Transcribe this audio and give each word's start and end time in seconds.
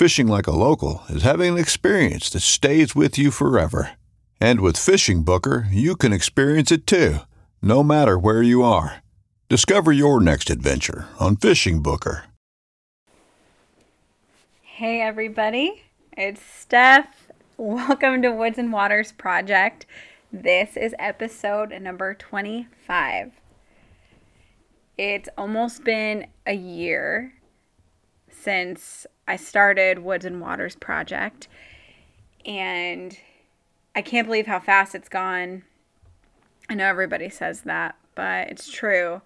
Fishing 0.00 0.28
like 0.28 0.46
a 0.46 0.50
local 0.50 1.02
is 1.10 1.24
having 1.24 1.52
an 1.52 1.58
experience 1.58 2.30
that 2.30 2.40
stays 2.40 2.96
with 2.96 3.18
you 3.18 3.30
forever. 3.30 3.98
And 4.40 4.62
with 4.62 4.78
Fishing 4.78 5.24
Booker, 5.24 5.66
you 5.70 5.94
can 5.94 6.10
experience 6.10 6.72
it 6.72 6.86
too, 6.86 7.18
no 7.60 7.82
matter 7.82 8.18
where 8.18 8.42
you 8.42 8.62
are. 8.62 9.02
Discover 9.50 9.92
your 9.92 10.18
next 10.18 10.48
adventure 10.48 11.06
on 11.18 11.36
Fishing 11.36 11.82
Booker. 11.82 12.24
Hey, 14.62 15.02
everybody, 15.02 15.82
it's 16.16 16.40
Steph. 16.40 17.30
Welcome 17.58 18.22
to 18.22 18.30
Woods 18.30 18.56
and 18.56 18.72
Waters 18.72 19.12
Project. 19.12 19.84
This 20.32 20.78
is 20.78 20.94
episode 20.98 21.78
number 21.78 22.14
25. 22.14 23.32
It's 24.96 25.28
almost 25.36 25.84
been 25.84 26.28
a 26.46 26.54
year 26.54 27.34
since 28.30 29.06
I 29.30 29.36
started 29.36 30.00
Woods 30.00 30.24
and 30.24 30.40
Waters 30.40 30.74
project. 30.74 31.46
And 32.44 33.16
I 33.94 34.02
can't 34.02 34.26
believe 34.26 34.48
how 34.48 34.58
fast 34.58 34.96
it's 34.96 35.08
gone. 35.08 35.62
I 36.68 36.74
know 36.74 36.86
everybody 36.86 37.28
says 37.28 37.60
that, 37.60 37.94
but 38.16 38.48
it's 38.48 38.68
true. 38.68 39.22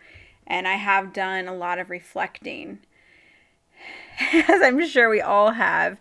And 0.46 0.68
I 0.68 0.74
have 0.74 1.14
done 1.14 1.48
a 1.48 1.54
lot 1.54 1.78
of 1.78 1.88
reflecting, 1.88 2.80
as 4.20 4.60
I'm 4.60 4.86
sure 4.86 5.08
we 5.08 5.22
all 5.22 5.52
have. 5.52 5.96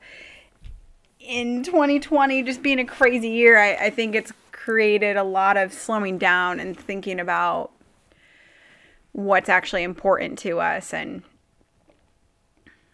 In 1.21 1.63
2020, 1.63 2.43
just 2.43 2.61
being 2.61 2.79
a 2.79 2.85
crazy 2.85 3.29
year, 3.29 3.57
I, 3.57 3.85
I 3.85 3.89
think 3.89 4.15
it's 4.15 4.33
created 4.51 5.15
a 5.15 5.23
lot 5.23 5.55
of 5.55 5.71
slowing 5.71 6.17
down 6.17 6.59
and 6.59 6.77
thinking 6.77 7.21
about 7.21 7.71
what's 9.13 9.47
actually 9.47 9.83
important 9.83 10.39
to 10.39 10.59
us 10.59 10.93
and 10.93 11.23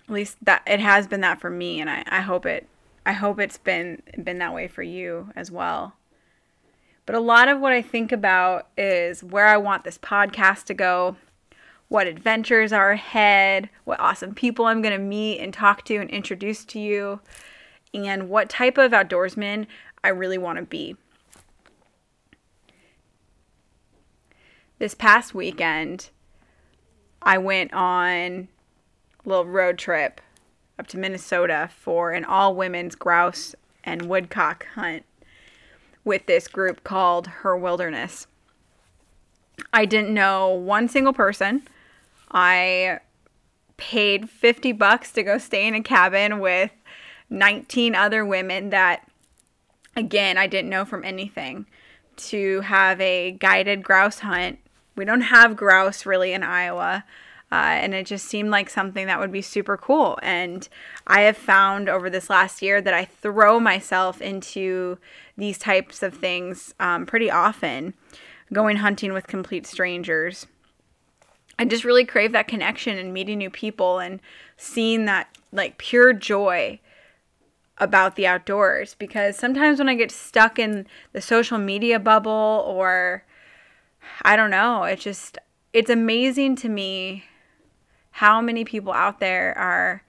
at 0.09 0.13
least 0.13 0.37
that 0.41 0.63
it 0.65 0.79
has 0.79 1.07
been 1.07 1.21
that 1.21 1.39
for 1.39 1.49
me 1.49 1.79
and 1.79 1.89
I, 1.89 2.03
I 2.07 2.21
hope 2.21 2.45
it 2.45 2.67
I 3.05 3.13
hope 3.13 3.39
it's 3.39 3.57
been 3.57 4.01
been 4.21 4.39
that 4.39 4.53
way 4.53 4.67
for 4.67 4.83
you 4.83 5.31
as 5.35 5.51
well. 5.51 5.93
But 7.05 7.15
a 7.15 7.19
lot 7.19 7.47
of 7.47 7.59
what 7.59 7.71
I 7.71 7.81
think 7.81 8.11
about 8.11 8.67
is 8.77 9.23
where 9.23 9.47
I 9.47 9.57
want 9.57 9.83
this 9.83 9.97
podcast 9.97 10.65
to 10.65 10.75
go, 10.75 11.15
what 11.87 12.05
adventures 12.05 12.71
are 12.71 12.91
ahead, 12.91 13.69
what 13.83 13.99
awesome 13.99 14.35
people 14.35 14.65
I'm 14.65 14.81
going 14.81 14.95
to 14.95 15.03
meet 15.03 15.39
and 15.39 15.51
talk 15.51 15.85
to 15.85 15.95
and 15.95 16.09
introduce 16.09 16.63
to 16.65 16.79
you, 16.79 17.19
and 17.93 18.29
what 18.29 18.47
type 18.49 18.77
of 18.77 18.91
outdoorsman 18.91 19.65
I 20.03 20.09
really 20.09 20.37
want 20.37 20.59
to 20.59 20.65
be. 20.65 20.95
This 24.77 24.93
past 24.93 25.33
weekend, 25.33 26.09
I 27.23 27.39
went 27.39 27.73
on 27.73 28.49
little 29.25 29.45
road 29.45 29.77
trip 29.77 30.21
up 30.77 30.87
to 30.87 30.97
Minnesota 30.97 31.69
for 31.75 32.11
an 32.11 32.23
all 32.25 32.55
women's 32.55 32.95
grouse 32.95 33.55
and 33.83 34.03
woodcock 34.03 34.65
hunt 34.75 35.03
with 36.03 36.25
this 36.25 36.47
group 36.47 36.83
called 36.83 37.27
Her 37.27 37.55
Wilderness. 37.57 38.27
I 39.73 39.85
didn't 39.85 40.13
know 40.13 40.49
one 40.49 40.87
single 40.87 41.13
person. 41.13 41.67
I 42.31 42.99
paid 43.77 44.29
50 44.29 44.71
bucks 44.73 45.11
to 45.13 45.23
go 45.23 45.37
stay 45.37 45.67
in 45.67 45.73
a 45.73 45.81
cabin 45.81 46.39
with 46.39 46.71
19 47.29 47.95
other 47.95 48.25
women 48.25 48.69
that 48.71 49.09
again 49.95 50.37
I 50.37 50.47
didn't 50.47 50.69
know 50.69 50.85
from 50.85 51.03
anything 51.03 51.65
to 52.17 52.61
have 52.61 52.99
a 52.99 53.31
guided 53.31 53.83
grouse 53.83 54.19
hunt. 54.19 54.59
We 54.95 55.05
don't 55.05 55.21
have 55.21 55.55
grouse 55.55 56.05
really 56.05 56.33
in 56.33 56.43
Iowa. 56.43 57.05
Uh, 57.51 57.79
and 57.81 57.95
it 57.95 58.05
just 58.05 58.25
seemed 58.25 58.51
like 58.51 58.69
something 58.69 59.07
that 59.07 59.19
would 59.19 59.31
be 59.31 59.41
super 59.41 59.75
cool. 59.75 60.19
And 60.21 60.67
I 61.07 61.21
have 61.21 61.37
found 61.37 61.89
over 61.89 62.09
this 62.09 62.29
last 62.29 62.61
year 62.61 62.79
that 62.81 62.93
I 62.93 63.05
throw 63.05 63.59
myself 63.59 64.21
into 64.21 64.99
these 65.35 65.57
types 65.57 66.03
of 66.03 66.13
things 66.13 66.75
um, 66.79 67.05
pretty 67.07 67.31
often, 67.31 67.95
going 68.53 68.77
hunting 68.77 69.13
with 69.13 69.25
complete 69.25 69.65
strangers. 69.65 70.45
I 71.57 71.65
just 71.65 71.83
really 71.83 72.05
crave 72.05 72.31
that 72.33 72.47
connection 72.47 72.97
and 72.97 73.13
meeting 73.13 73.39
new 73.39 73.49
people 73.49 73.99
and 73.99 74.19
seeing 74.55 75.05
that 75.05 75.35
like 75.51 75.77
pure 75.77 76.13
joy 76.13 76.79
about 77.79 78.15
the 78.15 78.27
outdoors 78.27 78.95
because 78.99 79.37
sometimes 79.37 79.79
when 79.79 79.89
I 79.89 79.95
get 79.95 80.11
stuck 80.11 80.59
in 80.59 80.85
the 81.13 81.21
social 81.21 81.57
media 81.57 81.99
bubble 81.99 82.63
or 82.67 83.23
I 84.21 84.35
don't 84.35 84.51
know, 84.51 84.83
it 84.83 84.99
just 84.99 85.37
it's 85.73 85.89
amazing 85.89 86.55
to 86.57 86.69
me 86.69 87.25
how 88.11 88.41
many 88.41 88.65
people 88.65 88.93
out 88.93 89.19
there 89.19 89.57
are 89.57 90.03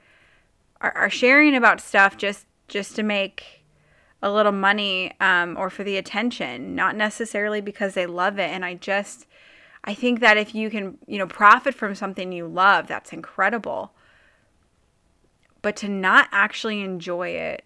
are, 0.81 0.97
are 0.97 1.11
sharing 1.11 1.55
about 1.55 1.81
stuff 1.81 2.16
just 2.16 2.47
just 2.69 2.97
to 2.97 3.03
make 3.03 3.65
a 4.22 4.31
little 4.31 4.53
money 4.53 5.12
um, 5.21 5.56
or 5.56 5.71
for 5.71 5.83
the 5.83 5.97
attention, 5.97 6.75
not 6.75 6.94
necessarily 6.94 7.60
because 7.60 7.94
they 7.94 8.06
love 8.06 8.39
it. 8.39 8.50
And 8.50 8.65
I 8.65 8.75
just 8.75 9.27
I 9.84 9.94
think 9.94 10.21
that 10.21 10.37
if 10.37 10.55
you 10.55 10.69
can, 10.69 10.99
you 11.06 11.19
know, 11.19 11.27
profit 11.27 11.75
from 11.75 11.94
something 11.94 12.33
you 12.33 12.47
love, 12.47 12.87
that's 12.87 13.12
incredible. 13.12 13.93
But 15.62 15.77
to 15.77 15.89
not 15.89 16.28
actually 16.33 16.83
enjoy 16.83 17.31
it 17.31 17.65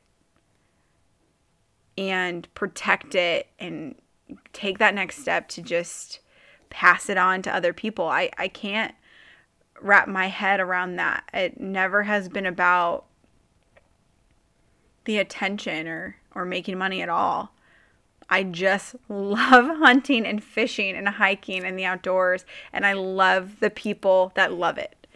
and 1.99 2.53
protect 2.55 3.15
it 3.15 3.49
and 3.59 3.97
take 4.53 4.79
that 4.79 4.95
next 4.95 5.21
step 5.21 5.49
to 5.49 5.63
just 5.63 6.21
pass 6.71 7.09
it 7.09 7.19
on 7.19 7.43
to 7.43 7.55
other 7.55 7.73
people, 7.73 8.07
I, 8.07 8.31
I 8.39 8.49
can't 8.49 8.95
wrap 9.85 10.09
my 10.09 10.29
head 10.29 10.61
around 10.61 10.97
that. 10.97 11.25
It 11.33 11.61
never 11.61 12.05
has 12.05 12.29
been 12.29 12.47
about 12.47 13.05
the 15.05 15.19
attention 15.19 15.87
or 15.87 16.17
or 16.35 16.45
making 16.45 16.79
money 16.79 17.03
at 17.03 17.09
all. 17.09 17.53
I 18.29 18.43
just 18.43 18.97
love 19.09 19.67
hunting 19.79 20.27
and 20.27 20.43
fishing 20.43 20.97
and 20.97 21.07
hiking 21.09 21.65
and 21.65 21.79
the 21.79 21.85
outdoors 21.85 22.45
and 22.73 22.85
I 22.87 22.95
love 22.95 23.61
the 23.61 23.71
people 23.71 24.33
that 24.35 24.53
love 24.53 24.79
it. 24.79 25.07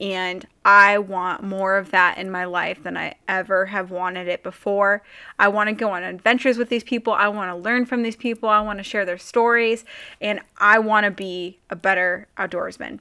And 0.00 0.46
I 0.64 0.96
want 0.98 1.42
more 1.42 1.76
of 1.76 1.90
that 1.90 2.16
in 2.16 2.30
my 2.30 2.44
life 2.44 2.82
than 2.82 2.96
I 2.96 3.16
ever 3.28 3.66
have 3.66 3.90
wanted 3.90 4.28
it 4.28 4.42
before. 4.42 5.02
I 5.38 5.48
want 5.48 5.68
to 5.68 5.74
go 5.74 5.90
on 5.90 6.02
adventures 6.02 6.56
with 6.56 6.70
these 6.70 6.84
people. 6.84 7.12
I 7.12 7.28
want 7.28 7.50
to 7.50 7.56
learn 7.56 7.84
from 7.84 8.02
these 8.02 8.16
people. 8.16 8.48
I 8.48 8.60
want 8.60 8.78
to 8.78 8.82
share 8.82 9.04
their 9.04 9.18
stories. 9.18 9.84
And 10.18 10.40
I 10.56 10.78
want 10.78 11.04
to 11.04 11.10
be 11.10 11.58
a 11.68 11.76
better 11.76 12.28
outdoorsman 12.38 13.00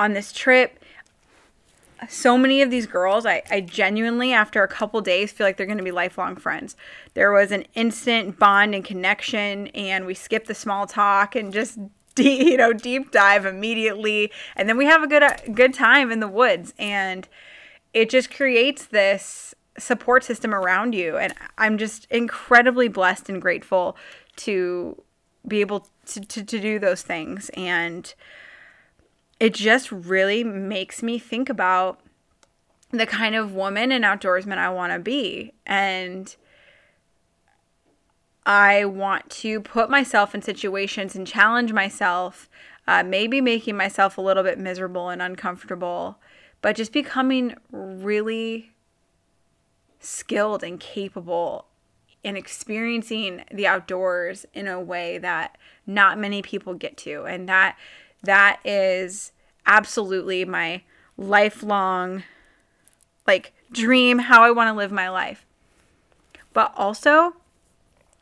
on 0.00 0.14
this 0.14 0.32
trip, 0.32 0.82
so 2.08 2.38
many 2.38 2.62
of 2.62 2.70
these 2.70 2.86
girls, 2.86 3.26
I, 3.26 3.42
I 3.50 3.60
genuinely, 3.60 4.32
after 4.32 4.62
a 4.62 4.68
couple 4.68 5.02
days, 5.02 5.30
feel 5.30 5.46
like 5.46 5.58
they're 5.58 5.66
going 5.66 5.76
to 5.76 5.84
be 5.84 5.90
lifelong 5.90 6.36
friends. 6.36 6.74
There 7.12 7.30
was 7.30 7.52
an 7.52 7.66
instant 7.74 8.38
bond 8.38 8.74
and 8.74 8.82
connection, 8.82 9.66
and 9.68 10.06
we 10.06 10.14
skipped 10.14 10.46
the 10.46 10.54
small 10.54 10.86
talk 10.86 11.36
and 11.36 11.52
just 11.52 11.78
deep, 12.14 12.46
you 12.46 12.56
know 12.56 12.72
deep 12.72 13.12
dive 13.12 13.44
immediately, 13.44 14.32
and 14.56 14.68
then 14.70 14.78
we 14.78 14.86
have 14.86 15.02
a 15.02 15.06
good 15.06 15.22
uh, 15.22 15.36
good 15.52 15.74
time 15.74 16.10
in 16.10 16.20
the 16.20 16.28
woods, 16.28 16.72
and 16.78 17.28
it 17.92 18.08
just 18.08 18.34
creates 18.34 18.86
this 18.86 19.54
support 19.78 20.24
system 20.24 20.54
around 20.54 20.94
you, 20.94 21.18
and 21.18 21.34
I'm 21.58 21.76
just 21.76 22.06
incredibly 22.10 22.88
blessed 22.88 23.28
and 23.28 23.40
grateful 23.40 23.98
to 24.36 25.02
be 25.46 25.60
able 25.60 25.86
to, 26.06 26.20
to, 26.20 26.42
to 26.42 26.58
do 26.58 26.78
those 26.78 27.02
things. 27.02 27.50
And 27.50 28.12
it 29.40 29.54
just 29.54 29.90
really 29.90 30.44
makes 30.44 31.02
me 31.02 31.18
think 31.18 31.48
about 31.48 31.98
the 32.90 33.06
kind 33.06 33.34
of 33.34 33.54
woman 33.54 33.90
and 33.90 34.04
outdoorsman 34.04 34.58
I 34.58 34.68
want 34.68 34.92
to 34.92 34.98
be. 34.98 35.54
And 35.64 36.34
I 38.44 38.84
want 38.84 39.30
to 39.30 39.60
put 39.60 39.88
myself 39.88 40.34
in 40.34 40.42
situations 40.42 41.16
and 41.16 41.26
challenge 41.26 41.72
myself, 41.72 42.50
uh, 42.86 43.02
maybe 43.02 43.40
making 43.40 43.76
myself 43.76 44.18
a 44.18 44.20
little 44.20 44.42
bit 44.42 44.58
miserable 44.58 45.08
and 45.08 45.22
uncomfortable, 45.22 46.18
but 46.60 46.76
just 46.76 46.92
becoming 46.92 47.54
really 47.70 48.72
skilled 50.00 50.62
and 50.62 50.80
capable 50.80 51.66
and 52.22 52.36
experiencing 52.36 53.44
the 53.50 53.66
outdoors 53.66 54.44
in 54.52 54.66
a 54.66 54.80
way 54.80 55.16
that 55.16 55.56
not 55.86 56.18
many 56.18 56.42
people 56.42 56.74
get 56.74 56.96
to. 56.98 57.24
And 57.24 57.48
that 57.48 57.78
that 58.22 58.60
is 58.64 59.32
absolutely 59.66 60.44
my 60.44 60.82
lifelong 61.16 62.22
like 63.26 63.52
dream 63.70 64.18
how 64.18 64.42
I 64.42 64.50
want 64.50 64.68
to 64.68 64.76
live 64.76 64.90
my 64.90 65.08
life. 65.08 65.46
But 66.52 66.72
also 66.76 67.36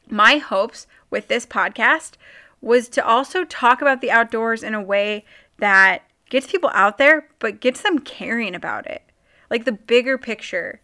my 0.08 0.36
hopes 0.36 0.86
with 1.10 1.28
this 1.28 1.46
podcast 1.46 2.12
was 2.60 2.88
to 2.90 3.04
also 3.04 3.44
talk 3.44 3.80
about 3.80 4.00
the 4.00 4.10
outdoors 4.10 4.62
in 4.62 4.74
a 4.74 4.82
way 4.82 5.24
that 5.58 6.02
gets 6.28 6.46
people 6.46 6.70
out 6.74 6.98
there 6.98 7.28
but 7.38 7.60
gets 7.60 7.80
them 7.82 7.98
caring 7.98 8.54
about 8.54 8.86
it. 8.86 9.02
Like 9.48 9.64
the 9.64 9.72
bigger 9.72 10.18
picture, 10.18 10.80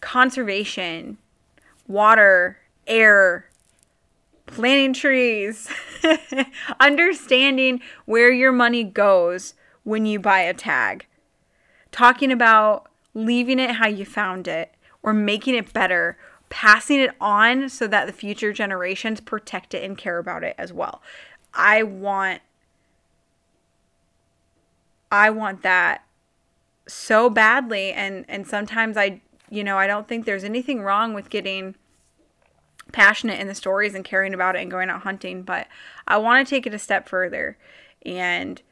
conservation, 0.00 1.18
water, 1.86 2.58
air, 2.86 3.46
planting 4.52 4.92
trees, 4.92 5.68
understanding 6.80 7.80
where 8.04 8.30
your 8.32 8.52
money 8.52 8.84
goes 8.84 9.54
when 9.84 10.06
you 10.06 10.18
buy 10.18 10.40
a 10.40 10.54
tag, 10.54 11.06
talking 11.90 12.30
about 12.30 12.88
leaving 13.14 13.58
it 13.58 13.72
how 13.72 13.86
you 13.86 14.04
found 14.04 14.48
it 14.48 14.74
or 15.02 15.12
making 15.12 15.54
it 15.54 15.72
better, 15.72 16.16
passing 16.48 17.00
it 17.00 17.10
on 17.20 17.68
so 17.68 17.86
that 17.86 18.06
the 18.06 18.12
future 18.12 18.52
generations 18.52 19.20
protect 19.20 19.74
it 19.74 19.82
and 19.82 19.98
care 19.98 20.18
about 20.18 20.44
it 20.44 20.54
as 20.58 20.72
well. 20.72 21.02
I 21.54 21.82
want 21.82 22.40
I 25.10 25.28
want 25.28 25.62
that 25.62 26.04
so 26.86 27.28
badly 27.28 27.92
and 27.92 28.24
and 28.28 28.46
sometimes 28.46 28.96
I 28.96 29.20
you 29.50 29.62
know, 29.62 29.76
I 29.76 29.86
don't 29.86 30.08
think 30.08 30.24
there's 30.24 30.44
anything 30.44 30.80
wrong 30.80 31.12
with 31.12 31.28
getting 31.28 31.74
passionate 32.92 33.40
in 33.40 33.48
the 33.48 33.54
stories 33.54 33.94
and 33.94 34.04
caring 34.04 34.34
about 34.34 34.56
it 34.56 34.62
and 34.62 34.70
going 34.70 34.90
out 34.90 35.02
hunting, 35.02 35.42
but 35.42 35.66
I 36.06 36.18
want 36.18 36.46
to 36.46 36.54
take 36.54 36.66
it 36.66 36.74
a 36.74 36.78
step 36.78 37.08
further 37.08 37.56
and 38.04 38.62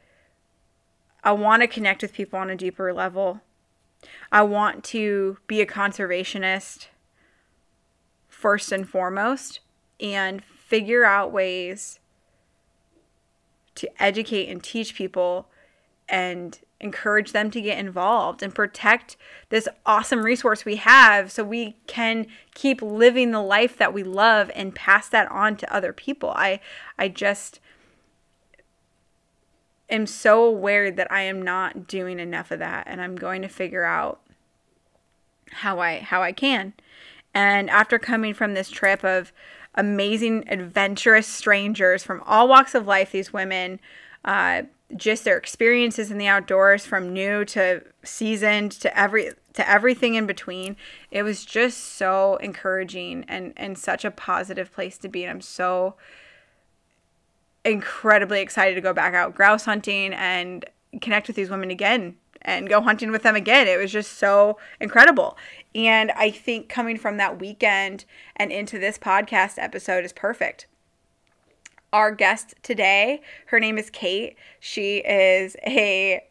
I 1.23 1.31
want 1.33 1.61
to 1.61 1.67
connect 1.67 2.01
with 2.01 2.13
people 2.13 2.39
on 2.39 2.49
a 2.49 2.55
deeper 2.55 2.93
level. 2.93 3.41
I 4.31 4.41
want 4.43 4.83
to 4.85 5.37
be 5.47 5.61
a 5.61 5.65
conservationist 5.65 6.87
first 8.27 8.71
and 8.71 8.89
foremost 8.89 9.59
and 9.99 10.43
figure 10.43 11.03
out 11.03 11.31
ways 11.31 11.99
to 13.75 14.01
educate 14.01 14.49
and 14.49 14.63
teach 14.63 14.95
people 14.95 15.47
and 16.09 16.59
encourage 16.81 17.31
them 17.31 17.49
to 17.51 17.61
get 17.61 17.77
involved 17.77 18.43
and 18.43 18.53
protect 18.53 19.15
this 19.49 19.67
awesome 19.85 20.23
resource 20.23 20.65
we 20.65 20.75
have 20.77 21.31
so 21.31 21.43
we 21.43 21.77
can 21.87 22.27
keep 22.53 22.81
living 22.81 23.31
the 23.31 23.41
life 23.41 23.77
that 23.77 23.93
we 23.93 24.03
love 24.03 24.51
and 24.55 24.75
pass 24.75 25.07
that 25.07 25.31
on 25.31 25.55
to 25.55 25.73
other 25.73 25.93
people. 25.93 26.31
I 26.31 26.59
I 26.97 27.07
just 27.07 27.59
am 29.89 30.07
so 30.07 30.43
aware 30.43 30.91
that 30.91 31.11
I 31.11 31.21
am 31.21 31.41
not 31.41 31.87
doing 31.87 32.19
enough 32.19 32.51
of 32.51 32.59
that 32.59 32.87
and 32.87 33.01
I'm 33.01 33.15
going 33.15 33.41
to 33.41 33.47
figure 33.47 33.83
out 33.83 34.19
how 35.51 35.79
I 35.79 35.99
how 35.99 36.21
I 36.23 36.31
can. 36.31 36.73
And 37.33 37.69
after 37.69 37.97
coming 37.99 38.33
from 38.33 38.53
this 38.53 38.69
trip 38.69 39.03
of 39.03 39.31
amazing 39.75 40.45
adventurous 40.49 41.27
strangers 41.27 42.03
from 42.03 42.21
all 42.25 42.47
walks 42.47 42.75
of 42.75 42.87
life, 42.87 43.11
these 43.11 43.31
women 43.31 43.79
uh, 44.25 44.63
just 44.95 45.23
their 45.23 45.37
experiences 45.37 46.11
in 46.11 46.17
the 46.17 46.27
outdoors 46.27 46.85
from 46.85 47.13
new 47.13 47.45
to 47.45 47.83
seasoned 48.03 48.71
to 48.71 48.97
every 48.97 49.31
to 49.53 49.69
everything 49.69 50.15
in 50.15 50.25
between. 50.25 50.75
It 51.11 51.23
was 51.23 51.45
just 51.45 51.95
so 51.95 52.37
encouraging 52.37 53.25
and 53.27 53.53
and 53.57 53.77
such 53.77 54.05
a 54.05 54.11
positive 54.11 54.71
place 54.71 54.97
to 54.99 55.09
be. 55.09 55.23
And 55.23 55.31
i'm 55.31 55.41
so 55.41 55.95
incredibly 57.63 58.41
excited 58.41 58.75
to 58.75 58.81
go 58.81 58.93
back 58.93 59.13
out 59.13 59.35
grouse 59.35 59.65
hunting 59.65 60.13
and 60.13 60.65
connect 60.99 61.27
with 61.27 61.35
these 61.35 61.49
women 61.49 61.69
again 61.69 62.17
and 62.41 62.67
go 62.67 62.81
hunting 62.81 63.11
with 63.11 63.21
them 63.21 63.35
again. 63.35 63.67
It 63.67 63.77
was 63.77 63.91
just 63.91 64.17
so 64.17 64.57
incredible. 64.79 65.37
And 65.75 66.11
i 66.11 66.31
think 66.31 66.69
coming 66.69 66.97
from 66.97 67.17
that 67.17 67.39
weekend 67.39 68.05
and 68.35 68.51
into 68.51 68.79
this 68.79 68.97
podcast 68.97 69.53
episode 69.57 70.03
is 70.03 70.13
perfect 70.13 70.67
our 71.93 72.11
guest 72.11 72.55
today. 72.63 73.21
Her 73.47 73.59
name 73.59 73.77
is 73.77 73.89
Kate. 73.89 74.35
She 74.59 74.97
is 74.97 75.55
a, 75.67 76.23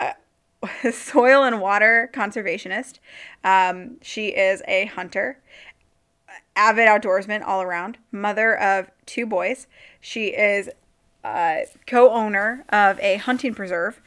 a 0.00 0.92
soil 0.92 1.44
and 1.44 1.60
water 1.60 2.10
conservationist. 2.12 2.98
Um, 3.44 3.96
she 4.02 4.28
is 4.28 4.62
a 4.66 4.86
hunter, 4.86 5.38
avid 6.56 6.88
outdoorsman 6.88 7.42
all 7.44 7.62
around, 7.62 7.98
mother 8.12 8.58
of 8.58 8.90
two 9.06 9.26
boys. 9.26 9.66
She 10.00 10.28
is 10.28 10.70
a 11.24 11.66
co 11.86 12.10
owner 12.10 12.64
of 12.68 12.98
a 13.00 13.16
hunting 13.16 13.54
preserve. 13.54 14.00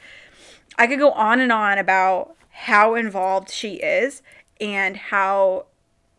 I 0.76 0.86
could 0.86 0.98
go 0.98 1.12
on 1.12 1.40
and 1.40 1.52
on 1.52 1.78
about 1.78 2.34
how 2.50 2.94
involved 2.94 3.50
she 3.50 3.74
is 3.74 4.22
and 4.60 4.96
how 4.96 5.66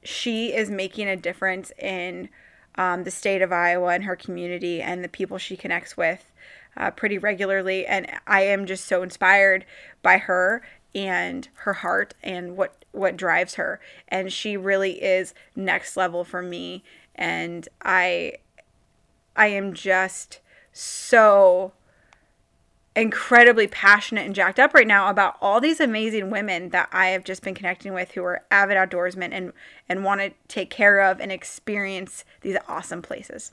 she 0.04 0.54
is 0.54 0.70
making 0.70 1.08
a 1.08 1.16
difference 1.16 1.72
in 1.80 2.30
um, 2.78 3.04
the 3.04 3.12
state 3.12 3.42
of 3.42 3.52
Iowa 3.52 3.94
and 3.94 4.04
her 4.04 4.16
community 4.16 4.82
and 4.82 5.04
the 5.04 5.10
people 5.10 5.38
she 5.38 5.58
connects 5.58 5.96
with 5.96 6.32
uh, 6.78 6.92
pretty 6.92 7.18
regularly. 7.18 7.86
And 7.86 8.08
I 8.28 8.42
am 8.42 8.66
just 8.66 8.86
so 8.86 9.02
inspired 9.02 9.66
by 10.02 10.18
her 10.18 10.62
and 10.94 11.48
her 11.56 11.74
heart 11.74 12.14
and 12.24 12.56
what 12.58 12.86
what 12.92 13.18
drives 13.18 13.56
her. 13.56 13.82
And 14.08 14.32
she 14.32 14.56
really 14.56 15.04
is 15.04 15.34
next 15.56 15.98
level 15.98 16.24
for 16.24 16.42
me. 16.42 16.84
And 17.14 17.68
I 17.82 18.34
I 19.36 19.48
am 19.48 19.74
just 19.74 20.40
so 20.72 21.74
incredibly 22.96 23.68
passionate 23.68 24.26
and 24.26 24.34
jacked 24.34 24.60
up 24.60 24.74
right 24.74 24.88
now 24.88 25.10
about 25.10 25.38
all 25.42 25.60
these 25.60 25.80
amazing 25.80 26.30
women 26.30 26.70
that 26.70 26.88
I 26.92 27.08
have 27.08 27.24
just 27.24 27.44
been 27.44 27.54
connecting 27.54 27.94
with 27.94 28.12
who 28.12 28.24
are 28.24 28.44
avid 28.50 28.78
outdoorsmen 28.78 29.30
and 29.32 29.52
and 29.90 30.04
want 30.04 30.22
to 30.22 30.32
take 30.48 30.70
care 30.70 31.02
of 31.02 31.20
and 31.20 31.32
experience 31.32 32.24
these 32.42 32.58
awesome 32.68 33.02
places. 33.02 33.52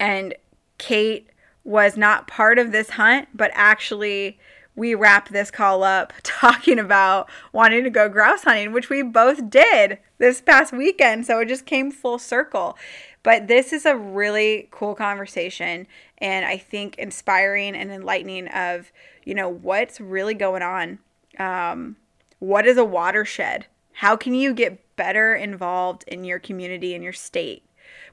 And 0.00 0.34
Kate 0.78 1.30
was 1.64 1.96
not 1.96 2.26
part 2.26 2.58
of 2.58 2.72
this 2.72 2.90
hunt, 2.90 3.28
but 3.34 3.50
actually 3.54 4.38
we 4.74 4.94
wrap 4.94 5.28
this 5.28 5.50
call 5.50 5.82
up 5.82 6.12
talking 6.22 6.78
about 6.78 7.28
wanting 7.52 7.84
to 7.84 7.90
go 7.90 8.08
grouse 8.08 8.44
hunting, 8.44 8.72
which 8.72 8.88
we 8.88 9.02
both 9.02 9.50
did 9.50 9.98
this 10.18 10.40
past 10.40 10.72
weekend. 10.72 11.26
So 11.26 11.40
it 11.40 11.48
just 11.48 11.66
came 11.66 11.90
full 11.90 12.18
circle. 12.18 12.78
But 13.22 13.48
this 13.48 13.72
is 13.72 13.84
a 13.84 13.96
really 13.96 14.68
cool 14.70 14.94
conversation 14.94 15.86
and 16.18 16.44
I 16.44 16.56
think 16.56 16.96
inspiring 16.98 17.74
and 17.74 17.90
enlightening 17.90 18.48
of, 18.48 18.92
you 19.24 19.34
know, 19.34 19.48
what's 19.48 20.00
really 20.00 20.34
going 20.34 20.62
on. 20.62 20.98
Um, 21.38 21.96
what 22.38 22.66
is 22.66 22.76
a 22.76 22.84
watershed? 22.84 23.66
How 23.94 24.16
can 24.16 24.34
you 24.34 24.54
get 24.54 24.96
better 24.96 25.34
involved 25.34 26.04
in 26.06 26.24
your 26.24 26.38
community 26.38 26.94
and 26.94 27.02
your 27.02 27.12
state? 27.12 27.64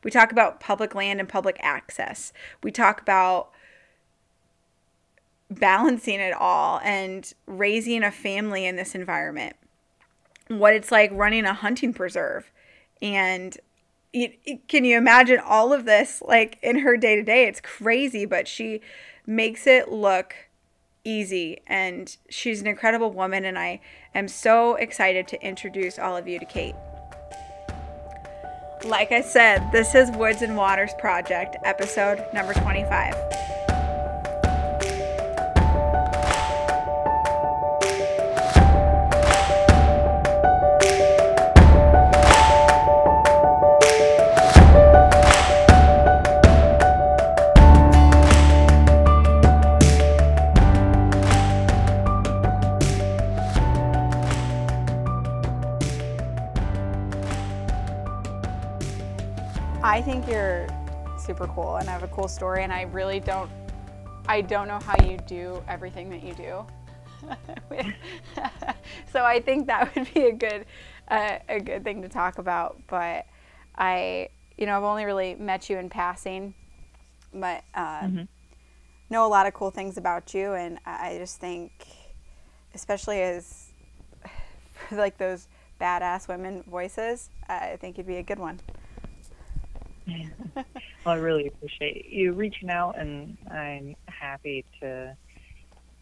We 0.03 0.11
talk 0.11 0.31
about 0.31 0.59
public 0.59 0.95
land 0.95 1.19
and 1.19 1.29
public 1.29 1.57
access. 1.59 2.33
We 2.63 2.71
talk 2.71 3.01
about 3.01 3.49
balancing 5.49 6.19
it 6.19 6.33
all 6.33 6.79
and 6.83 7.31
raising 7.45 8.03
a 8.03 8.11
family 8.11 8.65
in 8.65 8.75
this 8.75 8.95
environment. 8.95 9.55
What 10.47 10.73
it's 10.73 10.91
like 10.91 11.11
running 11.13 11.45
a 11.45 11.53
hunting 11.53 11.93
preserve 11.93 12.51
and 13.01 13.57
can 14.67 14.85
you 14.85 14.97
imagine 14.97 15.39
all 15.39 15.73
of 15.73 15.85
this 15.85 16.21
like 16.25 16.57
in 16.61 16.79
her 16.79 16.97
day 16.97 17.15
to 17.15 17.23
day? 17.23 17.45
It's 17.45 17.61
crazy, 17.61 18.25
but 18.25 18.47
she 18.47 18.81
makes 19.25 19.67
it 19.67 19.91
look 19.91 20.35
easy. 21.03 21.61
And 21.67 22.15
she's 22.29 22.61
an 22.61 22.67
incredible 22.67 23.11
woman, 23.11 23.45
and 23.45 23.57
I 23.57 23.81
am 24.13 24.27
so 24.27 24.75
excited 24.75 25.27
to 25.29 25.45
introduce 25.45 25.99
all 25.99 26.17
of 26.17 26.27
you 26.27 26.39
to 26.39 26.45
Kate. 26.45 26.75
Like 28.83 29.11
I 29.11 29.21
said, 29.21 29.71
this 29.71 29.95
is 29.95 30.11
Woods 30.11 30.41
and 30.41 30.55
Waters 30.55 30.91
Project, 30.99 31.57
episode 31.63 32.23
number 32.33 32.53
25. 32.53 33.44
Super 61.25 61.47
cool 61.47 61.77
and 61.77 61.89
I 61.89 61.91
have 61.91 62.03
a 62.03 62.07
cool 62.09 62.27
story 62.27 62.63
and 62.63 62.71
I 62.71 62.83
really 62.83 63.19
don't 63.19 63.49
I 64.27 64.41
don't 64.41 64.67
know 64.67 64.79
how 64.79 64.95
you 65.05 65.17
do 65.27 65.63
everything 65.67 66.09
that 66.09 66.23
you 66.23 66.33
do. 66.33 66.65
so 69.11 69.23
I 69.23 69.39
think 69.39 69.67
that 69.67 69.93
would 69.95 70.13
be 70.13 70.25
a 70.27 70.31
good 70.31 70.65
uh, 71.07 71.37
a 71.49 71.59
good 71.59 71.83
thing 71.83 72.01
to 72.03 72.09
talk 72.09 72.37
about, 72.37 72.79
but 72.87 73.25
I 73.75 74.29
you 74.57 74.65
know, 74.65 74.77
I've 74.77 74.83
only 74.83 75.05
really 75.05 75.35
met 75.35 75.69
you 75.69 75.77
in 75.77 75.89
passing, 75.89 76.53
but 77.33 77.63
uh, 77.73 78.01
mm-hmm. 78.01 78.23
know 79.09 79.25
a 79.25 79.27
lot 79.27 79.47
of 79.47 79.53
cool 79.53 79.71
things 79.71 79.97
about 79.97 80.33
you 80.33 80.53
and 80.53 80.79
I 80.85 81.17
just 81.19 81.39
think 81.39 81.71
especially 82.75 83.21
as 83.23 83.71
like 84.91 85.17
those 85.17 85.47
badass 85.81 86.27
women 86.27 86.63
voices, 86.67 87.31
I 87.49 87.77
think 87.81 87.97
you'd 87.97 88.07
be 88.07 88.17
a 88.17 88.23
good 88.23 88.39
one. 88.39 88.59
Well, 90.55 90.65
I 91.05 91.13
really 91.15 91.47
appreciate 91.47 92.05
you 92.09 92.33
reaching 92.33 92.69
out, 92.69 92.99
and 92.99 93.37
I'm 93.51 93.95
happy 94.07 94.65
to 94.81 95.15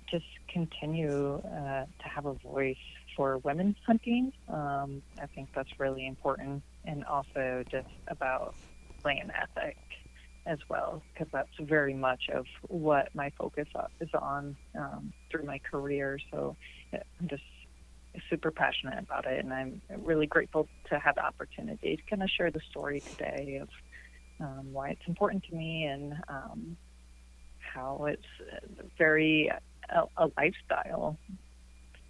just 0.09 0.25
continue 0.51 1.35
uh, 1.35 1.85
to 1.85 2.09
have 2.13 2.25
a 2.25 2.33
voice 2.43 2.75
for 3.15 3.37
women 3.39 3.75
hunting. 3.85 4.31
Um, 4.47 5.01
I 5.21 5.27
think 5.27 5.49
that's 5.55 5.69
really 5.79 6.07
important, 6.07 6.63
and 6.85 7.03
also 7.05 7.63
just 7.71 7.87
about 8.09 8.55
land 9.05 9.31
ethic 9.31 9.77
as 10.45 10.59
well, 10.69 11.01
because 11.13 11.27
that's 11.31 11.49
very 11.61 11.93
much 11.93 12.23
of 12.33 12.45
what 12.67 13.07
my 13.13 13.31
focus 13.37 13.67
is 14.01 14.09
on 14.13 14.57
um, 14.77 15.13
through 15.31 15.45
my 15.45 15.59
career. 15.59 16.19
So 16.31 16.57
I'm 16.93 17.27
just 17.29 17.43
super 18.29 18.51
passionate 18.51 18.99
about 18.99 19.25
it, 19.25 19.43
and 19.43 19.53
I'm 19.53 19.81
really 20.03 20.27
grateful 20.27 20.67
to 20.89 20.99
have 20.99 21.15
the 21.15 21.25
opportunity 21.25 21.95
to 21.95 22.03
kind 22.09 22.21
of 22.21 22.29
share 22.29 22.51
the 22.51 22.61
story 22.69 23.01
today 23.07 23.59
of 23.61 23.69
um, 24.39 24.71
why 24.71 24.89
it's 24.89 25.07
important 25.07 25.43
to 25.49 25.55
me, 25.55 25.85
and 25.85 26.13
um, 26.27 26.77
how 27.59 28.05
it's 28.05 28.21
very 28.97 29.51
a, 29.89 30.03
a 30.17 30.29
lifestyle. 30.37 31.17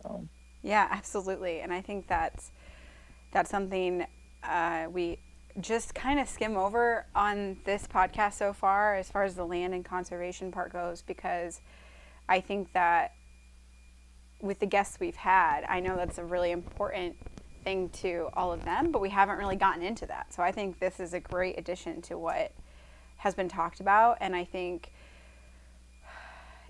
So. 0.02 0.28
Yeah, 0.62 0.88
absolutely, 0.92 1.60
and 1.60 1.74
I 1.74 1.82
think 1.82 2.08
that's 2.08 2.52
that's 3.32 3.50
something 3.50 4.06
uh, 4.44 4.88
we 4.92 5.20
just 5.62 5.94
kind 5.94 6.20
of 6.20 6.28
skim 6.28 6.58
over 6.58 7.06
on 7.16 7.58
this 7.66 7.88
podcast 7.88 8.34
so 8.34 8.54
far, 8.54 8.96
as 8.96 9.10
far 9.10 9.24
as 9.24 9.36
the 9.36 9.46
land 9.46 9.74
and 9.74 9.86
conservation 9.86 10.52
part 10.52 10.74
goes, 10.74 11.02
because 11.02 11.62
I 12.28 12.40
think 12.40 12.74
that 12.74 13.14
with 14.42 14.60
the 14.60 14.66
guests 14.66 15.00
we've 15.00 15.16
had, 15.16 15.64
I 15.70 15.80
know 15.80 15.96
that's 15.96 16.18
a 16.18 16.24
really 16.24 16.52
important 16.52 17.16
thing 17.64 17.90
to 17.90 18.30
all 18.34 18.52
of 18.52 18.64
them, 18.64 18.92
but 18.92 19.02
we 19.02 19.10
haven't 19.10 19.38
really 19.38 19.56
gotten 19.56 19.84
into 19.84 20.06
that. 20.08 20.34
So 20.34 20.44
I 20.44 20.52
think 20.52 20.80
this 20.80 21.00
is 21.00 21.14
a 21.14 21.20
great 21.20 21.58
addition 21.58 22.02
to 22.04 22.18
what 22.18 22.52
has 23.18 23.34
been 23.34 23.50
talked 23.50 23.80
about. 23.80 24.18
And 24.22 24.36
I 24.36 24.44
think 24.44 24.92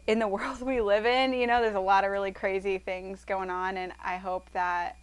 in 0.07 0.19
the 0.19 0.27
world 0.29 0.61
we 0.61 0.81
live 0.81 1.05
in, 1.05 1.33
you 1.33 1.47
know, 1.47 1.61
there's 1.61 1.75
a 1.75 1.79
lot 1.79 2.03
of 2.03 2.11
really 2.11 2.31
crazy 2.31 2.77
things 2.77 3.25
going 3.25 3.49
on. 3.49 3.77
And 3.77 3.93
I 4.03 4.17
hope 4.17 4.49
that 4.53 4.97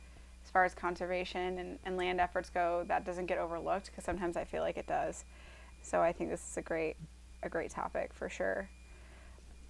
as 0.45 0.51
far 0.51 0.65
as 0.65 0.75
conservation 0.75 1.59
and, 1.59 1.79
and 1.85 1.97
land 1.97 2.21
efforts 2.21 2.51
go, 2.51 2.85
that 2.89 3.05
doesn't 3.05 3.27
get 3.27 3.39
overlooked 3.39 3.87
because 3.87 4.05
sometimes 4.05 4.37
I 4.37 4.45
feel 4.45 4.63
like 4.63 4.77
it 4.77 4.87
does. 4.87 5.25
So 5.83 6.01
I 6.01 6.13
think 6.13 6.31
this 6.31 6.49
is 6.51 6.57
a 6.57 6.63
great, 6.63 6.97
a 7.43 7.49
great 7.49 7.71
topic 7.71 8.13
for 8.13 8.29
sure. 8.29 8.69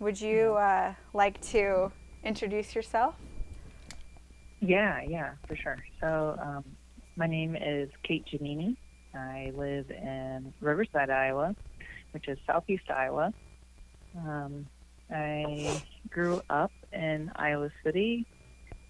Would 0.00 0.20
you 0.20 0.54
uh, 0.54 0.94
like 1.12 1.40
to 1.48 1.92
introduce 2.24 2.74
yourself? 2.74 3.14
Yeah, 4.61 5.00
yeah, 5.07 5.35
for 5.47 5.57
sure. 5.57 5.79
So, 6.00 6.37
um, 6.40 6.64
my 7.17 7.26
name 7.26 7.57
is 7.57 7.90
Kate 8.07 8.26
Janini. 8.33 8.76
I 9.14 9.52
live 9.55 9.90
in 9.90 10.52
Riverside, 10.61 11.11
Iowa, 11.11 11.55
which 12.12 12.29
is 12.29 12.38
southeast 12.47 12.85
Iowa. 12.95 13.33
Um, 14.17 14.69
I 15.12 15.83
grew 16.11 16.43
up 16.50 16.73
in 16.93 17.31
Iowa 17.37 17.71
City, 17.85 18.26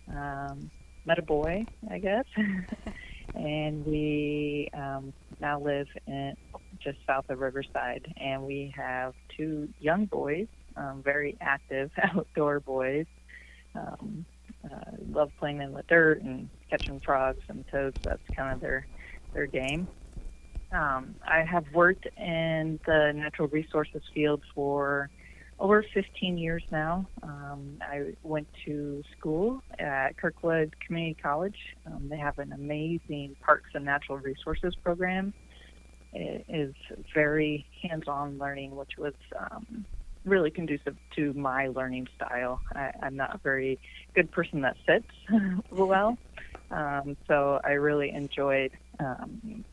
um, 0.08 0.70
met 1.06 1.18
a 1.18 1.22
boy, 1.22 1.66
I 1.90 1.98
guess, 1.98 2.24
and 3.34 3.84
we 3.86 4.68
um, 4.74 5.12
now 5.40 5.60
live 5.60 5.86
in 6.06 6.34
just 6.82 6.98
south 7.08 7.26
of 7.30 7.38
Riverside, 7.38 8.06
and 8.16 8.42
we 8.42 8.72
have 8.76 9.14
two 9.36 9.68
young 9.78 10.06
boys, 10.06 10.48
um, 10.76 11.02
very 11.04 11.36
active 11.40 11.90
outdoor 12.02 12.60
boys. 12.60 13.06
Um, 13.74 14.26
uh, 14.64 14.90
love 15.10 15.30
playing 15.38 15.60
in 15.60 15.72
the 15.72 15.82
dirt 15.88 16.22
and 16.22 16.48
catching 16.68 17.00
frogs 17.00 17.40
and 17.48 17.64
toads. 17.70 17.96
That's 18.04 18.22
kind 18.36 18.54
of 18.54 18.60
their 18.60 18.86
their 19.32 19.46
game. 19.46 19.88
Um, 20.72 21.16
I 21.26 21.42
have 21.50 21.64
worked 21.74 22.06
in 22.16 22.78
the 22.86 23.12
natural 23.14 23.48
resources 23.48 24.02
field 24.14 24.42
for 24.54 25.10
over 25.58 25.84
15 25.92 26.38
years 26.38 26.62
now. 26.70 27.08
Um, 27.22 27.78
I 27.82 28.14
went 28.22 28.48
to 28.64 29.02
school 29.16 29.62
at 29.78 30.16
Kirkwood 30.16 30.74
Community 30.84 31.16
College. 31.20 31.58
Um, 31.86 32.08
they 32.08 32.16
have 32.16 32.38
an 32.38 32.52
amazing 32.52 33.36
parks 33.44 33.70
and 33.74 33.84
natural 33.84 34.18
resources 34.18 34.74
program. 34.82 35.34
It 36.12 36.44
is 36.48 36.74
very 37.14 37.66
hands-on 37.82 38.38
learning, 38.38 38.74
which 38.74 38.92
was 38.98 39.14
um, 39.38 39.84
really 40.24 40.50
conducive 40.50 40.96
to 41.16 41.32
my 41.34 41.68
learning 41.68 42.06
style. 42.14 42.60
I, 42.74 42.90
I'm 43.02 43.16
not 43.16 43.34
a 43.34 43.40
very 43.42 43.80
good 44.14 44.30
person 44.32 44.60
that 44.62 44.76
sits 44.88 45.06
well, 45.70 46.18
um, 46.70 47.16
so 47.26 47.60
I 47.64 47.70
really 47.72 48.10
enjoyed 48.10 48.70
um, 48.98 49.64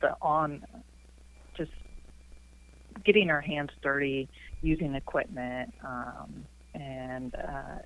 the 0.00 0.14
on 0.20 0.62
just 1.56 1.70
getting 3.04 3.30
our 3.30 3.40
hands 3.40 3.70
dirty, 3.82 4.28
using 4.62 4.94
equipment, 4.94 5.72
um, 5.84 6.46
and 6.74 7.34
uh, 7.34 7.78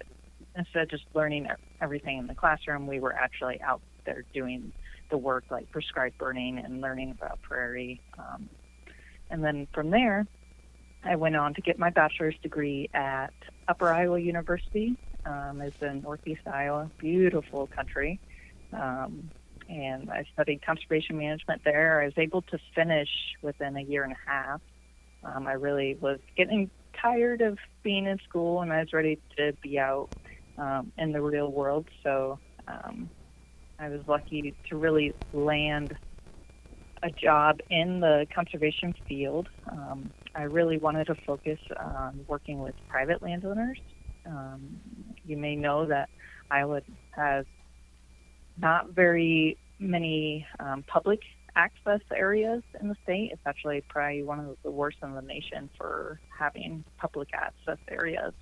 instead 0.56 0.82
of 0.82 0.90
just 0.90 1.04
learning 1.14 1.46
everything 1.82 2.18
in 2.18 2.26
the 2.26 2.34
classroom, 2.34 2.86
we 2.86 3.00
were 3.00 3.14
actually 3.14 3.60
out 3.62 3.82
there 4.06 4.24
doing 4.32 4.72
the 5.10 5.18
work 5.18 5.44
like 5.50 5.70
prescribed 5.70 6.16
burning 6.18 6.58
and 6.58 6.80
learning 6.80 7.10
about 7.10 7.40
prairie. 7.42 8.00
Um, 8.18 8.48
and 9.30 9.44
then 9.44 9.68
from 9.74 9.90
there, 9.90 10.26
I 11.02 11.16
went 11.16 11.36
on 11.36 11.54
to 11.54 11.62
get 11.62 11.78
my 11.78 11.90
bachelor's 11.90 12.36
degree 12.42 12.88
at 12.94 13.32
Upper 13.68 13.92
Iowa 13.92 14.18
University. 14.18 14.96
Um, 15.24 15.60
it's 15.62 15.76
in 15.80 16.02
Northeast 16.02 16.42
Iowa, 16.46 16.90
beautiful 16.98 17.68
country. 17.74 18.20
Um, 18.72 19.30
and 19.68 20.10
I 20.10 20.24
studied 20.32 20.64
conservation 20.64 21.16
management 21.16 21.62
there. 21.64 22.00
I 22.00 22.06
was 22.06 22.14
able 22.16 22.42
to 22.42 22.58
finish 22.74 23.08
within 23.42 23.76
a 23.76 23.82
year 23.82 24.04
and 24.04 24.12
a 24.12 24.30
half. 24.30 24.60
Um, 25.22 25.46
I 25.46 25.52
really 25.52 25.96
was 26.00 26.18
getting 26.36 26.70
tired 27.00 27.40
of 27.40 27.58
being 27.82 28.06
in 28.06 28.18
school, 28.28 28.62
and 28.62 28.72
I 28.72 28.80
was 28.80 28.92
ready 28.92 29.20
to 29.38 29.52
be 29.62 29.78
out 29.78 30.10
um, 30.58 30.92
in 30.98 31.12
the 31.12 31.20
real 31.20 31.50
world. 31.52 31.86
So 32.02 32.38
um, 32.66 33.10
I 33.78 33.88
was 33.88 34.00
lucky 34.06 34.54
to 34.68 34.76
really 34.76 35.14
land 35.32 35.92
a 37.02 37.10
job 37.10 37.60
in 37.70 38.00
the 38.00 38.26
conservation 38.34 38.94
field. 39.08 39.48
Um, 39.70 40.10
I 40.34 40.42
really 40.42 40.78
wanted 40.78 41.06
to 41.06 41.14
focus 41.26 41.58
on 41.78 42.24
working 42.28 42.60
with 42.60 42.74
private 42.88 43.22
landowners. 43.22 43.78
Um, 44.26 44.80
you 45.24 45.36
may 45.36 45.56
know 45.56 45.86
that 45.86 46.08
Iowa 46.50 46.82
has 47.12 47.46
not 48.58 48.90
very 48.90 49.56
many 49.78 50.46
um, 50.58 50.84
public 50.86 51.20
access 51.56 52.00
areas 52.14 52.62
in 52.80 52.88
the 52.88 52.96
state. 53.02 53.30
It's 53.32 53.42
actually 53.46 53.82
probably 53.88 54.22
one 54.22 54.40
of 54.40 54.56
the 54.62 54.70
worst 54.70 54.98
in 55.02 55.14
the 55.14 55.22
nation 55.22 55.70
for 55.76 56.20
having 56.38 56.84
public 56.98 57.28
access 57.32 57.78
areas. 57.88 58.32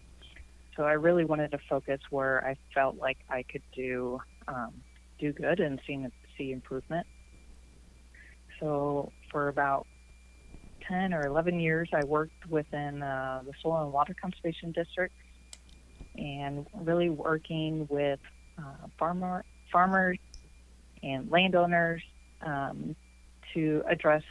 So 0.76 0.84
I 0.84 0.92
really 0.92 1.24
wanted 1.24 1.50
to 1.52 1.58
focus 1.68 2.00
where 2.10 2.46
I 2.46 2.56
felt 2.74 2.96
like 2.96 3.18
I 3.28 3.44
could 3.50 3.62
do 3.74 4.20
um, 4.46 4.74
do 5.18 5.32
good 5.32 5.60
and 5.60 5.80
see 5.86 6.06
see 6.36 6.52
improvement. 6.52 7.06
So 8.60 9.12
for 9.30 9.48
about 9.48 9.86
10 10.88 11.12
or 11.12 11.26
11 11.26 11.60
years, 11.60 11.88
I 11.92 12.04
worked 12.04 12.46
within 12.48 13.02
uh, 13.02 13.42
the 13.44 13.52
Soil 13.62 13.82
and 13.84 13.92
Water 13.92 14.14
Conservation 14.20 14.72
District. 14.72 15.14
and 16.16 16.66
really 16.74 17.10
working 17.10 17.86
with 17.88 18.20
uh, 18.58 18.86
farmer 18.98 19.44
farmers 19.70 20.18
and 21.02 21.30
landowners 21.30 22.02
um, 22.42 22.96
to 23.54 23.82
address 23.88 24.24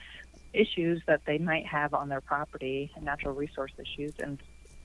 issues 0.53 1.01
that 1.07 1.21
they 1.25 1.37
might 1.37 1.65
have 1.65 1.93
on 1.93 2.09
their 2.09 2.21
property, 2.21 2.91
natural 3.01 3.33
resource 3.33 3.71
issues, 3.77 4.13
and 4.19 4.41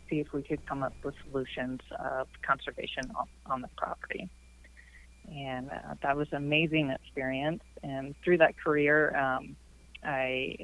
see 0.08 0.20
if 0.20 0.32
we 0.32 0.42
could 0.42 0.64
come 0.66 0.82
up 0.82 0.94
with 1.02 1.14
solutions 1.28 1.80
of 1.99 2.28
conservation 2.46 3.11
on, 3.16 3.26
on 3.46 3.62
the 3.62 3.68
property. 3.76 4.28
And 5.31 5.71
uh, 5.71 5.95
that 6.02 6.17
was 6.17 6.29
an 6.31 6.38
amazing 6.38 6.91
experience. 6.91 7.62
And 7.83 8.14
through 8.23 8.38
that 8.38 8.57
career, 8.57 9.17
um, 9.17 9.57
I 10.02 10.57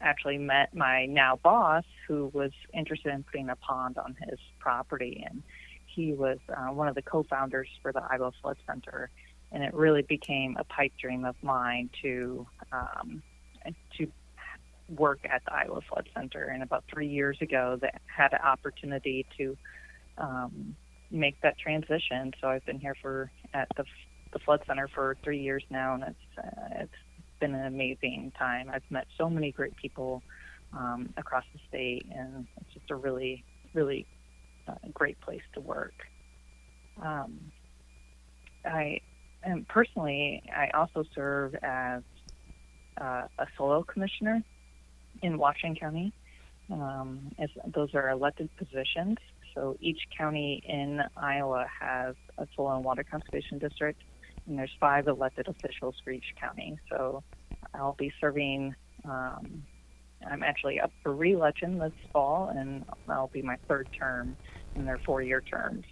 actually 0.00 0.38
met 0.38 0.74
my 0.74 1.06
now 1.06 1.36
boss 1.36 1.84
who 2.06 2.30
was 2.32 2.52
interested 2.74 3.12
in 3.12 3.22
putting 3.22 3.48
a 3.50 3.56
pond 3.56 3.98
on 3.98 4.16
his 4.28 4.38
property. 4.58 5.24
And 5.28 5.42
he 5.86 6.12
was 6.12 6.38
uh, 6.48 6.72
one 6.72 6.88
of 6.88 6.94
the 6.94 7.02
co 7.02 7.22
founders 7.22 7.68
for 7.82 7.92
the 7.92 8.02
Iowa 8.08 8.32
Flood 8.40 8.56
Center. 8.66 9.10
And 9.50 9.62
it 9.62 9.74
really 9.74 10.02
became 10.02 10.56
a 10.58 10.64
pipe 10.64 10.92
dream 10.98 11.24
of 11.24 11.36
mine 11.42 11.90
to 12.02 12.46
um, 12.72 13.22
to 13.98 14.10
work 14.88 15.20
at 15.24 15.42
the 15.44 15.54
Iowa 15.54 15.80
Flood 15.88 16.08
Center. 16.14 16.44
And 16.44 16.62
about 16.62 16.84
three 16.92 17.08
years 17.08 17.38
ago, 17.40 17.78
that 17.80 18.00
had 18.06 18.32
an 18.32 18.40
opportunity 18.42 19.26
to 19.38 19.56
um, 20.18 20.76
make 21.12 21.40
that 21.42 21.58
transition. 21.58 22.32
So 22.40 22.48
I've 22.48 22.64
been 22.64 22.80
here 22.80 22.96
for 23.00 23.30
at 23.54 23.68
the 23.76 23.84
the 24.32 24.38
Flood 24.38 24.62
Center 24.66 24.88
for 24.88 25.16
three 25.22 25.40
years 25.40 25.62
now, 25.70 25.94
and 25.94 26.04
it's 26.04 26.38
uh, 26.38 26.82
it's 26.82 26.92
been 27.40 27.54
an 27.54 27.66
amazing 27.66 28.32
time. 28.38 28.70
I've 28.72 28.88
met 28.90 29.06
so 29.18 29.28
many 29.28 29.52
great 29.52 29.76
people 29.76 30.22
um, 30.72 31.12
across 31.16 31.44
the 31.52 31.60
state, 31.68 32.06
and 32.10 32.46
it's 32.60 32.72
just 32.74 32.90
a 32.90 32.96
really 32.96 33.44
really 33.74 34.06
uh, 34.66 34.74
great 34.92 35.20
place 35.20 35.42
to 35.54 35.60
work. 35.60 35.94
Um, 37.02 37.38
I 38.64 39.00
and 39.42 39.66
personally, 39.68 40.42
I 40.54 40.70
also 40.70 41.04
serve 41.14 41.54
as 41.62 42.02
uh, 43.00 43.24
a 43.38 43.46
soil 43.56 43.82
commissioner 43.82 44.42
in 45.22 45.38
Washington 45.38 45.78
County. 45.78 46.12
Um, 46.70 47.32
as 47.38 47.50
those 47.74 47.94
are 47.94 48.08
elected 48.08 48.48
positions, 48.56 49.18
so 49.54 49.76
each 49.80 50.00
county 50.16 50.62
in 50.66 51.02
Iowa 51.16 51.66
has 51.80 52.14
a 52.38 52.46
soil 52.56 52.76
and 52.76 52.84
water 52.84 53.04
conservation 53.04 53.58
district, 53.58 54.02
and 54.46 54.58
there's 54.58 54.74
five 54.80 55.08
elected 55.08 55.48
officials 55.48 55.94
for 56.04 56.10
each 56.10 56.34
county. 56.40 56.78
So 56.90 57.22
I'll 57.74 57.94
be 57.94 58.12
serving. 58.20 58.74
Um, 59.04 59.62
I'm 60.26 60.42
actually 60.42 60.80
up 60.80 60.92
for 61.02 61.12
re-election 61.12 61.78
this 61.78 61.92
fall, 62.12 62.52
and 62.54 62.84
that'll 63.08 63.28
be 63.28 63.42
my 63.42 63.56
third 63.68 63.88
term 63.98 64.36
in 64.76 64.84
their 64.84 64.98
four-year 65.04 65.40
terms. 65.40 65.84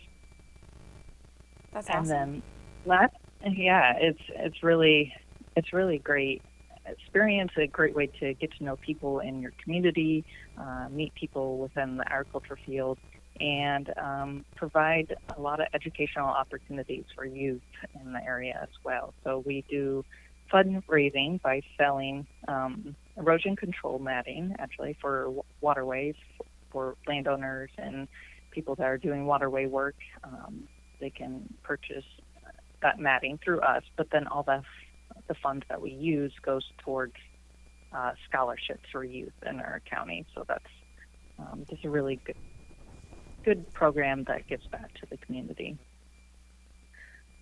That's 1.72 1.88
awesome. 1.88 2.00
And 2.00 2.10
then 2.10 2.42
last, 2.86 3.14
yeah, 3.44 3.94
it's 4.00 4.20
it's 4.28 4.62
really 4.62 5.12
it's 5.56 5.72
really 5.72 5.98
great 5.98 6.42
experience, 6.86 7.52
a 7.56 7.66
great 7.66 7.94
way 7.94 8.06
to 8.20 8.34
get 8.34 8.52
to 8.58 8.64
know 8.64 8.76
people 8.76 9.20
in 9.20 9.40
your 9.40 9.52
community, 9.62 10.24
uh, 10.58 10.88
meet 10.90 11.14
people 11.14 11.58
within 11.58 11.96
the 11.96 12.04
agriculture 12.10 12.58
field, 12.66 12.98
and 13.40 13.92
um, 13.96 14.44
provide 14.54 15.16
a 15.36 15.40
lot 15.40 15.60
of 15.60 15.66
educational 15.72 16.28
opportunities 16.28 17.04
for 17.14 17.24
youth 17.24 17.62
in 18.00 18.12
the 18.12 18.22
area 18.22 18.58
as 18.62 18.68
well. 18.84 19.14
So 19.24 19.42
we 19.46 19.64
do 19.68 20.04
fundraising 20.52 21.40
by 21.42 21.62
selling 21.78 22.26
um, 22.48 22.94
erosion 23.16 23.56
control 23.56 23.98
matting, 23.98 24.54
actually, 24.58 24.96
for 25.00 25.32
waterways 25.60 26.14
for 26.70 26.96
landowners 27.08 27.70
and 27.78 28.06
people 28.52 28.74
that 28.76 28.84
are 28.84 28.98
doing 28.98 29.26
waterway 29.26 29.66
work. 29.66 29.96
Um, 30.22 30.68
they 31.00 31.10
can 31.10 31.52
purchase 31.62 32.04
that 32.82 32.98
matting 32.98 33.38
through 33.44 33.60
us, 33.60 33.82
but 33.96 34.08
then 34.12 34.26
all 34.26 34.42
the 34.42 34.62
the 35.28 35.34
funds 35.42 35.64
that 35.68 35.80
we 35.80 35.90
use 35.90 36.32
goes 36.44 36.64
towards 36.84 37.14
uh, 37.92 38.12
scholarships 38.28 38.84
for 38.92 39.04
youth 39.04 39.32
in 39.48 39.60
our 39.60 39.80
county. 39.90 40.24
So 40.34 40.44
that's 40.46 40.64
um, 41.38 41.66
just 41.68 41.84
a 41.84 41.90
really 41.90 42.20
good 42.24 42.36
good 43.44 43.72
program 43.72 44.24
that 44.24 44.46
gives 44.46 44.66
back 44.66 44.92
to 44.94 45.06
the 45.10 45.16
community. 45.18 45.78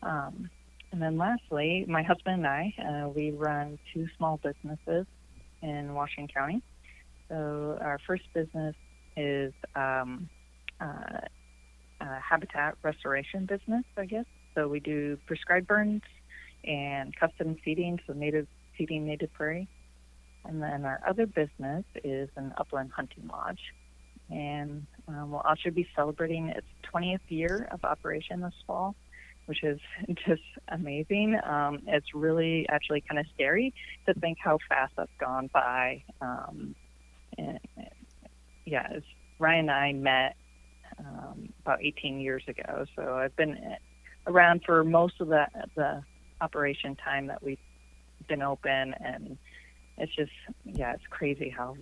Um, 0.02 0.50
and 0.92 1.02
then 1.02 1.18
lastly, 1.18 1.84
my 1.88 2.02
husband 2.02 2.44
and 2.44 2.46
I, 2.46 2.74
uh, 2.78 3.08
we 3.08 3.30
run 3.30 3.78
two 3.92 4.06
small 4.16 4.38
businesses 4.42 5.06
in 5.62 5.94
Washington 5.94 6.28
County. 6.32 6.62
So 7.28 7.78
our 7.80 7.98
first 8.06 8.24
business 8.32 8.74
is 9.16 9.52
um, 9.74 10.28
uh, 10.80 11.20
a 12.00 12.20
habitat 12.20 12.76
restoration 12.82 13.44
business, 13.44 13.84
I 13.96 14.06
guess. 14.06 14.24
So 14.54 14.68
we 14.68 14.80
do 14.80 15.18
prescribed 15.26 15.66
burns 15.66 16.02
and 16.64 17.14
custom 17.16 17.56
seeding, 17.64 18.00
so 18.06 18.12
native 18.12 18.46
seeding 18.76 19.06
native 19.06 19.32
prairie. 19.32 19.68
And 20.44 20.62
then 20.62 20.84
our 20.84 21.00
other 21.06 21.26
business 21.26 21.84
is 22.02 22.30
an 22.36 22.54
upland 22.56 22.92
hunting 22.92 23.28
lodge. 23.30 23.60
And 24.30 24.86
um, 25.08 25.30
we'll 25.30 25.40
also 25.40 25.70
be 25.70 25.88
celebrating 25.96 26.48
its 26.48 26.66
20th 26.92 27.20
year 27.28 27.68
of 27.70 27.84
operation 27.84 28.40
this 28.40 28.52
fall, 28.66 28.94
which 29.46 29.62
is 29.62 29.80
just 30.26 30.42
amazing. 30.68 31.38
Um, 31.44 31.80
it's 31.86 32.14
really 32.14 32.66
actually 32.68 33.02
kind 33.02 33.18
of 33.18 33.26
scary 33.34 33.72
to 34.06 34.14
think 34.14 34.38
how 34.42 34.58
fast 34.68 34.92
that's 34.96 35.10
gone 35.18 35.48
by. 35.52 36.02
Um, 36.20 36.74
and, 37.36 37.58
yeah, 38.66 38.98
Ryan 39.38 39.60
and 39.60 39.70
I 39.70 39.92
met 39.92 40.36
um, 40.98 41.52
about 41.62 41.82
18 41.82 42.20
years 42.20 42.42
ago, 42.48 42.84
so 42.96 43.14
I've 43.14 43.36
been 43.36 43.76
around 44.26 44.62
for 44.64 44.84
most 44.84 45.20
of 45.20 45.28
the 45.28 45.46
the 45.74 46.02
operation 46.40 46.96
time 46.96 47.26
that 47.26 47.42
we've 47.42 47.58
been 48.28 48.42
open, 48.42 48.94
and 49.00 49.38
it's 49.96 50.14
just 50.14 50.32
yeah, 50.64 50.92
it's 50.92 51.06
crazy 51.10 51.48
how 51.48 51.76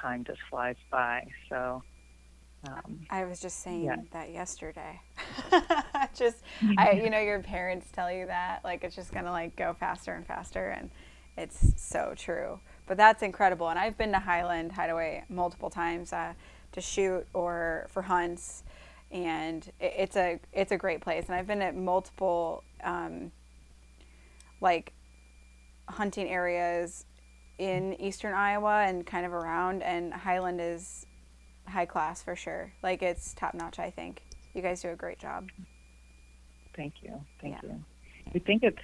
time 0.00 0.24
just 0.24 0.40
flies 0.50 0.76
by. 0.90 1.26
So. 1.48 1.82
Um, 2.66 3.00
I 3.10 3.24
was 3.24 3.40
just 3.40 3.62
saying 3.62 3.84
yeah. 3.84 3.96
that 4.12 4.32
yesterday. 4.32 5.00
just, 6.14 6.38
I, 6.78 6.90
you 7.04 7.10
know, 7.10 7.20
your 7.20 7.40
parents 7.40 7.88
tell 7.92 8.10
you 8.10 8.26
that, 8.26 8.60
like 8.64 8.82
it's 8.82 8.96
just 8.96 9.12
gonna 9.12 9.30
like 9.30 9.56
go 9.56 9.74
faster 9.78 10.14
and 10.14 10.26
faster, 10.26 10.70
and 10.70 10.90
it's 11.36 11.74
so 11.76 12.14
true. 12.16 12.58
But 12.86 12.96
that's 12.96 13.22
incredible, 13.22 13.68
and 13.68 13.78
I've 13.78 13.96
been 13.98 14.12
to 14.12 14.18
Highland 14.18 14.72
Hideaway 14.72 15.24
multiple 15.28 15.70
times 15.70 16.12
uh, 16.12 16.32
to 16.72 16.80
shoot 16.80 17.26
or 17.34 17.86
for 17.90 18.02
hunts, 18.02 18.64
and 19.10 19.66
it, 19.78 19.94
it's 19.96 20.16
a 20.16 20.40
it's 20.52 20.72
a 20.72 20.76
great 20.76 21.00
place. 21.02 21.26
And 21.26 21.34
I've 21.34 21.46
been 21.46 21.62
at 21.62 21.76
multiple 21.76 22.64
um, 22.82 23.30
like 24.60 24.92
hunting 25.88 26.28
areas 26.28 27.04
in 27.58 27.98
eastern 28.00 28.34
Iowa 28.34 28.84
and 28.86 29.06
kind 29.06 29.26
of 29.26 29.32
around, 29.32 29.82
and 29.82 30.12
Highland 30.12 30.60
is 30.60 31.06
high 31.66 31.86
class 31.86 32.22
for 32.22 32.36
sure. 32.36 32.72
Like 32.82 33.02
it's 33.02 33.34
top 33.34 33.54
notch, 33.54 33.78
I 33.78 33.90
think. 33.90 34.22
You 34.54 34.62
guys 34.62 34.82
do 34.82 34.90
a 34.90 34.96
great 34.96 35.18
job. 35.18 35.48
Thank 36.74 36.94
you. 37.02 37.20
Thank 37.40 37.56
yeah. 37.62 37.70
you. 37.70 37.84
We 38.32 38.40
think 38.40 38.62
it's 38.62 38.78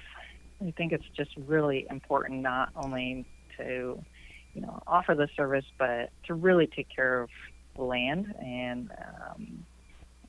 we 0.61 0.71
think 0.73 0.93
it's 0.93 1.05
just 1.17 1.31
really 1.47 1.87
important 1.91 2.43
not 2.43 2.71
only 2.77 3.27
to 3.59 4.03
you 4.55 4.61
know 4.61 4.83
offer 4.87 5.15
the 5.15 5.29
service, 5.37 5.65
but 5.79 6.11
to 6.27 6.35
really 6.35 6.67
take 6.67 6.89
care 6.95 7.23
of 7.23 7.31
the 7.77 7.83
land 7.83 8.35
and 8.41 8.91
um, 9.31 9.65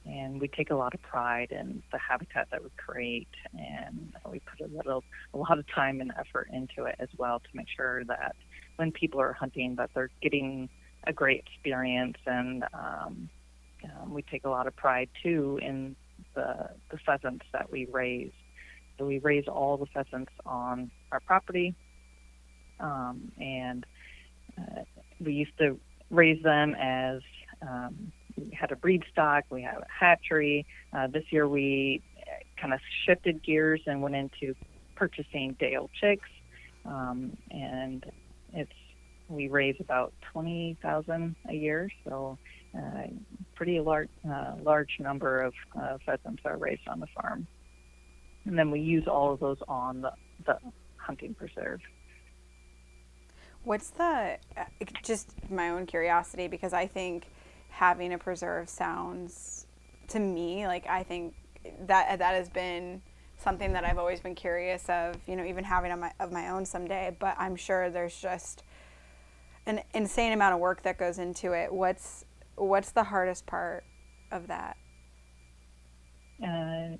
and 0.05 0.39
we 0.39 0.47
take 0.47 0.69
a 0.69 0.75
lot 0.75 0.93
of 0.93 1.01
pride 1.01 1.51
in 1.51 1.81
the 1.91 1.97
habitat 1.97 2.47
that 2.51 2.63
we 2.63 2.69
create 2.77 3.27
and 3.57 4.13
we 4.29 4.39
put 4.39 4.59
a 4.59 4.75
little 4.75 5.03
a 5.33 5.37
lot 5.37 5.57
of 5.57 5.65
time 5.73 6.01
and 6.01 6.11
effort 6.19 6.49
into 6.51 6.85
it 6.85 6.95
as 6.99 7.09
well 7.17 7.39
to 7.39 7.47
make 7.53 7.67
sure 7.75 8.03
that 8.05 8.35
when 8.75 8.91
people 8.91 9.19
are 9.21 9.33
hunting 9.33 9.75
that 9.75 9.89
they're 9.93 10.09
getting 10.21 10.69
a 11.05 11.13
great 11.13 11.43
experience. 11.45 12.17
And 12.25 12.63
um, 12.73 13.29
um, 13.83 14.13
we 14.13 14.21
take 14.23 14.45
a 14.45 14.49
lot 14.49 14.67
of 14.67 14.75
pride 14.75 15.09
too 15.21 15.59
in 15.61 15.95
the 16.35 16.69
the 16.91 16.97
pheasants 17.05 17.45
that 17.51 17.71
we 17.71 17.87
raise. 17.91 18.31
So 18.97 19.05
we 19.05 19.19
raise 19.19 19.47
all 19.47 19.77
the 19.77 19.87
pheasants 19.87 20.31
on 20.45 20.91
our 21.11 21.19
property 21.19 21.75
um, 22.79 23.31
and 23.39 23.85
uh, 24.57 24.83
we 25.19 25.33
used 25.33 25.57
to 25.57 25.79
raise 26.11 26.41
them 26.43 26.75
as 26.75 27.21
um, 27.61 28.11
had 28.53 28.71
a 28.71 28.75
breed 28.75 29.03
stock, 29.11 29.43
we 29.49 29.61
have 29.61 29.77
a 29.77 29.87
hatchery. 29.87 30.65
Uh, 30.91 31.07
this 31.07 31.23
year 31.31 31.47
we 31.47 32.01
kind 32.59 32.73
of 32.73 32.79
shifted 33.05 33.43
gears 33.43 33.81
and 33.85 34.01
went 34.01 34.15
into 34.15 34.55
purchasing 34.95 35.55
day-old 35.59 35.89
chicks, 35.99 36.29
um, 36.85 37.35
and 37.51 38.05
it's 38.53 38.71
we 39.29 39.47
raise 39.47 39.75
about 39.79 40.13
twenty 40.31 40.77
thousand 40.81 41.35
a 41.49 41.53
year, 41.53 41.89
so 42.05 42.37
uh, 42.77 43.07
pretty 43.55 43.79
large 43.79 44.09
uh, 44.29 44.53
large 44.61 44.97
number 44.99 45.41
of 45.41 45.53
uh, 45.79 45.97
pheasants 46.05 46.41
are 46.45 46.57
raised 46.57 46.87
on 46.87 46.99
the 46.99 47.07
farm, 47.07 47.47
and 48.45 48.57
then 48.57 48.71
we 48.71 48.79
use 48.79 49.07
all 49.07 49.33
of 49.33 49.39
those 49.39 49.57
on 49.67 50.01
the, 50.01 50.11
the 50.45 50.57
hunting 50.97 51.33
preserve. 51.33 51.81
What's 53.63 53.91
the 53.91 54.37
just 55.03 55.31
my 55.49 55.69
own 55.69 55.85
curiosity 55.85 56.47
because 56.47 56.73
I 56.73 56.85
think 56.85 57.27
having 57.73 58.13
a 58.13 58.17
preserve 58.17 58.69
sounds 58.69 59.65
to 60.07 60.19
me, 60.19 60.67
like 60.67 60.85
I 60.87 61.03
think 61.03 61.33
that 61.87 62.19
that 62.19 62.35
has 62.35 62.47
been 62.49 63.01
something 63.37 63.73
that 63.73 63.83
I've 63.83 63.97
always 63.97 64.19
been 64.19 64.35
curious 64.35 64.87
of, 64.89 65.15
you 65.27 65.35
know, 65.35 65.43
even 65.43 65.63
having 65.63 65.97
my, 65.99 66.11
of 66.19 66.31
my 66.31 66.49
own 66.49 66.65
someday. 66.65 67.15
But 67.19 67.35
I'm 67.39 67.55
sure 67.55 67.89
there's 67.89 68.19
just 68.19 68.63
an 69.65 69.81
insane 69.93 70.33
amount 70.33 70.53
of 70.53 70.59
work 70.59 70.83
that 70.83 70.97
goes 70.97 71.17
into 71.17 71.53
it. 71.53 71.73
What's 71.73 72.25
what's 72.55 72.91
the 72.91 73.03
hardest 73.03 73.47
part 73.47 73.83
of 74.31 74.47
that? 74.47 74.77
Uh, 76.41 76.97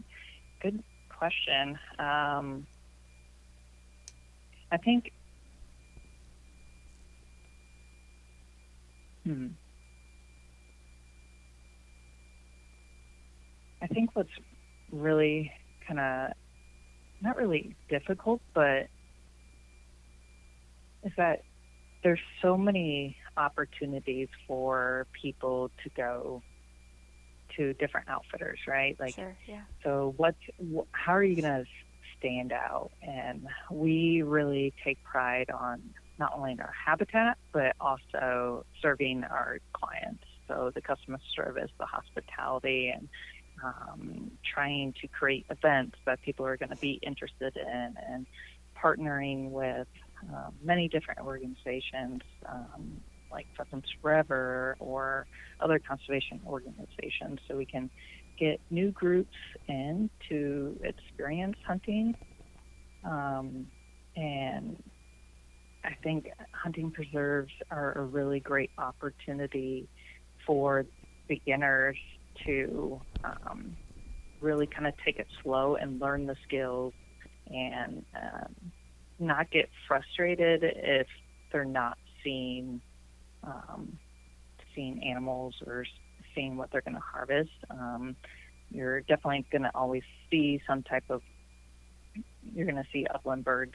good 0.59 0.83
question. 1.09 1.77
Um, 1.99 2.65
I 4.71 4.77
think. 4.77 5.11
Hmm. 9.23 9.47
I 13.83 13.87
think 13.87 14.11
what's 14.13 14.29
really 14.91 15.51
kind 15.85 15.99
of 15.99 16.31
not 17.21 17.35
really 17.35 17.75
difficult, 17.89 18.41
but 18.53 18.87
is 21.03 21.11
that 21.17 21.41
there's 22.01 22.19
so 22.41 22.57
many 22.57 23.17
opportunities 23.35 24.29
for 24.47 25.05
people 25.21 25.69
to 25.83 25.89
go 25.97 26.41
to 27.57 27.73
different 27.73 28.07
outfitters, 28.07 28.59
right? 28.67 28.95
Like, 28.99 29.15
sure, 29.15 29.37
yeah. 29.47 29.61
So, 29.83 30.13
what? 30.17 30.35
How 30.91 31.13
are 31.13 31.23
you 31.23 31.41
going 31.41 31.63
to 31.63 31.69
stand 32.17 32.53
out? 32.53 32.91
And 33.01 33.47
we 33.69 34.21
really 34.21 34.73
take 34.83 35.03
pride 35.03 35.49
on 35.49 35.81
not 36.17 36.31
only 36.35 36.53
in 36.53 36.61
our 36.61 36.73
habitat, 36.85 37.37
but 37.51 37.75
also 37.81 38.65
serving 38.81 39.23
our 39.25 39.59
clients. 39.73 40.23
So, 40.47 40.71
the 40.73 40.81
customer 40.81 41.19
service, 41.35 41.69
the 41.79 41.85
hospitality, 41.85 42.91
and 42.95 43.07
um, 43.63 44.31
trying 44.53 44.93
to 45.01 45.07
create 45.07 45.45
events 45.49 45.97
that 46.05 46.21
people 46.21 46.45
are 46.45 46.57
going 46.57 46.69
to 46.69 46.77
be 46.77 46.99
interested 47.01 47.55
in, 47.55 47.95
and 48.09 48.25
partnering 48.81 49.51
with 49.51 49.87
um, 50.33 50.53
many 50.61 50.87
different 50.87 51.19
organizations 51.21 52.21
um, 52.47 53.01
like 53.31 53.47
Pheasants 53.57 53.89
Forever 54.01 54.75
or 54.79 55.25
other 55.59 55.79
conservation 55.79 56.39
organizations 56.45 57.39
so 57.47 57.57
we 57.57 57.65
can 57.65 57.89
get 58.37 58.59
new 58.69 58.91
groups 58.91 59.35
in 59.67 60.09
to 60.29 60.79
experience 60.83 61.57
hunting. 61.65 62.15
Um, 63.03 63.67
and 64.15 64.81
I 65.83 65.95
think 66.03 66.29
hunting 66.51 66.91
preserves 66.91 67.51
are 67.71 67.97
a 67.97 68.03
really 68.03 68.39
great 68.39 68.71
opportunity 68.77 69.87
for 70.45 70.85
beginners 71.27 71.97
to 72.45 73.01
um, 73.23 73.77
really 74.41 74.67
kind 74.67 74.87
of 74.87 74.93
take 75.05 75.17
it 75.17 75.27
slow 75.41 75.75
and 75.75 75.99
learn 75.99 76.25
the 76.25 76.35
skills 76.45 76.93
and 77.47 78.05
um, 78.15 78.55
not 79.19 79.49
get 79.51 79.69
frustrated 79.87 80.63
if 80.63 81.07
they're 81.51 81.65
not 81.65 81.97
seeing 82.23 82.81
um, 83.43 83.97
seeing 84.75 85.03
animals 85.03 85.55
or 85.65 85.85
seeing 86.33 86.57
what 86.57 86.71
they're 86.71 86.81
going 86.81 86.95
to 86.95 87.01
harvest. 87.01 87.51
Um, 87.69 88.15
you're 88.71 89.01
definitely 89.01 89.45
going 89.51 89.63
to 89.63 89.71
always 89.75 90.03
see 90.31 90.61
some 90.67 90.83
type 90.83 91.03
of 91.09 91.21
you're 92.53 92.65
going 92.65 92.81
to 92.81 92.89
see 92.91 93.05
upland 93.13 93.43
birds 93.43 93.73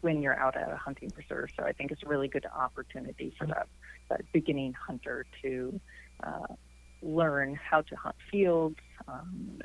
when 0.00 0.22
you're 0.22 0.38
out 0.38 0.56
at 0.56 0.70
a 0.70 0.76
hunting 0.76 1.10
preserve. 1.10 1.48
So 1.56 1.64
I 1.64 1.72
think 1.72 1.90
it's 1.90 2.02
a 2.02 2.08
really 2.08 2.28
good 2.28 2.46
opportunity 2.46 3.34
for 3.38 3.46
that 3.46 3.68
that 4.10 4.20
beginning 4.32 4.74
hunter 4.74 5.26
to 5.42 5.80
uh, 6.22 6.54
learn 7.02 7.54
how 7.54 7.82
to 7.82 7.96
hunt 7.96 8.16
fields, 8.30 8.76
um, 9.06 9.60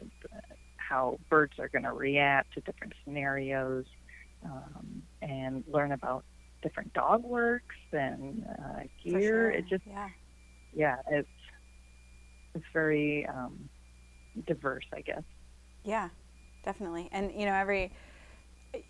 how 0.77 1.19
birds 1.29 1.53
are 1.59 1.69
going 1.69 1.83
to 1.83 1.93
react 1.93 2.53
to 2.53 2.61
different 2.61 2.93
scenarios, 3.03 3.85
um, 4.45 5.01
and 5.21 5.63
learn 5.67 5.91
about 5.91 6.23
different 6.61 6.93
dog 6.93 7.23
works 7.23 7.75
and 7.91 8.45
uh, 8.47 8.81
gear. 9.03 9.21
Sure. 9.21 9.51
It 9.51 9.65
just, 9.67 9.83
yeah. 9.87 10.09
yeah, 10.73 10.95
it's 11.09 11.27
it's 12.55 12.65
very 12.73 13.25
um, 13.27 13.69
diverse, 14.45 14.85
I 14.93 15.01
guess. 15.01 15.23
Yeah, 15.83 16.09
definitely. 16.63 17.09
And 17.11 17.31
you 17.31 17.45
know, 17.45 17.53
every 17.53 17.91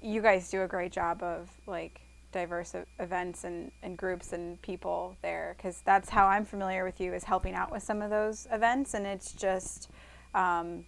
you 0.02 0.22
guys 0.22 0.50
do 0.50 0.64
a 0.64 0.68
great 0.68 0.92
job 0.92 1.24
of 1.24 1.50
like 1.68 2.02
diverse 2.34 2.76
events 3.00 3.46
and, 3.46 3.72
and 3.82 3.98
groups 3.98 4.34
and 4.34 4.62
people 4.62 5.16
there 5.22 5.56
because 5.58 5.82
that's 5.86 6.10
how 6.10 6.28
I'm 6.28 6.44
familiar 6.44 6.84
with 6.84 7.00
you 7.00 7.14
is 7.14 7.24
helping 7.24 7.54
out 7.54 7.72
with 7.72 7.84
some 7.84 8.02
of 8.02 8.10
those 8.10 8.48
events 8.52 8.94
and 8.94 9.06
it's 9.06 9.32
just 9.32 9.90
um, 10.34 10.84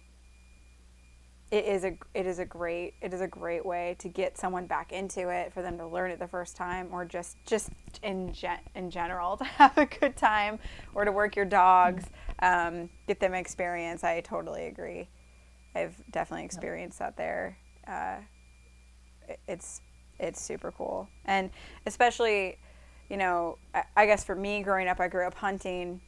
it 1.50 1.64
is 1.64 1.84
a 1.84 1.96
it 2.12 2.26
is 2.26 2.40
a 2.40 2.44
great 2.44 2.94
it 3.00 3.14
is 3.14 3.20
a 3.20 3.26
great 3.26 3.64
way 3.64 3.94
to 4.00 4.08
get 4.08 4.36
someone 4.36 4.66
back 4.66 4.92
into 4.92 5.28
it 5.28 5.52
for 5.52 5.62
them 5.62 5.78
to 5.78 5.86
learn 5.86 6.10
it 6.10 6.18
the 6.18 6.26
first 6.26 6.56
time 6.56 6.88
or 6.90 7.04
just 7.04 7.36
just 7.46 7.70
in 8.02 8.32
gen, 8.32 8.58
in 8.74 8.90
general 8.90 9.36
to 9.38 9.44
have 9.44 9.78
a 9.78 9.86
good 9.86 10.16
time 10.16 10.58
or 10.94 11.04
to 11.04 11.12
work 11.12 11.36
your 11.36 11.44
dogs 11.44 12.04
um, 12.40 12.90
get 13.06 13.20
them 13.20 13.34
experience. 13.34 14.04
I 14.04 14.20
totally 14.20 14.66
agree. 14.66 15.08
I've 15.74 15.96
definitely 16.10 16.44
experienced 16.44 16.98
that 16.98 17.16
there. 17.16 17.58
Uh, 17.86 18.16
it's 19.46 19.80
it's 20.18 20.40
super 20.40 20.72
cool. 20.72 21.08
And 21.24 21.50
especially, 21.86 22.58
you 23.08 23.16
know, 23.16 23.58
I, 23.74 23.84
I 23.96 24.06
guess 24.06 24.24
for 24.24 24.34
me 24.34 24.62
growing 24.62 24.88
up, 24.88 25.00
I 25.00 25.08
grew 25.08 25.26
up 25.26 25.34
hunting 25.34 26.00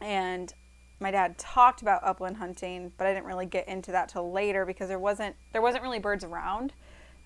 and 0.00 0.52
my 1.00 1.10
dad 1.10 1.36
talked 1.38 1.82
about 1.82 2.02
upland 2.04 2.36
hunting, 2.36 2.92
but 2.96 3.06
I 3.06 3.12
didn't 3.12 3.26
really 3.26 3.46
get 3.46 3.68
into 3.68 3.92
that 3.92 4.08
till 4.08 4.32
later 4.32 4.64
because 4.64 4.88
there 4.88 4.98
wasn't 4.98 5.36
there 5.52 5.62
wasn't 5.62 5.82
really 5.82 5.98
birds 5.98 6.24
around, 6.24 6.72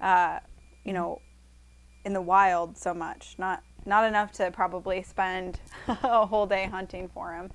uh, 0.01 0.41
you 0.85 0.93
know, 0.93 1.21
in 2.05 2.13
the 2.13 2.21
wild 2.21 2.77
so 2.77 2.95
much. 2.95 3.35
Not 3.39 3.63
not 3.85 4.05
enough 4.05 4.33
to 4.33 4.51
probably 4.51 5.03
spend 5.03 5.61
a 5.89 6.27
whole 6.27 6.47
day 6.47 6.67
hunting 6.67 7.09
for 7.09 7.31
them. 7.31 7.51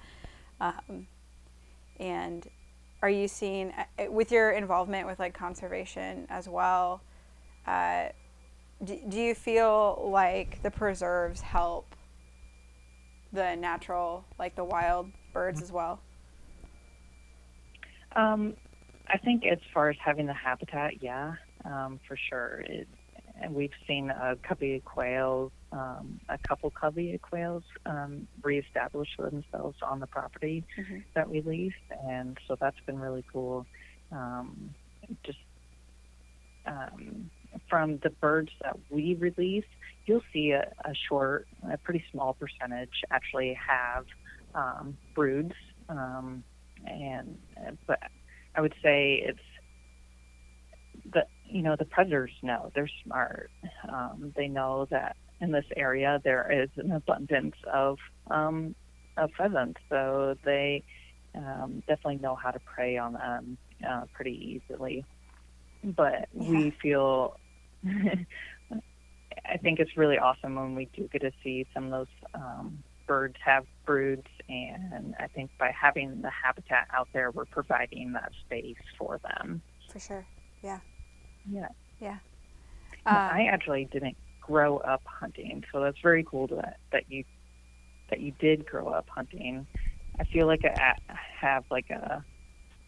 Um, 0.61 1.07
and 1.99 2.47
are 3.01 3.09
you 3.09 3.27
seeing 3.27 3.71
uh, 3.71 4.11
with 4.11 4.31
your 4.31 4.51
involvement 4.51 5.07
with 5.07 5.19
like 5.19 5.33
conservation 5.33 6.25
as 6.29 6.47
well? 6.47 7.01
Uh, 7.67 8.09
do, 8.83 8.99
do 9.09 9.17
you 9.17 9.35
feel 9.35 10.09
like 10.11 10.61
the 10.63 10.71
preserves 10.71 11.41
help 11.41 11.95
the 13.31 13.55
natural, 13.55 14.23
like 14.37 14.55
the 14.55 14.63
wild 14.63 15.07
birds 15.33 15.61
as 15.61 15.71
well? 15.71 15.99
Um, 18.15 18.53
I 19.07 19.17
think 19.17 19.45
as 19.45 19.59
far 19.73 19.89
as 19.89 19.97
having 20.03 20.27
the 20.27 20.33
habitat, 20.33 21.01
yeah, 21.01 21.33
um, 21.65 21.99
for 22.07 22.15
sure. 22.29 22.63
It, 22.67 22.87
and 23.41 23.53
we've 23.53 23.73
seen 23.87 24.09
a 24.11 24.37
covey 24.47 24.75
of 24.75 24.85
quails, 24.85 25.51
um, 25.71 26.19
a 26.29 26.37
couple 26.37 26.69
covey 26.69 27.15
of 27.15 27.21
quails 27.21 27.63
um, 27.85 28.27
reestablish 28.43 29.09
themselves 29.17 29.77
on 29.81 29.99
the 29.99 30.07
property 30.07 30.63
mm-hmm. 30.79 30.99
that 31.15 31.29
we 31.29 31.41
leased, 31.41 31.75
and 32.07 32.37
so 32.47 32.55
that's 32.59 32.79
been 32.85 32.99
really 32.99 33.25
cool. 33.33 33.65
Um, 34.11 34.69
just 35.23 35.39
um, 36.65 37.29
from 37.69 37.97
the 38.03 38.09
birds 38.09 38.51
that 38.61 38.77
we 38.89 39.15
release, 39.15 39.65
you'll 40.05 40.23
see 40.31 40.51
a, 40.51 40.71
a 40.85 40.93
short, 41.07 41.47
a 41.71 41.77
pretty 41.77 42.03
small 42.11 42.33
percentage 42.33 43.01
actually 43.11 43.57
have 43.67 44.05
um, 44.55 44.97
broods. 45.15 45.53
Um, 45.89 46.43
and 46.85 47.37
but 47.87 47.99
I 48.55 48.61
would 48.61 48.75
say 48.83 49.23
it's 49.25 49.39
the 51.11 51.25
you 51.45 51.61
know 51.61 51.75
the 51.77 51.85
predators 51.85 52.31
know 52.41 52.71
they're 52.75 52.89
smart. 53.03 53.49
Um, 53.87 54.33
they 54.35 54.47
know 54.47 54.87
that 54.91 55.15
in 55.41 55.51
this 55.51 55.65
area 55.75 56.21
there 56.23 56.63
is 56.63 56.69
an 56.77 56.91
abundance 56.91 57.55
of 57.71 57.97
um, 58.29 58.75
of 59.17 59.31
pheasants, 59.37 59.79
so 59.89 60.35
they 60.43 60.83
um, 61.35 61.83
definitely 61.87 62.17
know 62.17 62.35
how 62.35 62.51
to 62.51 62.59
prey 62.59 62.97
on 62.97 63.13
them 63.13 63.57
uh, 63.87 64.03
pretty 64.13 64.61
easily. 64.69 65.05
But 65.83 66.29
yeah. 66.33 66.49
we 66.49 66.71
feel 66.81 67.37
I 69.45 69.57
think 69.57 69.79
it's 69.79 69.97
really 69.97 70.17
awesome 70.17 70.55
when 70.55 70.75
we 70.75 70.89
do 70.95 71.09
get 71.11 71.21
to 71.21 71.31
see 71.43 71.67
some 71.73 71.85
of 71.85 71.91
those 71.91 72.07
um, 72.33 72.83
birds 73.07 73.35
have 73.43 73.65
broods, 73.85 74.27
and 74.47 75.15
I 75.19 75.27
think 75.27 75.51
by 75.59 75.71
having 75.79 76.21
the 76.21 76.29
habitat 76.29 76.87
out 76.93 77.09
there, 77.13 77.31
we're 77.31 77.45
providing 77.45 78.13
that 78.13 78.31
space 78.45 78.75
for 78.97 79.19
them. 79.23 79.61
For 79.91 79.99
sure. 79.99 80.25
Yeah. 80.61 80.79
Yeah. 81.51 81.67
Yeah. 81.99 82.17
Um, 83.05 83.15
I 83.15 83.47
actually 83.51 83.87
didn't 83.91 84.17
grow 84.41 84.77
up 84.77 85.01
hunting, 85.05 85.63
so 85.71 85.81
that's 85.81 85.97
very 86.01 86.23
cool 86.23 86.47
that 86.47 86.77
that 86.91 87.03
you 87.09 87.23
that 88.09 88.21
you 88.21 88.33
did 88.39 88.65
grow 88.65 88.89
up 88.89 89.07
hunting. 89.09 89.67
I 90.19 90.23
feel 90.25 90.47
like 90.47 90.63
I 90.63 90.93
have 91.39 91.63
like 91.69 91.89
a 91.89 92.23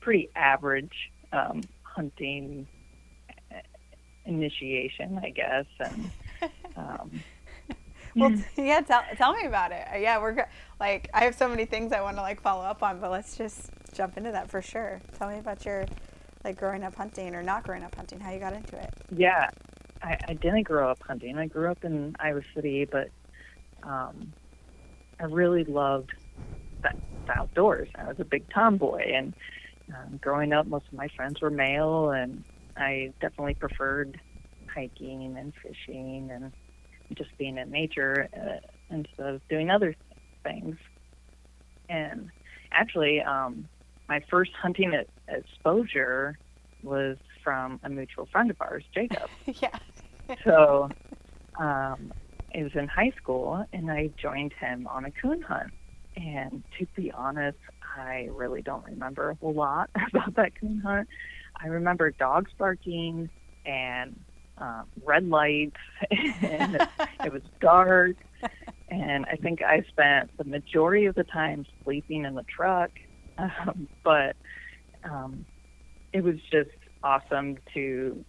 pretty 0.01 0.29
average 0.36 0.93
um, 1.34 1.67
hunting 1.81 2.67
initiation, 4.26 5.20
I 5.24 5.30
guess. 5.30 5.66
And 5.80 6.12
um, 6.76 7.24
well, 8.16 8.34
yeah, 8.58 8.82
tell 8.82 9.04
tell 9.18 9.34
me 9.34 9.46
about 9.46 9.72
it. 9.72 9.86
Yeah, 10.00 10.20
we're 10.20 10.48
like 10.80 11.10
I 11.14 11.24
have 11.26 11.36
so 11.36 11.48
many 11.48 11.66
things 11.66 11.92
I 11.92 12.02
want 12.02 12.18
to 12.18 12.22
like 12.22 12.42
follow 12.42 12.64
up 12.64 12.84
on, 12.84 13.00
but 13.00 13.12
let's 13.12 13.38
just 13.38 13.72
jump 13.94 14.18
into 14.18 14.32
that 14.32 14.50
for 14.50 14.62
sure. 14.62 15.02
Tell 15.18 15.30
me 15.30 15.40
about 15.40 15.66
your 15.66 15.86
like 16.44 16.58
growing 16.58 16.84
up 16.84 16.96
hunting 16.96 17.36
or 17.36 17.44
not 17.44 17.64
growing 17.64 17.84
up 17.84 17.96
hunting, 17.96 18.20
how 18.20 18.32
you 18.32 18.40
got 18.40 18.54
into 18.54 18.78
it. 18.78 18.94
Yeah, 19.16 19.50
I, 20.02 20.18
I 20.28 20.34
didn't 20.34 20.64
grow 20.64 20.90
up 20.90 21.00
hunting. 21.02 21.38
I 21.38 21.48
grew 21.48 21.70
up 21.70 21.84
in 21.84 22.16
Iowa 22.20 22.42
City, 22.54 22.86
but 22.86 23.10
um, 23.84 24.34
I 25.20 25.26
really 25.26 25.64
loved 25.64 26.12
the, 26.84 26.90
the 27.26 27.34
outdoors. 27.34 27.90
I 27.96 28.08
was 28.08 28.20
a 28.20 28.26
big 28.26 28.48
tomboy, 28.54 29.14
and 29.14 29.34
um, 29.90 30.20
growing 30.22 30.54
up, 30.54 30.68
most 30.68 30.86
of 30.88 30.94
my 30.94 31.08
friends 31.16 31.42
were 31.42 31.50
male, 31.50 32.12
and 32.12 32.44
I 32.78 33.14
definitely 33.22 33.56
preferred 33.56 34.20
hiking 34.74 35.36
and 35.38 35.54
fishing 35.64 36.30
and 36.32 36.52
just 37.18 37.30
being 37.38 37.58
in 37.58 37.72
nature 37.72 38.28
uh, 38.36 38.58
instead 38.90 39.36
of 39.36 39.42
doing 39.50 39.70
other 39.70 39.96
things. 40.44 40.76
And 41.90 42.30
actually, 42.72 43.22
um, 43.22 43.70
my 44.10 44.22
first 44.30 44.52
hunting 44.62 44.94
exposure 45.28 46.38
was 46.84 47.18
from 47.44 47.80
a 47.84 47.90
mutual 47.90 48.28
friend 48.32 48.52
of 48.52 48.58
ours, 48.60 48.84
Jacob. 48.94 49.30
yeah. 49.46 49.78
so 50.44 50.90
um, 51.60 52.12
it 52.52 52.64
was 52.64 52.72
in 52.76 52.88
high 52.88 53.12
school, 53.18 53.66
and 53.74 53.92
I 53.92 54.12
joined 54.22 54.54
him 54.60 54.88
on 54.88 55.06
a 55.06 55.12
coon 55.12 55.42
hunt. 55.42 55.72
And 56.16 56.64
to 56.80 56.88
be 56.96 57.12
honest, 57.12 57.58
I 57.98 58.30
really 58.32 58.62
don't 58.62 58.86
remember 58.86 59.32
a 59.32 59.36
whole 59.36 59.54
lot 59.54 59.90
about 60.14 60.36
that 60.36 60.54
coon 60.60 60.82
hunt. 60.84 61.08
I 61.62 61.68
remember 61.68 62.12
dogs 62.20 62.52
barking 62.58 63.30
and 63.65 64.20
um, 64.58 64.86
red 65.04 65.28
lights, 65.28 65.76
and 66.41 66.80
it 67.24 67.34
was 67.34 67.44
dark. 67.62 68.15
And 68.89 69.26
I 69.26 69.36
think 69.36 69.62
I 69.62 69.84
spent 69.89 70.32
the 70.38 70.44
majority 70.46 71.06
of 71.06 71.15
the 71.15 71.24
time 71.24 71.65
sleeping 71.84 72.26
in 72.26 72.36
the 72.36 72.46
truck 72.56 72.91
um, 73.38 73.88
but 74.04 74.36
um, 75.04 75.46
it 76.13 76.24
was 76.24 76.36
just 76.52 76.70
awesome 77.04 77.58
to 77.74 78.26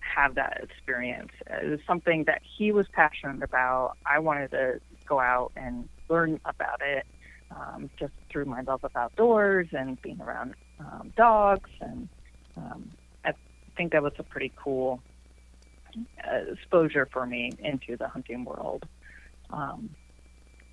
have 0.00 0.34
that 0.34 0.60
experience. 0.62 1.30
It 1.46 1.70
was 1.70 1.80
something 1.86 2.24
that 2.26 2.42
he 2.58 2.72
was 2.72 2.86
passionate 2.92 3.42
about. 3.42 3.92
I 4.04 4.18
wanted 4.18 4.50
to 4.50 4.80
go 5.08 5.20
out 5.20 5.52
and 5.56 5.88
learn 6.08 6.38
about 6.44 6.80
it 6.84 7.04
um, 7.50 7.90
just 7.98 8.12
through 8.30 8.46
my 8.46 8.62
love 8.62 8.80
of 8.82 8.90
outdoors 8.96 9.68
and 9.72 10.00
being 10.02 10.20
around 10.20 10.54
um, 10.78 11.12
dogs. 11.16 11.70
And 11.80 12.08
um, 12.56 12.90
I 13.24 13.32
think 13.76 13.92
that 13.92 14.02
was 14.02 14.12
a 14.18 14.22
pretty 14.22 14.52
cool 14.56 15.02
uh, 15.96 16.52
exposure 16.52 17.08
for 17.12 17.26
me 17.26 17.52
into 17.58 17.96
the 17.96 18.08
hunting 18.08 18.44
world. 18.44 18.84
Um, 19.50 19.90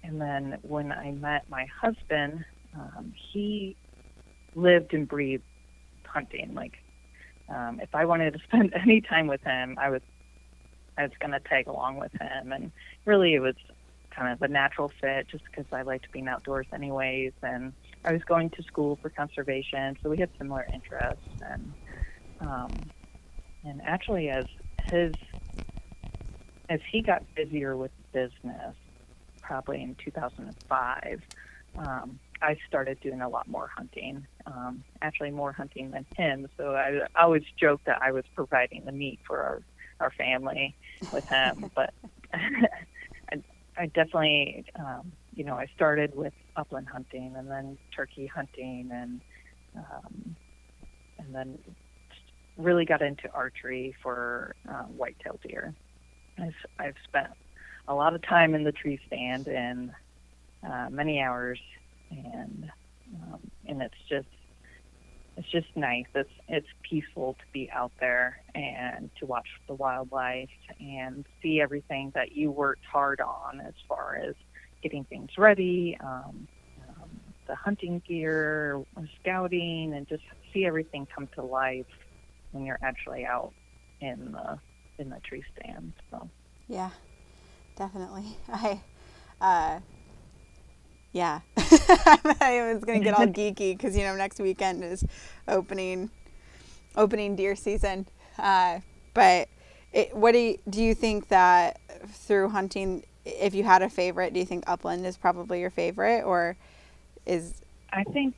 and 0.03 0.19
then 0.21 0.57
when 0.61 0.91
I 0.91 1.11
met 1.11 1.49
my 1.49 1.65
husband, 1.81 2.45
um, 2.75 3.13
he 3.31 3.75
lived 4.55 4.93
and 4.93 5.07
breathed 5.07 5.43
hunting. 6.05 6.53
Like, 6.53 6.73
um, 7.49 7.79
if 7.81 7.93
I 7.93 8.05
wanted 8.05 8.33
to 8.33 8.39
spend 8.47 8.73
any 8.73 9.01
time 9.01 9.27
with 9.27 9.41
him, 9.41 9.77
I 9.79 9.89
was 9.89 10.01
I 10.97 11.03
was 11.03 11.11
going 11.19 11.31
to 11.31 11.39
tag 11.39 11.67
along 11.67 11.95
with 11.95 12.11
him, 12.11 12.51
and 12.51 12.71
really 13.05 13.33
it 13.33 13.39
was 13.39 13.55
kind 14.11 14.33
of 14.33 14.41
a 14.41 14.49
natural 14.49 14.91
fit, 14.99 15.29
just 15.29 15.45
because 15.45 15.65
I 15.71 15.83
liked 15.83 16.11
being 16.11 16.27
outdoors 16.27 16.67
anyways, 16.73 17.31
and 17.41 17.73
I 18.05 18.13
was 18.13 18.21
going 18.27 18.49
to 18.51 18.63
school 18.63 18.97
for 19.01 19.09
conservation, 19.09 19.95
so 20.01 20.09
we 20.09 20.17
had 20.17 20.29
similar 20.37 20.65
interests, 20.73 21.25
and 21.41 21.75
um, 22.39 22.91
and 23.63 23.81
actually 23.85 24.29
as 24.29 24.45
his 24.89 25.15
as 26.69 26.79
he 26.91 27.01
got 27.01 27.23
busier 27.35 27.75
with 27.75 27.91
business, 28.13 28.75
probably 29.41 29.81
in 29.81 29.95
2005. 30.03 31.19
Um, 31.77 32.19
I 32.41 32.55
started 32.67 32.99
doing 33.01 33.21
a 33.21 33.29
lot 33.29 33.47
more 33.47 33.69
hunting, 33.75 34.25
um, 34.45 34.83
actually 35.01 35.31
more 35.31 35.51
hunting 35.53 35.91
than 35.91 36.05
him. 36.15 36.47
So 36.57 36.73
I, 36.75 36.99
I 37.15 37.23
always 37.23 37.43
joke 37.59 37.81
that 37.85 37.99
I 38.01 38.11
was 38.11 38.23
providing 38.35 38.83
the 38.85 38.91
meat 38.91 39.19
for 39.27 39.39
our, 39.41 39.61
our 39.99 40.11
family 40.17 40.75
with 41.11 41.25
him. 41.29 41.71
but 41.75 41.91
I, 42.33 43.37
I 43.77 43.85
definitely, 43.87 44.65
um, 44.77 45.13
you 45.33 45.43
know, 45.43 45.55
I 45.55 45.67
started 45.73 46.11
with 46.13 46.33
upland 46.59 46.87
hunting 46.87 47.33
and 47.37 47.49
then 47.49 47.77
turkey 47.95 48.27
hunting 48.27 48.89
and, 48.91 49.21
um, 49.75 50.35
and 51.17 51.33
then 51.33 51.57
really 52.57 52.85
got 52.85 53.01
into 53.01 53.31
archery 53.33 53.95
for 54.03 54.55
uh, 54.69 54.83
whitetail 54.83 55.39
deer. 55.47 55.73
I've, 56.37 56.53
I've 56.77 56.95
spent 57.07 57.29
a 57.87 57.93
lot 57.93 58.13
of 58.13 58.21
time 58.21 58.53
in 58.55 58.63
the 58.63 58.71
tree 58.71 58.99
stand 59.07 59.47
and 59.47 59.91
uh, 60.69 60.87
many 60.89 61.21
hours 61.21 61.59
and 62.11 62.71
um, 63.23 63.39
and 63.67 63.81
it's 63.81 63.95
just 64.07 64.27
it's 65.37 65.49
just 65.51 65.67
nice. 65.75 66.05
It's 66.15 66.29
it's 66.47 66.67
peaceful 66.87 67.33
to 67.33 67.45
be 67.53 67.69
out 67.71 67.91
there 67.99 68.41
and 68.53 69.09
to 69.19 69.25
watch 69.25 69.47
the 69.67 69.73
wildlife 69.73 70.49
and 70.79 71.25
see 71.41 71.61
everything 71.61 72.11
that 72.13 72.33
you 72.33 72.51
worked 72.51 72.85
hard 72.85 73.21
on 73.21 73.61
as 73.61 73.73
far 73.87 74.17
as 74.21 74.35
getting 74.81 75.03
things 75.05 75.29
ready, 75.37 75.97
um, 76.01 76.47
um, 76.89 77.09
the 77.47 77.55
hunting 77.55 78.01
gear, 78.07 78.83
scouting, 79.19 79.93
and 79.93 80.07
just 80.07 80.23
see 80.53 80.65
everything 80.65 81.07
come 81.13 81.27
to 81.35 81.43
life 81.43 81.85
when 82.51 82.65
you're 82.65 82.79
actually 82.81 83.25
out 83.25 83.53
in 84.01 84.31
the 84.31 84.59
in 84.97 85.09
the 85.09 85.19
tree 85.21 85.43
stand. 85.57 85.93
So 86.11 86.29
yeah, 86.67 86.91
definitely. 87.75 88.37
I 88.51 88.81
uh, 89.41 89.79
yeah, 91.11 91.41
I 91.57 92.71
was 92.73 92.83
gonna 92.83 92.99
get 92.99 93.13
all 93.13 93.25
geeky 93.27 93.75
because 93.75 93.97
you 93.97 94.03
know 94.03 94.15
next 94.15 94.39
weekend 94.39 94.83
is 94.83 95.03
opening 95.47 96.09
opening 96.95 97.35
deer 97.35 97.55
season. 97.55 98.07
Uh, 98.37 98.79
but 99.13 99.49
it, 99.91 100.15
what 100.15 100.33
do 100.33 100.39
you, 100.39 100.57
do 100.69 100.83
you 100.83 100.93
think 100.93 101.27
that 101.29 101.79
through 102.09 102.49
hunting, 102.49 103.03
if 103.39 103.53
you 103.55 103.63
had 103.63 103.81
a 103.81 103.89
favorite, 103.89 104.33
do 104.33 104.39
you 104.39 104.45
think 104.45 104.63
upland 104.67 105.05
is 105.05 105.17
probably 105.17 105.61
your 105.61 105.69
favorite, 105.69 106.23
or 106.23 106.55
is? 107.25 107.61
I 107.91 108.03
think 108.03 108.35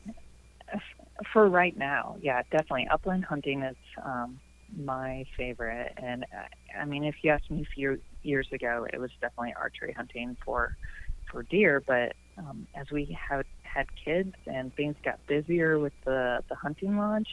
for 1.34 1.48
right 1.50 1.78
now, 1.78 2.18
yeah, 2.22 2.42
definitely 2.52 2.88
upland 2.92 3.26
hunting 3.26 3.62
is 3.64 3.78
um, 4.04 4.40
my 4.78 5.26
favorite. 5.38 5.94
And 5.98 6.26
I 6.80 6.86
mean, 6.86 7.04
if 7.04 7.16
you 7.24 7.32
asked 7.32 7.50
me 7.52 7.62
a 7.62 7.74
few 7.76 8.02
years 8.24 8.48
ago, 8.52 8.88
it 8.92 9.00
was 9.00 9.12
definitely 9.22 9.54
archery 9.60 9.94
hunting 9.94 10.38
for 10.46 10.76
for 11.32 11.44
deer, 11.44 11.84
but 11.88 12.14
um, 12.38 12.68
as 12.76 12.88
we 12.92 13.18
had 13.30 13.46
had 13.64 13.86
kids 14.04 14.34
and 14.46 14.74
things 14.76 14.96
got 15.04 15.20
busier 15.28 15.80
with 15.80 15.94
the 16.06 16.40
the 16.50 16.56
hunting 16.56 16.98
lodge, 16.98 17.28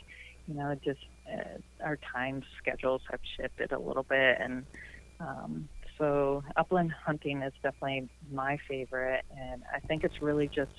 you 0.46 0.54
know, 0.54 0.74
just 0.84 1.00
uh, 1.32 1.58
our 1.84 1.98
time 2.14 2.42
schedules 2.58 3.02
have 3.10 3.20
shifted 3.40 3.72
a 3.72 3.78
little 3.78 4.04
bit, 4.04 4.36
and 4.40 4.66
um, 5.20 5.68
so 5.98 6.42
upland 6.56 6.92
hunting 6.92 7.42
is 7.42 7.52
definitely 7.62 8.08
my 8.30 8.58
favorite, 8.68 9.24
and 9.36 9.62
I 9.74 9.80
think 9.80 10.04
it's 10.04 10.22
really 10.22 10.48
just 10.48 10.72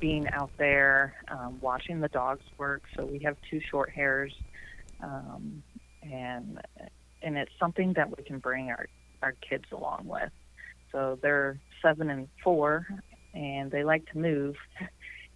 being 0.00 0.26
out 0.28 0.50
there, 0.58 1.14
um, 1.28 1.58
watching 1.60 2.00
the 2.00 2.08
dogs 2.08 2.44
work. 2.56 2.82
So 2.96 3.04
we 3.04 3.18
have 3.20 3.36
two 3.50 3.60
short 3.70 3.90
hairs, 3.90 4.32
um, 5.02 5.62
and 6.02 6.60
and 7.22 7.36
it's 7.36 7.52
something 7.60 7.92
that 7.94 8.16
we 8.16 8.24
can 8.24 8.38
bring 8.38 8.70
our 8.70 8.86
our 9.22 9.34
kids 9.48 9.64
along 9.72 10.06
with. 10.06 10.32
So 10.90 11.18
they're 11.22 11.58
seven 11.82 12.10
and 12.10 12.28
four, 12.42 12.86
and 13.34 13.70
they 13.70 13.84
like 13.84 14.10
to 14.12 14.18
move. 14.18 14.56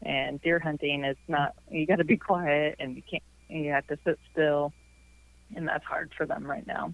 And 0.02 0.40
deer 0.42 0.58
hunting 0.60 1.04
is 1.04 1.16
not. 1.26 1.54
You 1.70 1.86
got 1.86 1.96
to 1.96 2.04
be 2.04 2.18
quiet, 2.18 2.76
and 2.78 2.96
you 2.96 3.02
can't. 3.10 3.22
You 3.48 3.70
have 3.70 3.86
to 3.86 3.98
sit 4.04 4.18
still, 4.30 4.74
and 5.56 5.66
that's 5.66 5.86
hard 5.86 6.12
for 6.18 6.26
them 6.26 6.44
right 6.44 6.66
now. 6.66 6.92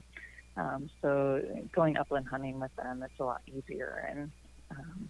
Um, 0.57 0.91
so 1.01 1.43
going 1.75 1.97
upland 1.97 2.27
hunting 2.29 2.61
with 2.61 2.75
them, 2.77 3.03
it's 3.03 3.19
a 3.21 3.25
lot 3.25 3.41
easier, 3.47 4.07
and 4.11 4.31
um, 4.71 5.09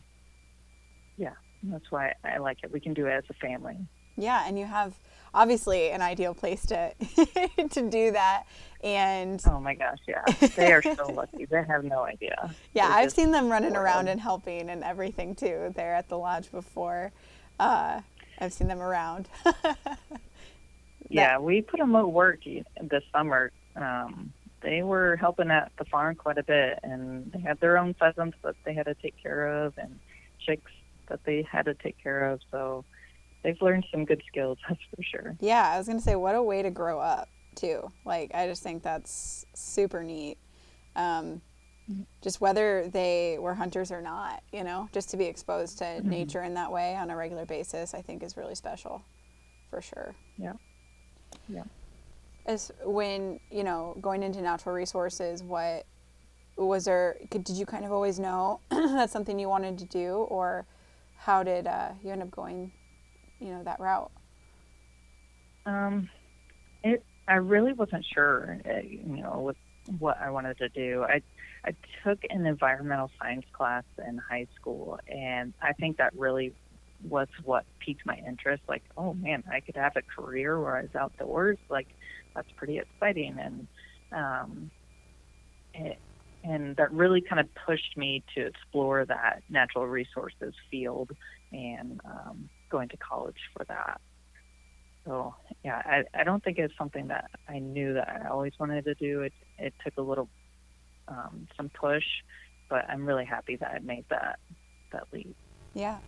yeah, 1.16 1.34
that's 1.64 1.90
why 1.90 2.14
I 2.24 2.38
like 2.38 2.58
it. 2.62 2.72
We 2.72 2.80
can 2.80 2.94
do 2.94 3.06
it 3.06 3.12
as 3.12 3.24
a 3.28 3.34
family. 3.34 3.76
Yeah, 4.16 4.44
and 4.46 4.58
you 4.58 4.66
have 4.66 4.94
obviously 5.34 5.90
an 5.90 6.02
ideal 6.02 6.34
place 6.34 6.66
to 6.66 6.94
to 7.70 7.90
do 7.90 8.12
that. 8.12 8.44
And 8.84 9.40
oh 9.46 9.60
my 9.60 9.74
gosh, 9.74 9.98
yeah, 10.06 10.24
they 10.56 10.72
are 10.72 10.82
so 10.82 11.06
lucky. 11.14 11.44
They 11.44 11.64
have 11.64 11.84
no 11.84 12.02
idea. 12.02 12.54
Yeah, 12.74 12.88
They're 12.88 12.98
I've 12.98 13.12
seen 13.12 13.30
them 13.30 13.48
running 13.48 13.76
around 13.76 14.08
and 14.08 14.20
helping 14.20 14.70
and 14.70 14.82
everything 14.82 15.34
too. 15.34 15.72
They're 15.74 15.94
at 15.94 16.08
the 16.08 16.18
lodge 16.18 16.50
before. 16.50 17.12
Uh, 17.58 18.00
I've 18.38 18.52
seen 18.52 18.68
them 18.68 18.80
around. 18.80 19.28
yeah, 21.08 21.38
we 21.38 21.62
put 21.62 21.78
them 21.78 21.94
at 21.94 22.10
work 22.10 22.40
this 22.44 23.04
summer. 23.12 23.52
Um, 23.76 24.32
they 24.62 24.82
were 24.82 25.16
helping 25.16 25.50
at 25.50 25.72
the 25.78 25.84
farm 25.84 26.14
quite 26.14 26.38
a 26.38 26.42
bit, 26.42 26.78
and 26.82 27.30
they 27.32 27.40
had 27.40 27.60
their 27.60 27.78
own 27.78 27.94
pheasants 27.94 28.36
that 28.42 28.56
they 28.64 28.74
had 28.74 28.86
to 28.86 28.94
take 28.94 29.20
care 29.22 29.64
of, 29.64 29.74
and 29.78 29.98
chicks 30.38 30.70
that 31.08 31.20
they 31.24 31.42
had 31.50 31.66
to 31.66 31.74
take 31.74 31.96
care 32.02 32.30
of. 32.30 32.40
So 32.50 32.84
they've 33.42 33.60
learned 33.60 33.86
some 33.90 34.04
good 34.04 34.22
skills, 34.28 34.58
that's 34.68 34.80
for 34.94 35.02
sure. 35.02 35.36
Yeah, 35.40 35.70
I 35.72 35.78
was 35.78 35.86
gonna 35.86 36.00
say, 36.00 36.16
what 36.16 36.34
a 36.34 36.42
way 36.42 36.62
to 36.62 36.70
grow 36.70 37.00
up 37.00 37.28
too. 37.54 37.90
Like, 38.04 38.34
I 38.34 38.46
just 38.46 38.62
think 38.62 38.82
that's 38.82 39.44
super 39.54 40.02
neat. 40.02 40.38
Um, 40.96 41.40
just 42.22 42.40
whether 42.40 42.88
they 42.88 43.38
were 43.40 43.54
hunters 43.54 43.90
or 43.90 44.00
not, 44.00 44.42
you 44.52 44.64
know, 44.64 44.88
just 44.92 45.10
to 45.10 45.16
be 45.16 45.24
exposed 45.24 45.78
to 45.78 45.84
mm-hmm. 45.84 46.08
nature 46.08 46.42
in 46.42 46.54
that 46.54 46.70
way 46.70 46.94
on 46.94 47.10
a 47.10 47.16
regular 47.16 47.44
basis, 47.44 47.92
I 47.92 48.02
think 48.02 48.22
is 48.22 48.36
really 48.36 48.54
special. 48.54 49.02
for 49.68 49.80
sure. 49.80 50.14
Yeah. 50.36 50.52
Yeah. 51.48 51.64
As 52.44 52.72
when 52.84 53.38
you 53.50 53.62
know 53.62 53.96
going 54.00 54.22
into 54.22 54.40
natural 54.40 54.74
resources, 54.74 55.42
what 55.42 55.86
was 56.56 56.84
there? 56.84 57.16
Did 57.30 57.50
you 57.50 57.66
kind 57.66 57.84
of 57.84 57.92
always 57.92 58.18
know 58.18 58.60
that's 58.70 59.12
something 59.12 59.38
you 59.38 59.48
wanted 59.48 59.78
to 59.78 59.84
do, 59.84 60.14
or 60.28 60.66
how 61.16 61.42
did 61.42 61.66
uh, 61.66 61.90
you 62.02 62.10
end 62.10 62.22
up 62.22 62.30
going, 62.30 62.72
you 63.38 63.50
know, 63.50 63.62
that 63.62 63.78
route? 63.78 64.10
Um, 65.66 66.08
it. 66.82 67.04
I 67.28 67.34
really 67.34 67.72
wasn't 67.72 68.04
sure, 68.12 68.58
uh, 68.68 68.80
you 68.80 69.22
know, 69.22 69.40
with 69.40 69.56
what 69.98 70.18
I 70.20 70.30
wanted 70.30 70.58
to 70.58 70.68
do. 70.68 71.04
I 71.04 71.22
I 71.64 71.74
took 72.04 72.18
an 72.30 72.46
environmental 72.46 73.10
science 73.20 73.46
class 73.52 73.84
in 74.06 74.18
high 74.18 74.48
school, 74.56 74.98
and 75.06 75.54
I 75.62 75.72
think 75.74 75.98
that 75.98 76.12
really 76.16 76.52
was 77.08 77.28
what 77.44 77.64
piqued 77.78 78.04
my 78.04 78.20
interest. 78.26 78.62
Like, 78.68 78.82
oh 78.96 79.14
man, 79.14 79.44
I 79.50 79.60
could 79.60 79.76
have 79.76 79.96
a 79.96 80.02
career 80.02 80.60
where 80.60 80.76
I 80.76 80.82
was 80.82 80.94
outdoors. 80.94 81.58
Like, 81.68 81.88
that's 82.34 82.50
pretty 82.56 82.78
exciting, 82.78 83.36
and 83.38 83.68
um, 84.14 84.70
it, 85.74 85.98
and 86.44 86.76
that 86.76 86.92
really 86.92 87.22
kind 87.22 87.40
of 87.40 87.46
pushed 87.66 87.96
me 87.96 88.24
to 88.36 88.46
explore 88.46 89.04
that 89.06 89.42
natural 89.48 89.86
resources 89.86 90.54
field 90.70 91.10
and 91.52 92.00
um, 92.04 92.48
going 92.70 92.88
to 92.88 92.96
college 92.96 93.36
for 93.56 93.64
that. 93.68 94.00
So 95.06 95.34
yeah, 95.64 95.82
I, 95.84 96.02
I 96.18 96.24
don't 96.24 96.42
think 96.42 96.58
it's 96.58 96.74
something 96.78 97.08
that 97.08 97.26
I 97.48 97.58
knew 97.58 97.94
that 97.94 98.08
I 98.08 98.28
always 98.28 98.52
wanted 98.58 98.84
to 98.84 98.94
do. 98.94 99.22
It 99.22 99.34
it 99.58 99.74
took 99.84 99.94
a 99.98 100.02
little 100.02 100.28
um, 101.08 101.46
some 101.56 101.70
push, 101.78 102.04
but 102.68 102.84
I'm 102.88 103.04
really 103.04 103.24
happy 103.24 103.56
that 103.56 103.70
I 103.70 103.78
made 103.80 104.04
that 104.10 104.38
that 104.92 105.04
leap. 105.12 105.36
Yeah, 105.74 105.98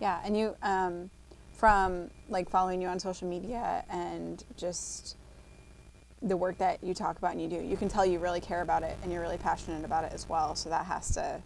yeah, 0.00 0.20
and 0.24 0.36
you 0.36 0.54
um, 0.62 1.10
from 1.60 2.10
like 2.30 2.48
following 2.48 2.80
you 2.80 2.88
on 2.88 2.98
social 2.98 3.28
media 3.28 3.84
and 3.90 4.44
just 4.56 5.18
the 6.22 6.34
work 6.34 6.56
that 6.56 6.82
you 6.82 6.94
talk 6.94 7.18
about 7.18 7.32
and 7.32 7.42
you 7.42 7.48
do, 7.48 7.62
you 7.62 7.76
can 7.76 7.86
tell 7.86 8.04
you 8.04 8.18
really 8.18 8.40
care 8.40 8.62
about 8.62 8.82
it 8.82 8.96
and 9.02 9.12
you're 9.12 9.20
really 9.20 9.36
passionate 9.36 9.84
about 9.84 10.02
it 10.02 10.12
as 10.14 10.26
well. 10.26 10.54
So 10.54 10.70
that 10.70 10.86
has 10.86 11.12
to 11.16 11.42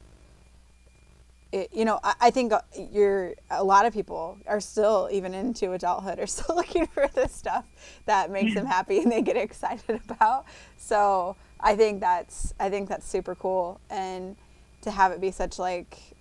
it, 1.50 1.70
you 1.72 1.84
know, 1.84 1.98
I, 2.02 2.14
I, 2.20 2.30
think 2.30 2.52
uh, 2.52 2.60
you're 2.92 3.34
a 3.50 3.62
lot 3.62 3.86
of 3.86 3.92
people 3.92 4.38
are 4.46 4.60
still 4.60 5.08
even 5.10 5.34
into 5.34 5.72
adulthood 5.72 6.20
are 6.20 6.26
still 6.28 6.54
looking 6.54 6.86
for 6.86 7.08
this 7.14 7.32
stuff 7.32 7.64
that 8.06 8.30
makes 8.30 8.54
them 8.54 8.66
happy 8.66 8.98
and 8.98 9.10
they 9.10 9.20
get 9.20 9.36
excited 9.48 10.00
about. 10.08 10.46
So 10.76 11.34
I 11.58 11.74
think 11.74 12.00
that's 12.00 12.54
I 12.60 12.70
think 12.70 12.88
that's 12.88 13.08
super 13.08 13.34
cool 13.34 13.80
and 13.90 14.36
to 14.82 14.92
have 14.92 15.10
it 15.10 15.20
be 15.20 15.32
such 15.32 15.58
like 15.58 16.13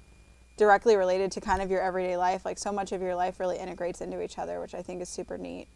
directly 0.58 0.96
related 0.96 1.32
to 1.34 1.42
kind 1.42 1.62
of 1.62 1.72
your 1.72 1.82
everyday 1.82 2.18
life, 2.18 2.46
like 2.46 2.58
so 2.58 2.72
much 2.72 2.92
of 2.92 3.02
your 3.02 3.16
life 3.16 3.40
really 3.40 3.58
integrates 3.58 4.02
into 4.02 4.22
each 4.22 4.38
other, 4.38 4.60
which 4.60 4.76
I 4.76 4.82
think 4.82 5.02
is 5.02 5.10
super 5.10 5.38
neat. 5.38 5.68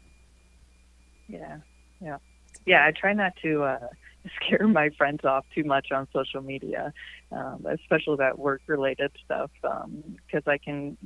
Yeah, 1.27 1.57
yeah, 1.99 2.17
yeah. 2.65 2.85
I 2.85 2.91
try 2.91 3.13
not 3.13 3.33
to. 3.41 3.63
Uh, 3.63 3.87
scare 4.35 4.67
my 4.67 4.89
friends 4.97 5.23
off 5.23 5.45
too 5.53 5.63
much 5.63 5.91
on 5.91 6.07
social 6.13 6.41
media, 6.41 6.93
um, 7.31 7.65
especially 7.69 8.17
that 8.17 8.37
work 8.37 8.61
related 8.67 9.11
stuff, 9.23 9.49
because 9.61 10.43
um, 10.45 10.47
I 10.47 10.57
can 10.57 10.97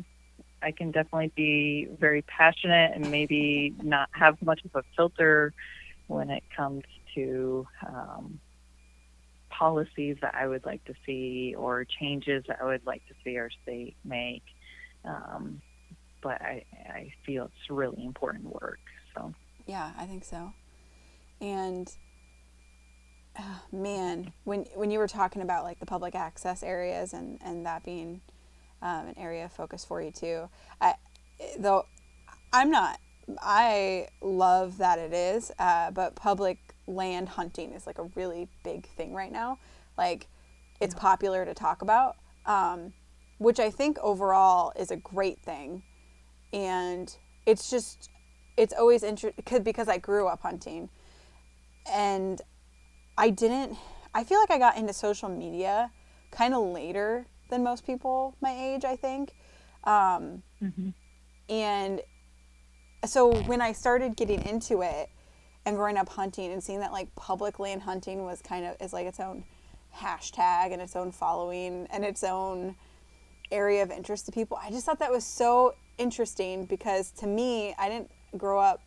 I 0.63 0.71
can 0.71 0.91
definitely 0.91 1.31
be 1.35 1.87
very 1.99 2.21
passionate 2.23 2.91
and 2.93 3.09
maybe 3.09 3.73
not 3.81 4.09
have 4.11 4.41
much 4.41 4.61
of 4.63 4.71
a 4.75 4.83
filter 4.95 5.53
when 6.07 6.29
it 6.29 6.43
comes 6.55 6.83
to 7.15 7.65
um, 7.87 8.39
policies 9.57 10.17
that 10.21 10.35
I 10.35 10.47
would 10.47 10.65
like 10.65 10.83
to 10.85 10.93
see 11.05 11.55
or 11.57 11.85
changes 11.85 12.43
that 12.47 12.59
I 12.61 12.65
would 12.65 12.85
like 12.85 13.05
to 13.07 13.13
see 13.23 13.37
our 13.37 13.49
state 13.63 13.95
make. 14.03 14.43
Um, 15.05 15.61
but 16.21 16.41
I, 16.41 16.63
I 16.87 17.13
feel 17.25 17.45
it's 17.45 17.69
really 17.69 18.03
important 18.05 18.45
work. 18.45 18.79
So 19.15 19.33
yeah, 19.65 19.91
I 19.97 20.05
think 20.05 20.23
so. 20.23 20.53
And 21.39 21.91
oh, 23.39 23.61
man, 23.71 24.33
when 24.43 24.65
when 24.75 24.91
you 24.91 24.99
were 24.99 25.07
talking 25.07 25.41
about 25.41 25.63
like 25.63 25.79
the 25.79 25.85
public 25.85 26.15
access 26.15 26.63
areas 26.63 27.13
and 27.13 27.39
and 27.43 27.65
that 27.65 27.83
being 27.83 28.21
um, 28.81 29.07
an 29.07 29.17
area 29.17 29.45
of 29.45 29.51
focus 29.51 29.83
for 29.85 30.01
you 30.01 30.11
too, 30.11 30.49
I 30.79 30.95
though 31.57 31.85
I'm 32.53 32.69
not. 32.69 32.99
I 33.41 34.07
love 34.21 34.79
that 34.79 34.99
it 34.99 35.13
is, 35.13 35.51
uh, 35.57 35.91
but 35.91 36.15
public 36.15 36.70
land 36.87 37.29
hunting 37.29 37.73
is 37.73 37.85
like 37.87 37.97
a 37.97 38.09
really 38.15 38.47
big 38.63 38.87
thing 38.95 39.13
right 39.13 39.31
now. 39.31 39.59
Like, 39.97 40.27
it's 40.79 40.95
yeah. 40.95 41.01
popular 41.01 41.45
to 41.45 41.53
talk 41.53 41.81
about, 41.81 42.17
um, 42.45 42.93
which 43.37 43.59
I 43.59 43.69
think 43.69 43.97
overall 43.99 44.73
is 44.75 44.91
a 44.91 44.97
great 44.97 45.39
thing. 45.39 45.83
And 46.53 47.15
it's 47.45 47.69
just, 47.69 48.09
it's 48.57 48.73
always 48.73 49.03
interesting 49.03 49.63
because 49.63 49.87
I 49.87 49.97
grew 49.97 50.27
up 50.27 50.41
hunting, 50.41 50.89
and 51.91 52.41
I 53.17 53.29
didn't. 53.29 53.77
I 54.13 54.23
feel 54.23 54.39
like 54.39 54.51
I 54.51 54.57
got 54.57 54.77
into 54.77 54.93
social 54.93 55.29
media 55.29 55.91
kind 56.31 56.53
of 56.53 56.63
later 56.65 57.25
than 57.49 57.63
most 57.63 57.85
people 57.85 58.35
my 58.41 58.51
age. 58.51 58.85
I 58.85 58.95
think, 58.95 59.33
um, 59.83 60.43
mm-hmm. 60.61 60.89
and 61.49 62.01
so 63.05 63.33
when 63.43 63.61
I 63.61 63.71
started 63.71 64.15
getting 64.15 64.41
into 64.45 64.81
it 64.81 65.09
and 65.65 65.75
growing 65.75 65.97
up 65.97 66.09
hunting 66.09 66.51
and 66.51 66.63
seeing 66.63 66.79
that 66.79 66.91
like 66.91 67.13
public 67.15 67.59
land 67.59 67.83
hunting 67.83 68.23
was 68.23 68.41
kind 68.41 68.65
of 68.65 68.75
is 68.81 68.93
like 68.93 69.05
its 69.05 69.19
own 69.19 69.43
hashtag 69.95 70.71
and 70.71 70.81
its 70.81 70.95
own 70.95 71.11
following 71.11 71.87
and 71.91 72.03
its 72.03 72.23
own 72.23 72.75
area 73.51 73.83
of 73.83 73.91
interest 73.91 74.25
to 74.25 74.31
people. 74.31 74.57
I 74.61 74.71
just 74.71 74.85
thought 74.85 74.99
that 74.99 75.11
was 75.11 75.25
so 75.25 75.75
interesting 75.97 76.65
because 76.65 77.11
to 77.11 77.27
me, 77.27 77.75
I 77.77 77.89
didn't 77.89 78.11
grow 78.37 78.59
up 78.59 78.81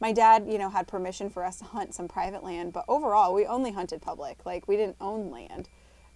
my 0.00 0.12
dad, 0.12 0.46
you 0.46 0.58
know, 0.58 0.68
had 0.68 0.86
permission 0.86 1.30
for 1.30 1.44
us 1.44 1.58
to 1.58 1.64
hunt 1.64 1.94
some 1.94 2.06
private 2.06 2.44
land, 2.44 2.72
but 2.72 2.84
overall, 2.86 3.32
we 3.32 3.46
only 3.46 3.72
hunted 3.72 4.02
public. 4.02 4.44
Like 4.44 4.68
we 4.68 4.76
didn't 4.76 4.96
own 5.00 5.30
land, 5.30 5.68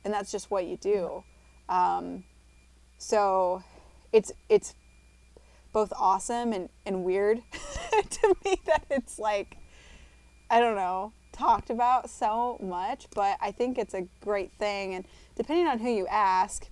and 0.04 0.12
that's 0.12 0.30
just 0.30 0.50
what 0.50 0.66
you 0.66 0.76
do. 0.76 1.24
Um, 1.68 2.24
so, 2.98 3.62
it's 4.12 4.32
it's 4.48 4.74
both 5.72 5.92
awesome 5.98 6.52
and 6.52 6.68
and 6.84 7.04
weird 7.04 7.42
to 8.10 8.34
me 8.44 8.60
that 8.66 8.84
it's 8.90 9.18
like, 9.18 9.56
I 10.50 10.58
don't 10.58 10.74
know, 10.74 11.12
talked 11.32 11.70
about 11.70 12.10
so 12.10 12.58
much, 12.60 13.06
but 13.14 13.38
I 13.40 13.52
think 13.52 13.78
it's 13.78 13.94
a 13.94 14.06
great 14.20 14.50
thing. 14.58 14.94
And 14.94 15.06
depending 15.36 15.68
on 15.68 15.78
who 15.78 15.88
you 15.88 16.06
ask, 16.08 16.68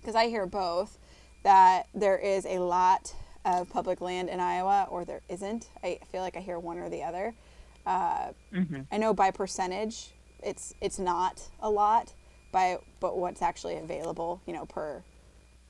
because 0.00 0.14
I 0.14 0.28
hear 0.28 0.46
both, 0.46 0.98
that 1.42 1.86
there 1.94 2.18
is 2.18 2.44
a 2.44 2.58
lot 2.58 3.14
of 3.44 3.70
public 3.70 4.00
land 4.02 4.28
in 4.28 4.40
Iowa, 4.40 4.86
or 4.90 5.04
there 5.04 5.22
isn't. 5.28 5.70
I 5.82 5.98
feel 6.12 6.20
like 6.20 6.36
I 6.36 6.40
hear 6.40 6.58
one 6.58 6.78
or 6.78 6.90
the 6.90 7.02
other. 7.02 7.34
Uh, 7.86 8.32
mm-hmm. 8.52 8.82
I 8.92 8.98
know 8.98 9.14
by 9.14 9.30
percentage, 9.30 10.12
it's 10.42 10.74
it's 10.80 10.98
not 10.98 11.48
a 11.60 11.70
lot, 11.70 12.12
by 12.52 12.78
but 13.00 13.16
what's 13.16 13.40
actually 13.40 13.78
available, 13.78 14.42
you 14.46 14.52
know, 14.52 14.66
per 14.66 15.02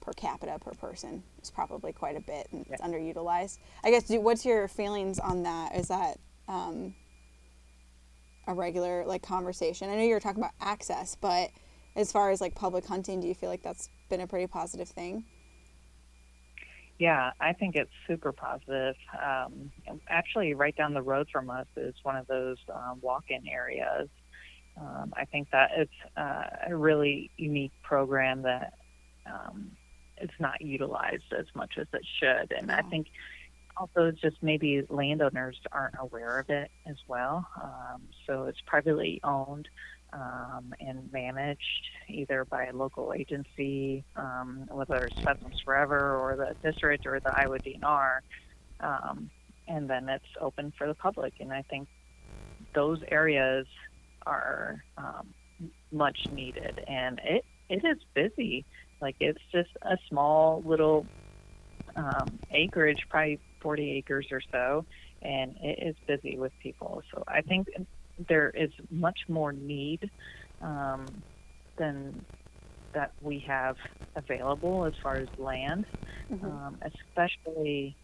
per 0.01 0.13
capita 0.13 0.59
per 0.59 0.73
person 0.73 1.23
is 1.41 1.51
probably 1.51 1.93
quite 1.93 2.17
a 2.17 2.21
bit, 2.21 2.49
and 2.51 2.67
yeah. 2.67 2.75
it's 2.75 2.83
underutilized. 2.83 3.59
I 3.85 3.91
guess. 3.91 4.05
Do, 4.05 4.21
what's 4.21 4.45
your 4.45 4.67
feelings 4.67 5.21
on 5.21 5.45
that? 5.45 5.77
Is 5.77 5.89
that 5.89 6.19
um, 6.49 6.95
a 8.49 8.55
regular 8.55 9.05
like 9.07 9.23
conversation? 9.23 9.91
I 9.91 9.97
know 9.97 10.03
you're 10.03 10.19
talking 10.19 10.43
about 10.43 10.55
access, 10.61 11.15
but 11.15 11.51
as 11.95 12.11
far 12.11 12.31
as 12.31 12.41
like 12.41 12.55
public 12.55 12.87
hunting, 12.87 13.21
do 13.21 13.29
you 13.29 13.35
feel 13.35 13.51
like 13.51 13.63
that's 13.63 13.91
been 14.09 14.23
a 14.23 14.27
pretty 14.27 14.47
positive 14.47 14.89
thing? 14.89 15.25
Yeah, 16.99 17.31
I 17.39 17.53
think 17.53 17.77
it's 17.77 17.93
super 18.09 18.33
positive. 18.33 18.97
Um, 19.23 19.71
actually, 20.09 20.55
right 20.55 20.75
down 20.75 20.95
the 20.95 21.03
road 21.03 21.29
from 21.31 21.49
us 21.49 21.67
is 21.77 21.95
one 22.03 22.17
of 22.17 22.27
those 22.27 22.57
um, 22.75 22.99
walk-in 23.01 23.47
areas. 23.47 24.09
Um, 24.81 25.13
I 25.17 25.25
think 25.25 25.51
that 25.53 25.71
it's 25.77 25.93
uh, 26.17 26.45
a 26.69 26.75
really 26.77 27.31
unique 27.37 27.73
program 27.83 28.43
that 28.43 28.75
um, 29.27 29.71
it's 30.17 30.35
not 30.41 30.61
utilized 30.61 31.33
as 31.39 31.47
much 31.55 31.75
as 31.79 31.87
it 31.93 32.05
should, 32.19 32.53
and 32.53 32.73
I 32.73 32.83
think 32.83 33.09
also 33.79 34.11
just 34.13 34.37
maybe 34.43 34.83
landowners 34.89 35.59
aren't 35.73 35.95
aware 35.99 36.39
of 36.39 36.49
it 36.51 36.71
as 36.87 36.97
well. 37.07 37.47
Um, 37.63 38.03
so 38.27 38.45
it's 38.45 38.59
privately 38.67 39.21
owned 39.25 39.69
um, 40.13 40.73
and 40.81 41.11
managed 41.13 41.61
either 42.09 42.45
by 42.45 42.67
a 42.67 42.73
local 42.77 43.13
agency, 43.17 44.05
um, 44.17 44.67
whether 44.71 45.07
it's 45.07 45.17
Pheasants 45.25 45.59
Forever 45.65 46.17
or 46.17 46.37
the 46.37 46.57
district 46.67 47.07
or 47.07 47.21
the 47.21 47.31
Iowa 47.35 47.59
DNR, 47.61 48.19
um, 48.81 49.31
and 49.67 49.89
then 49.89 50.09
it's 50.09 50.25
open 50.41 50.73
for 50.79 50.87
the 50.87 50.95
public. 50.95 51.35
And 51.41 51.53
I 51.53 51.63
think 51.69 51.89
those 52.75 53.01
areas 53.11 53.67
are 54.27 54.83
um, 54.97 55.35
much 55.93 56.19
needed, 56.31 56.81
and 56.87 57.21
it 57.25 57.45
it 57.69 57.83
is 57.85 57.99
busy. 58.15 58.65
Like 59.01 59.17
it's 59.21 59.43
just 59.53 59.71
a 59.83 59.97
small 60.09 60.63
little 60.65 61.07
um, 61.97 62.41
acreage, 62.51 63.01
probably 63.11 63.41
40 63.61 63.91
acres 63.93 64.27
or 64.31 64.41
so, 64.53 64.87
and 65.23 65.57
it 65.61 65.79
is 65.81 65.97
busy 66.07 66.39
with 66.39 66.53
people. 66.63 67.03
So 67.13 67.25
I 67.27 67.43
think 67.43 67.69
there 68.29 68.51
is 68.51 68.71
much 68.91 69.19
more 69.29 69.53
need 69.53 70.11
um, 70.61 71.07
than 71.77 72.25
that 72.95 73.13
we 73.21 73.45
have 73.47 73.77
available 74.17 74.85
as 74.87 74.95
far 75.03 75.17
as 75.17 75.29
land, 75.39 75.87
mm-hmm. 76.31 76.45
um, 76.45 76.79
especially 76.83 77.97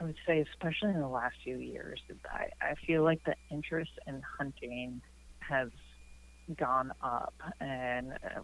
I 0.00 0.04
would 0.04 0.16
say, 0.26 0.44
especially 0.52 0.90
in 0.90 1.00
the 1.00 1.08
last 1.08 1.36
few 1.44 1.58
years, 1.58 2.00
I, 2.30 2.46
I 2.60 2.74
feel 2.86 3.04
like 3.04 3.22
the 3.24 3.36
interest 3.50 3.92
in 4.06 4.20
hunting 4.38 5.00
has 5.38 5.68
gone 6.58 6.92
up, 7.02 7.34
and 7.60 8.12
uh, 8.12 8.40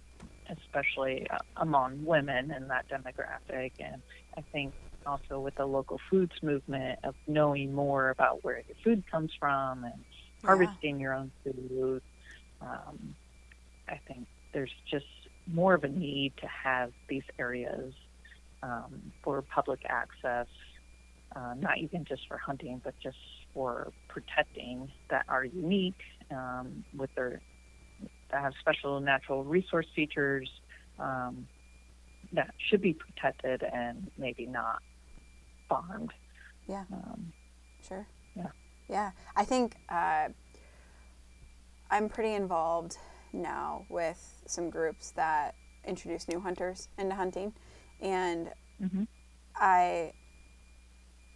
especially 0.51 1.27
uh, 1.31 1.39
among 1.57 2.05
women 2.05 2.53
in 2.53 2.69
that 2.69 2.87
demographic. 2.89 3.73
And 3.81 4.03
I 4.37 4.43
think 4.53 4.73
also 5.07 5.41
with 5.41 5.55
the 5.57 5.67
local 5.67 5.99
foods 6.11 6.33
movement 6.43 6.99
of 7.05 7.15
knowing 7.27 7.73
more 7.73 8.11
about 8.11 8.45
where 8.45 8.57
your 8.57 8.77
food 8.85 9.05
comes 9.11 9.33
from 9.39 9.85
and 9.85 10.05
harvesting 10.45 11.01
your 11.01 11.15
own 11.15 11.31
food. 11.45 12.03
Um, 12.61 13.15
I 13.89 14.01
think 14.07 14.27
there's 14.53 14.73
just 14.91 15.07
more 15.53 15.75
of 15.75 15.85
a 15.85 15.89
need 15.89 16.33
to 16.41 16.47
have 16.47 16.93
these 17.09 17.23
areas 17.39 17.95
um, 18.63 19.13
for 19.23 19.43
public 19.43 19.81
access, 19.89 20.47
uh, 21.35 21.55
not 21.59 21.79
even 21.79 22.05
just 22.05 22.23
for 22.29 22.37
hunting, 22.39 22.81
but 22.85 22.95
just 23.03 23.17
for 23.55 23.93
protecting 24.09 24.91
that 25.11 25.25
are 25.29 25.45
unique 25.45 26.01
um, 26.31 26.85
with 26.97 27.11
their 27.15 27.41
that 28.31 28.43
have 28.43 28.53
special 28.61 29.01
natural 29.01 29.43
resource 29.43 29.87
features 29.97 30.49
um, 30.99 31.47
that 32.33 32.55
should 32.69 32.83
be 32.83 32.93
protected 32.93 33.63
and 33.63 34.11
maybe 34.19 34.47
not 34.47 34.83
farmed. 35.69 36.13
Yeah. 36.67 36.85
Um, 36.93 37.33
Sure. 37.87 38.07
Yeah. 38.35 38.51
Yeah. 38.89 39.11
I 39.37 39.45
think 39.45 39.77
uh, 39.89 40.29
I'm 41.91 42.09
pretty 42.09 42.35
involved 42.35 42.99
now 43.33 43.87
with 43.89 44.43
some 44.47 44.69
groups 44.71 45.13
that 45.13 45.55
introduce 45.85 46.29
new 46.29 46.41
hunters 46.41 46.89
into 46.99 47.15
hunting, 47.15 47.55
and 48.01 48.53
Mhm. 48.81 49.07
I 49.55 50.13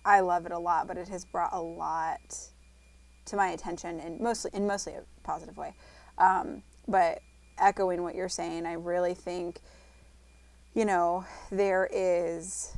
I 0.05 0.21
love 0.21 0.47
it 0.47 0.53
a 0.53 0.59
lot. 0.59 0.87
But 0.89 0.97
it 0.99 1.09
has 1.09 1.25
brought 1.25 1.53
a 1.53 1.61
lot 1.63 2.49
to 3.27 3.37
my 3.37 3.49
attention, 3.49 4.01
and 4.01 4.21
mostly 4.21 4.51
in 4.53 4.67
mostly 4.67 4.95
a 4.95 5.05
positive 5.23 5.57
way. 5.57 5.75
Um, 6.19 6.63
but 6.89 7.23
echoing 7.59 8.03
what 8.03 8.15
you're 8.15 8.29
saying, 8.29 8.67
I 8.67 8.73
really 8.75 9.15
think 9.15 9.61
you 10.75 10.85
know 10.85 11.25
there 11.51 11.89
is 11.93 12.77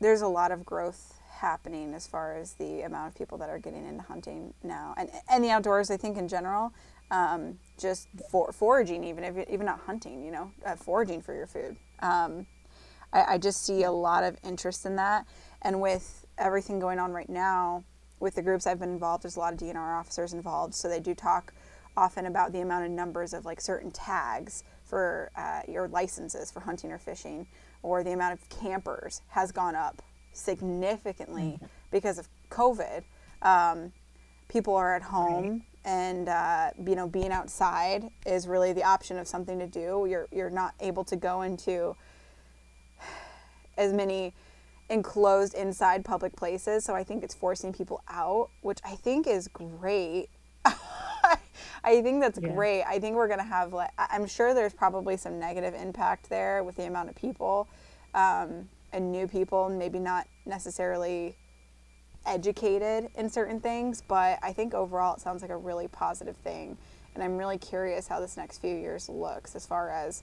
there's 0.00 0.22
a 0.22 0.28
lot 0.28 0.50
of 0.50 0.64
growth 0.64 1.20
happening 1.30 1.94
as 1.94 2.06
far 2.06 2.36
as 2.36 2.54
the 2.54 2.82
amount 2.82 3.08
of 3.08 3.14
people 3.14 3.38
that 3.38 3.48
are 3.48 3.58
getting 3.58 3.86
into 3.86 4.02
hunting 4.02 4.52
now 4.62 4.94
and 4.98 5.08
and 5.30 5.42
the 5.42 5.50
outdoors 5.50 5.90
I 5.90 5.96
think 5.96 6.18
in 6.18 6.28
general 6.28 6.72
um, 7.10 7.58
just 7.78 8.08
for 8.30 8.52
foraging 8.52 9.04
even 9.04 9.24
if 9.24 9.48
even 9.48 9.66
not 9.66 9.80
hunting 9.80 10.22
you 10.22 10.32
know 10.32 10.52
uh, 10.66 10.76
foraging 10.76 11.22
for 11.22 11.34
your 11.34 11.46
food. 11.46 11.76
Um, 12.00 12.46
I, 13.12 13.34
I 13.34 13.38
just 13.38 13.64
see 13.64 13.84
a 13.84 13.90
lot 13.90 14.22
of 14.22 14.36
interest 14.44 14.84
in 14.84 14.96
that 14.96 15.26
and 15.62 15.80
with 15.80 16.26
everything 16.36 16.78
going 16.78 16.98
on 16.98 17.12
right 17.12 17.28
now 17.28 17.84
with 18.20 18.34
the 18.34 18.42
groups 18.42 18.66
I've 18.66 18.78
been 18.78 18.90
involved 18.92 19.24
there's 19.24 19.36
a 19.36 19.40
lot 19.40 19.54
of 19.54 19.58
DNR 19.58 19.98
officers 19.98 20.34
involved 20.34 20.74
so 20.74 20.88
they 20.88 21.00
do 21.00 21.14
talk 21.14 21.54
often 21.96 22.26
about 22.26 22.52
the 22.52 22.60
amount 22.60 22.84
of 22.84 22.90
numbers 22.90 23.32
of 23.32 23.44
like 23.46 23.60
certain 23.60 23.90
tags 23.90 24.62
for 24.84 25.30
uh, 25.36 25.62
your 25.66 25.88
licenses 25.88 26.50
for 26.50 26.60
hunting 26.60 26.92
or 26.92 26.98
fishing 26.98 27.46
or 27.82 28.02
the 28.02 28.12
amount 28.12 28.34
of 28.34 28.48
campers 28.48 29.22
has 29.28 29.52
gone 29.52 29.74
up 29.74 30.02
significantly 30.32 31.58
because 31.90 32.18
of 32.18 32.28
COVID. 32.50 33.02
Um, 33.42 33.92
people 34.48 34.74
are 34.74 34.94
at 34.94 35.02
home, 35.02 35.64
and 35.84 36.28
uh, 36.28 36.70
you 36.84 36.94
know, 36.94 37.08
being 37.08 37.32
outside 37.32 38.10
is 38.26 38.46
really 38.46 38.72
the 38.72 38.84
option 38.84 39.18
of 39.18 39.26
something 39.26 39.58
to 39.58 39.66
do. 39.66 40.06
You're 40.08 40.28
you're 40.30 40.50
not 40.50 40.74
able 40.80 41.04
to 41.04 41.16
go 41.16 41.42
into 41.42 41.96
as 43.76 43.92
many 43.92 44.34
enclosed 44.90 45.54
inside 45.54 46.04
public 46.04 46.36
places, 46.36 46.84
so 46.84 46.94
I 46.94 47.04
think 47.04 47.22
it's 47.22 47.34
forcing 47.34 47.72
people 47.72 48.02
out, 48.08 48.50
which 48.62 48.80
I 48.84 48.96
think 48.96 49.26
is 49.26 49.48
great. 49.48 50.28
I 51.82 52.02
think 52.02 52.20
that's 52.20 52.38
Yeah. 52.38 52.52
great. 52.52 52.82
I 52.84 52.98
think 52.98 53.16
we're 53.16 53.28
gonna 53.28 53.42
have 53.42 53.72
like 53.72 53.90
I'm 53.98 54.26
sure 54.26 54.54
there's 54.54 54.74
probably 54.74 55.16
some 55.16 55.38
negative 55.38 55.74
impact 55.74 56.28
there 56.28 56.62
with 56.62 56.76
the 56.76 56.84
amount 56.84 57.08
of 57.08 57.14
people 57.14 57.68
um, 58.14 58.68
and 58.92 59.12
new 59.12 59.26
people, 59.26 59.68
maybe 59.68 59.98
not 59.98 60.26
necessarily 60.46 61.36
educated 62.26 63.08
in 63.14 63.30
certain 63.30 63.60
things, 63.60 64.02
but 64.06 64.38
I 64.42 64.52
think 64.52 64.74
overall 64.74 65.14
it 65.14 65.20
sounds 65.20 65.42
like 65.42 65.50
a 65.50 65.56
really 65.56 65.88
positive 65.88 66.36
thing. 66.36 66.76
And 67.14 67.24
I'm 67.24 67.36
really 67.36 67.58
curious 67.58 68.08
how 68.08 68.20
this 68.20 68.36
next 68.36 68.58
few 68.58 68.74
years 68.74 69.08
looks 69.08 69.56
as 69.56 69.66
far 69.66 69.90
as 69.90 70.22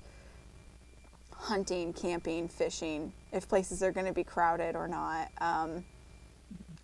hunting, 1.34 1.93
camping, 1.93 2.47
fishing, 2.47 3.12
if 3.32 3.47
places 3.47 3.84
are 3.84 3.91
going 3.91 4.05
to 4.05 4.14
be 4.14 4.24
crowded 4.24 4.76
or 4.76 4.88
not. 4.88 5.30
Um, 5.39 5.86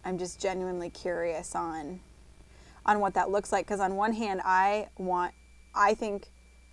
I'm 0.06 0.18
just 0.18 0.40
genuinely 0.40 0.90
curious 0.90 1.56
on 1.56 2.00
on 2.86 3.00
what 3.00 3.14
that 3.14 3.30
looks 3.30 3.52
like 3.52 3.66
because 3.66 3.80
on 3.80 3.96
one 3.96 4.14
hand 4.14 4.42
I 4.44 4.90
want 4.98 5.34
I 5.74 5.94
think 5.94 6.28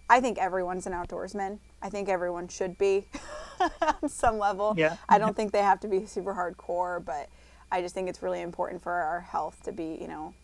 I 0.08 0.20
think 0.20 0.38
everyone's 0.38 0.86
an 0.86 0.92
outdoorsman. 0.92 1.60
I 1.80 1.88
think 1.88 2.08
everyone 2.08 2.48
should 2.48 2.76
be 2.78 3.06
on 3.80 4.08
some 4.08 4.38
level. 4.38 4.74
Yeah. 4.76 4.96
I 5.08 5.18
don't 5.18 5.36
think 5.36 5.52
they 5.52 5.62
have 5.62 5.78
to 5.80 5.88
be 5.88 6.04
super 6.04 6.34
hardcore, 6.34 7.04
but 7.04 7.28
I 7.70 7.80
just 7.80 7.94
think 7.94 8.08
it's 8.08 8.20
really 8.20 8.40
important 8.40 8.82
for 8.82 8.92
our 8.92 9.20
health 9.20 9.62
to 9.64 9.72
be, 9.72 9.96
you 10.00 10.08
know, 10.08 10.34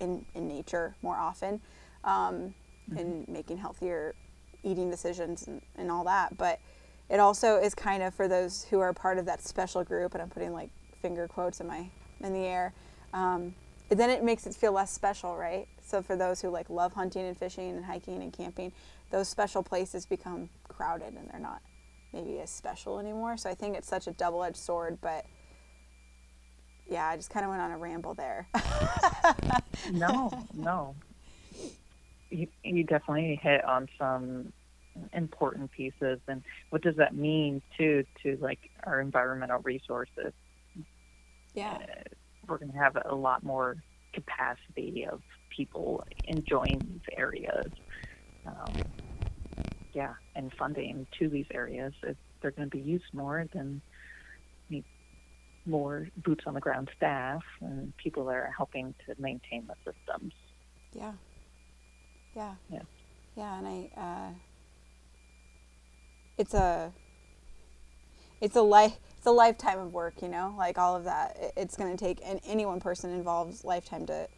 in 0.00 0.24
in 0.34 0.48
nature 0.48 0.96
more 1.02 1.16
often, 1.16 1.60
um, 2.04 2.54
and 2.96 3.28
making 3.28 3.58
healthier 3.58 4.14
eating 4.64 4.90
decisions 4.90 5.46
and, 5.46 5.62
and 5.76 5.90
all 5.90 6.04
that. 6.04 6.36
But 6.36 6.58
it 7.08 7.20
also 7.20 7.56
is 7.56 7.74
kind 7.74 8.02
of 8.02 8.14
for 8.14 8.28
those 8.28 8.64
who 8.64 8.80
are 8.80 8.92
part 8.92 9.18
of 9.18 9.24
that 9.26 9.42
special 9.42 9.84
group, 9.84 10.14
and 10.14 10.22
I'm 10.22 10.30
putting 10.30 10.52
like 10.52 10.70
finger 11.00 11.28
quotes 11.28 11.60
in 11.60 11.66
my 11.66 11.88
in 12.20 12.32
the 12.32 12.40
air. 12.40 12.72
Um, 13.12 13.54
then 13.96 14.10
it 14.10 14.22
makes 14.22 14.46
it 14.46 14.54
feel 14.54 14.72
less 14.72 14.92
special, 14.92 15.36
right? 15.36 15.66
So 15.82 16.02
for 16.02 16.16
those 16.16 16.42
who 16.42 16.50
like 16.50 16.68
love 16.68 16.92
hunting 16.92 17.24
and 17.26 17.36
fishing 17.36 17.70
and 17.70 17.84
hiking 17.84 18.22
and 18.22 18.32
camping, 18.32 18.72
those 19.10 19.28
special 19.28 19.62
places 19.62 20.04
become 20.04 20.50
crowded 20.68 21.14
and 21.14 21.28
they're 21.30 21.40
not 21.40 21.62
maybe 22.12 22.40
as 22.40 22.50
special 22.50 22.98
anymore. 22.98 23.36
So 23.36 23.48
I 23.48 23.54
think 23.54 23.76
it's 23.76 23.88
such 23.88 24.06
a 24.06 24.12
double-edged 24.12 24.56
sword, 24.56 24.98
but 25.00 25.24
yeah, 26.88 27.06
I 27.06 27.16
just 27.16 27.30
kind 27.30 27.44
of 27.44 27.50
went 27.50 27.62
on 27.62 27.70
a 27.70 27.78
ramble 27.78 28.14
there. 28.14 28.46
no, 29.92 30.30
no. 30.54 30.94
You, 32.30 32.46
you 32.62 32.84
definitely 32.84 33.38
hit 33.42 33.64
on 33.64 33.88
some 33.98 34.52
important 35.12 35.70
pieces, 35.70 36.18
and 36.28 36.42
what 36.70 36.82
does 36.82 36.96
that 36.96 37.14
mean 37.14 37.62
too 37.76 38.04
to 38.22 38.36
like 38.40 38.58
our 38.84 39.00
environmental 39.00 39.60
resources? 39.60 40.32
yeah. 41.54 41.78
Uh, 41.80 42.02
We're 42.48 42.58
going 42.58 42.72
to 42.72 42.78
have 42.78 42.96
a 43.04 43.14
lot 43.14 43.42
more 43.42 43.76
capacity 44.14 45.06
of 45.10 45.20
people 45.54 46.04
enjoying 46.24 46.80
these 46.80 47.16
areas. 47.16 47.70
Um, 48.46 48.74
yeah, 49.92 50.14
and 50.34 50.52
funding 50.58 51.06
to 51.18 51.28
these 51.28 51.46
areas. 51.52 51.92
If 52.02 52.16
they're 52.40 52.52
going 52.52 52.70
to 52.70 52.76
be 52.76 52.82
used 52.82 53.04
more, 53.12 53.46
then 53.52 53.80
need 54.70 54.84
more 55.66 56.08
boots 56.24 56.44
on 56.46 56.54
the 56.54 56.60
ground 56.60 56.88
staff 56.96 57.42
and 57.60 57.92
people 57.96 58.24
that 58.26 58.34
are 58.34 58.52
helping 58.56 58.94
to 59.06 59.14
maintain 59.20 59.66
the 59.66 59.74
systems. 59.84 60.32
Yeah. 60.92 61.12
Yeah. 62.34 62.54
Yeah. 62.70 62.82
Yeah, 63.36 63.58
and 63.58 63.66
I 63.68 64.00
uh 64.00 64.32
it's 66.38 66.54
a 66.54 66.92
it's 68.40 68.56
a 68.56 68.62
life 68.62 68.98
a 69.28 69.32
lifetime 69.32 69.78
of 69.78 69.92
work, 69.92 70.20
you 70.22 70.28
know? 70.28 70.54
Like 70.58 70.78
all 70.78 70.96
of 70.96 71.04
that. 71.04 71.52
It's 71.56 71.76
going 71.76 71.96
to 71.96 72.04
take 72.04 72.20
and 72.24 72.40
any 72.46 72.66
one 72.66 72.80
person 72.80 73.10
involved's 73.10 73.64
lifetime 73.64 74.06
to 74.06 74.28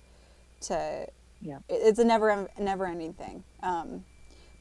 to 0.62 1.06
Yeah. 1.40 1.58
it's 1.70 1.98
a 1.98 2.04
never 2.04 2.48
never 2.58 2.86
ending 2.86 3.14
thing. 3.14 3.44
Um 3.62 4.04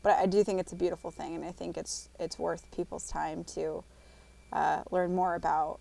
but 0.02 0.14
I 0.18 0.28
do 0.28 0.44
think 0.46 0.62
it's 0.62 0.72
a 0.72 0.78
beautiful 0.78 1.12
thing 1.12 1.36
and 1.36 1.44
I 1.44 1.52
think 1.52 1.78
it's 1.78 2.10
it's 2.20 2.40
worth 2.40 2.70
people's 2.72 3.10
time 3.10 3.44
to 3.56 3.84
uh, 4.54 4.84
learn 4.90 5.14
more 5.14 5.36
about 5.36 5.80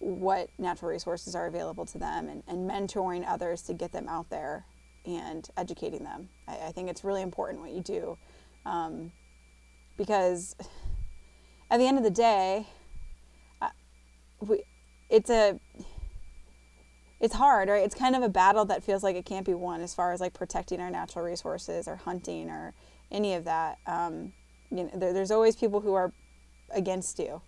what 0.00 0.48
natural 0.58 0.90
resources 0.90 1.34
are 1.34 1.46
available 1.46 1.84
to 1.86 1.98
them 1.98 2.28
and, 2.28 2.42
and 2.46 2.70
mentoring 2.70 3.26
others 3.26 3.62
to 3.62 3.74
get 3.74 3.90
them 3.92 4.08
out 4.08 4.30
there 4.30 4.64
and 5.04 5.48
educating 5.56 6.04
them. 6.04 6.28
I, 6.46 6.68
I 6.68 6.72
think 6.72 6.88
it's 6.88 7.02
really 7.02 7.22
important 7.22 7.62
what 7.62 7.72
you 7.72 7.80
do 7.80 8.16
um, 8.64 9.10
because 9.96 10.54
at 11.70 11.78
the 11.78 11.86
end 11.86 11.98
of 11.98 12.04
the 12.04 12.10
day, 12.10 12.66
we, 14.40 14.62
it's 15.10 15.30
a 15.30 15.58
it's 17.20 17.34
hard, 17.34 17.68
right? 17.68 17.82
It's 17.82 17.96
kind 17.96 18.14
of 18.14 18.22
a 18.22 18.28
battle 18.28 18.64
that 18.66 18.84
feels 18.84 19.02
like 19.02 19.16
it 19.16 19.24
can't 19.24 19.44
be 19.44 19.54
won 19.54 19.80
as 19.80 19.92
far 19.92 20.12
as 20.12 20.20
like 20.20 20.34
protecting 20.34 20.80
our 20.80 20.90
natural 20.90 21.24
resources 21.24 21.88
or 21.88 21.96
hunting 21.96 22.48
or 22.48 22.74
any 23.10 23.34
of 23.34 23.44
that. 23.44 23.78
Um, 23.86 24.32
you 24.70 24.84
know, 24.84 24.90
there, 24.94 25.12
there's 25.12 25.32
always 25.32 25.56
people 25.56 25.80
who 25.80 25.94
are 25.94 26.12
against 26.70 27.18
you, 27.18 27.40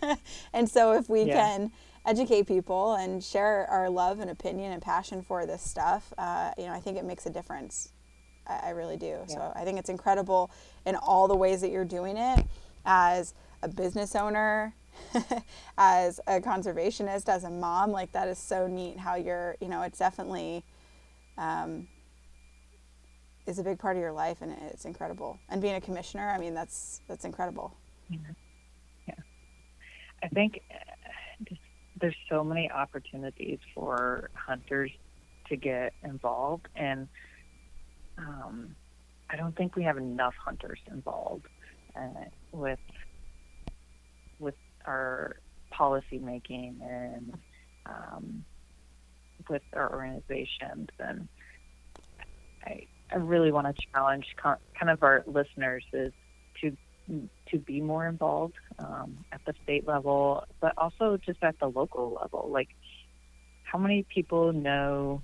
and 0.52 0.68
so 0.68 0.92
if 0.92 1.08
we 1.08 1.24
Yeah. 1.24 1.34
can 1.34 1.72
educate 2.04 2.46
people 2.46 2.94
and 2.96 3.24
share 3.24 3.66
our 3.70 3.88
love 3.88 4.20
and 4.20 4.28
opinion 4.28 4.72
and 4.72 4.82
passion 4.82 5.22
for 5.22 5.46
this 5.46 5.62
stuff, 5.62 6.12
uh, 6.18 6.50
you 6.58 6.66
know, 6.66 6.72
I 6.72 6.80
think 6.80 6.98
it 6.98 7.04
makes 7.04 7.24
a 7.24 7.30
difference. 7.30 7.92
I, 8.46 8.60
I 8.64 8.70
really 8.70 8.98
do. 8.98 9.20
So 9.26 9.52
I 9.56 9.64
think 9.64 9.78
it's 9.78 9.88
incredible 9.88 10.50
in 10.84 10.96
all 10.96 11.28
the 11.28 11.36
ways 11.36 11.62
that 11.62 11.70
you're 11.70 11.84
doing 11.86 12.18
it 12.18 12.44
as 12.84 13.32
a 13.64 13.68
business 13.68 14.14
owner, 14.14 14.74
as 15.78 16.20
a 16.26 16.40
conservationist, 16.40 17.28
as 17.28 17.44
a 17.44 17.50
mom, 17.50 17.90
like 17.90 18.12
that 18.12 18.28
is 18.28 18.38
so 18.38 18.66
neat 18.66 18.98
how 18.98 19.14
you're, 19.16 19.56
you 19.60 19.68
know, 19.68 19.82
it's 19.82 19.98
definitely 19.98 20.62
um, 21.38 21.88
is 23.46 23.58
a 23.58 23.62
big 23.62 23.78
part 23.78 23.96
of 23.96 24.02
your 24.02 24.12
life 24.12 24.42
and 24.42 24.52
it's 24.70 24.84
incredible. 24.84 25.38
And 25.48 25.60
being 25.62 25.74
a 25.74 25.80
commissioner, 25.80 26.30
I 26.30 26.38
mean, 26.38 26.54
that's, 26.54 27.00
that's 27.08 27.24
incredible. 27.24 27.74
Yeah. 28.08 28.18
yeah. 29.08 29.14
I 30.22 30.28
think 30.28 30.60
uh, 30.70 31.54
there's 32.00 32.16
so 32.28 32.44
many 32.44 32.70
opportunities 32.70 33.58
for 33.74 34.28
hunters 34.34 34.90
to 35.48 35.56
get 35.56 35.94
involved 36.04 36.68
and 36.76 37.08
um, 38.18 38.76
I 39.30 39.36
don't 39.36 39.56
think 39.56 39.74
we 39.74 39.82
have 39.84 39.96
enough 39.96 40.34
hunters 40.38 40.78
involved 40.90 41.46
uh, 41.96 42.08
with 42.52 42.78
our 44.84 45.36
policy 45.70 46.18
making 46.18 46.80
and 46.82 47.38
um, 47.86 48.44
with 49.48 49.62
our 49.74 49.92
organizations. 49.92 50.88
And 50.98 51.28
I, 52.64 52.86
I 53.12 53.16
really 53.16 53.52
want 53.52 53.66
to 53.66 53.74
challenge 53.92 54.26
con- 54.40 54.56
kind 54.78 54.90
of 54.90 55.02
our 55.02 55.24
listeners 55.26 55.84
is 55.92 56.12
to 56.60 56.76
to 57.50 57.58
be 57.58 57.82
more 57.82 58.06
involved 58.06 58.54
um, 58.78 59.18
at 59.30 59.40
the 59.46 59.52
state 59.62 59.86
level, 59.86 60.44
but 60.60 60.72
also 60.78 61.18
just 61.24 61.42
at 61.42 61.58
the 61.60 61.66
local 61.66 62.18
level. 62.20 62.48
Like, 62.50 62.68
how 63.70 63.78
many 63.78 64.06
people 64.14 64.54
know 64.54 65.22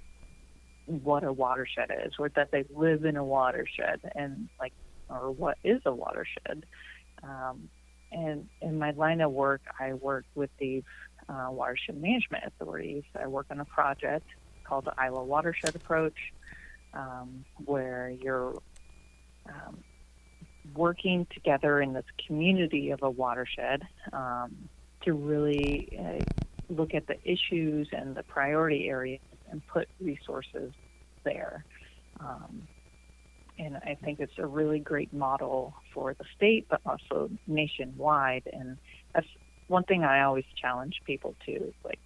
what 0.84 1.24
a 1.24 1.32
watershed 1.32 1.90
is, 2.04 2.12
or 2.18 2.28
that 2.36 2.50
they 2.52 2.64
live 2.74 3.04
in 3.04 3.16
a 3.16 3.24
watershed, 3.24 4.00
and 4.14 4.48
like, 4.58 4.74
or 5.08 5.30
what 5.30 5.56
is 5.64 5.80
a 5.86 5.94
watershed? 5.94 6.66
Um, 7.22 7.70
and 8.12 8.48
in 8.60 8.78
my 8.78 8.90
line 8.92 9.20
of 9.20 9.32
work, 9.32 9.62
I 9.78 9.94
work 9.94 10.24
with 10.34 10.50
the 10.58 10.82
uh, 11.28 11.48
watershed 11.50 12.00
management 12.00 12.44
authorities. 12.44 13.04
I 13.20 13.26
work 13.26 13.46
on 13.50 13.60
a 13.60 13.64
project 13.64 14.26
called 14.64 14.84
the 14.86 14.92
Iowa 14.98 15.24
Watershed 15.24 15.76
Approach, 15.76 16.16
um, 16.94 17.44
where 17.64 18.10
you're 18.10 18.60
um, 19.48 19.78
working 20.74 21.26
together 21.32 21.80
in 21.80 21.92
this 21.92 22.04
community 22.26 22.90
of 22.90 23.02
a 23.02 23.10
watershed 23.10 23.82
um, 24.12 24.68
to 25.02 25.12
really 25.12 25.88
uh, 25.98 26.24
look 26.68 26.94
at 26.94 27.06
the 27.06 27.16
issues 27.24 27.88
and 27.92 28.14
the 28.14 28.22
priority 28.24 28.88
areas 28.88 29.20
and 29.50 29.66
put 29.66 29.88
resources 30.00 30.72
there. 31.24 31.64
And 33.60 33.76
I 33.76 33.96
think 34.02 34.20
it's 34.20 34.38
a 34.38 34.46
really 34.46 34.78
great 34.78 35.12
model 35.12 35.74
for 35.92 36.14
the 36.14 36.24
state, 36.34 36.66
but 36.70 36.80
also 36.86 37.28
nationwide. 37.46 38.44
And 38.50 38.78
that's 39.14 39.26
one 39.66 39.84
thing 39.84 40.02
I 40.02 40.22
always 40.22 40.46
challenge 40.60 40.94
people 41.04 41.36
to 41.44 41.52
is 41.52 41.74
like, 41.84 42.00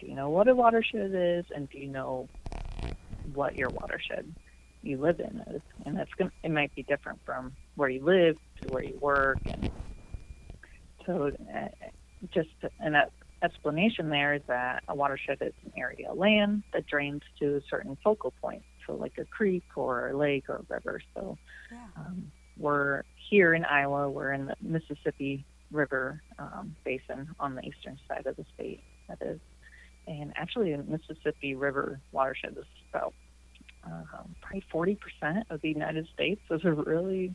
do 0.00 0.06
you 0.06 0.14
know 0.14 0.30
what 0.30 0.48
a 0.48 0.54
watershed 0.54 1.12
is, 1.14 1.44
and 1.54 1.68
do 1.68 1.78
you 1.78 1.88
know 1.88 2.28
what 3.34 3.54
your 3.54 3.70
watershed 3.70 4.34
you 4.82 4.98
live 4.98 5.20
in 5.20 5.42
is? 5.54 5.62
And 5.84 5.96
that's 5.96 6.10
going 6.18 6.30
it 6.42 6.50
might 6.50 6.74
be 6.74 6.84
different 6.84 7.20
from 7.26 7.54
where 7.76 7.90
you 7.90 8.02
live 8.04 8.36
to 8.62 8.70
where 8.70 8.82
you 8.82 8.98
work, 9.00 9.40
and 9.48 9.68
so 11.06 11.30
uh, 11.54 11.68
just 12.32 12.48
an 12.80 12.96
explanation 13.44 14.08
there 14.08 14.34
is 14.34 14.42
that 14.48 14.82
a 14.88 14.94
watershed 14.94 15.38
is 15.42 15.52
an 15.64 15.72
area 15.76 16.10
of 16.10 16.16
land 16.16 16.64
that 16.72 16.86
drains 16.86 17.20
to 17.40 17.56
a 17.56 17.60
certain 17.68 17.96
focal 18.02 18.32
point 18.40 18.62
so 18.86 18.94
like 18.94 19.18
a 19.18 19.24
creek 19.24 19.64
or 19.76 20.08
a 20.08 20.16
lake 20.16 20.48
or 20.48 20.56
a 20.56 20.74
river. 20.74 21.00
So 21.14 21.38
yeah. 21.70 21.78
um, 21.96 22.30
we're 22.58 23.02
here 23.30 23.54
in 23.54 23.64
Iowa. 23.64 24.10
We're 24.10 24.32
in 24.32 24.46
the 24.46 24.56
Mississippi 24.60 25.44
River 25.70 26.20
um, 26.38 26.76
basin 26.84 27.34
on 27.40 27.54
the 27.54 27.62
eastern 27.62 27.98
side 28.08 28.26
of 28.26 28.36
the 28.36 28.44
state. 28.54 28.82
That 29.08 29.18
is, 29.22 29.40
and 30.06 30.32
actually, 30.36 30.74
the 30.74 30.82
Mississippi 30.82 31.54
River 31.54 32.00
watershed 32.12 32.56
is 32.58 32.64
about 32.90 33.14
um, 33.84 34.34
probably 34.40 34.64
forty 34.70 34.96
percent 34.96 35.46
of 35.50 35.60
the 35.60 35.68
United 35.68 36.08
States. 36.14 36.40
So 36.48 36.56
it's 36.56 36.64
a 36.64 36.72
really, 36.72 37.34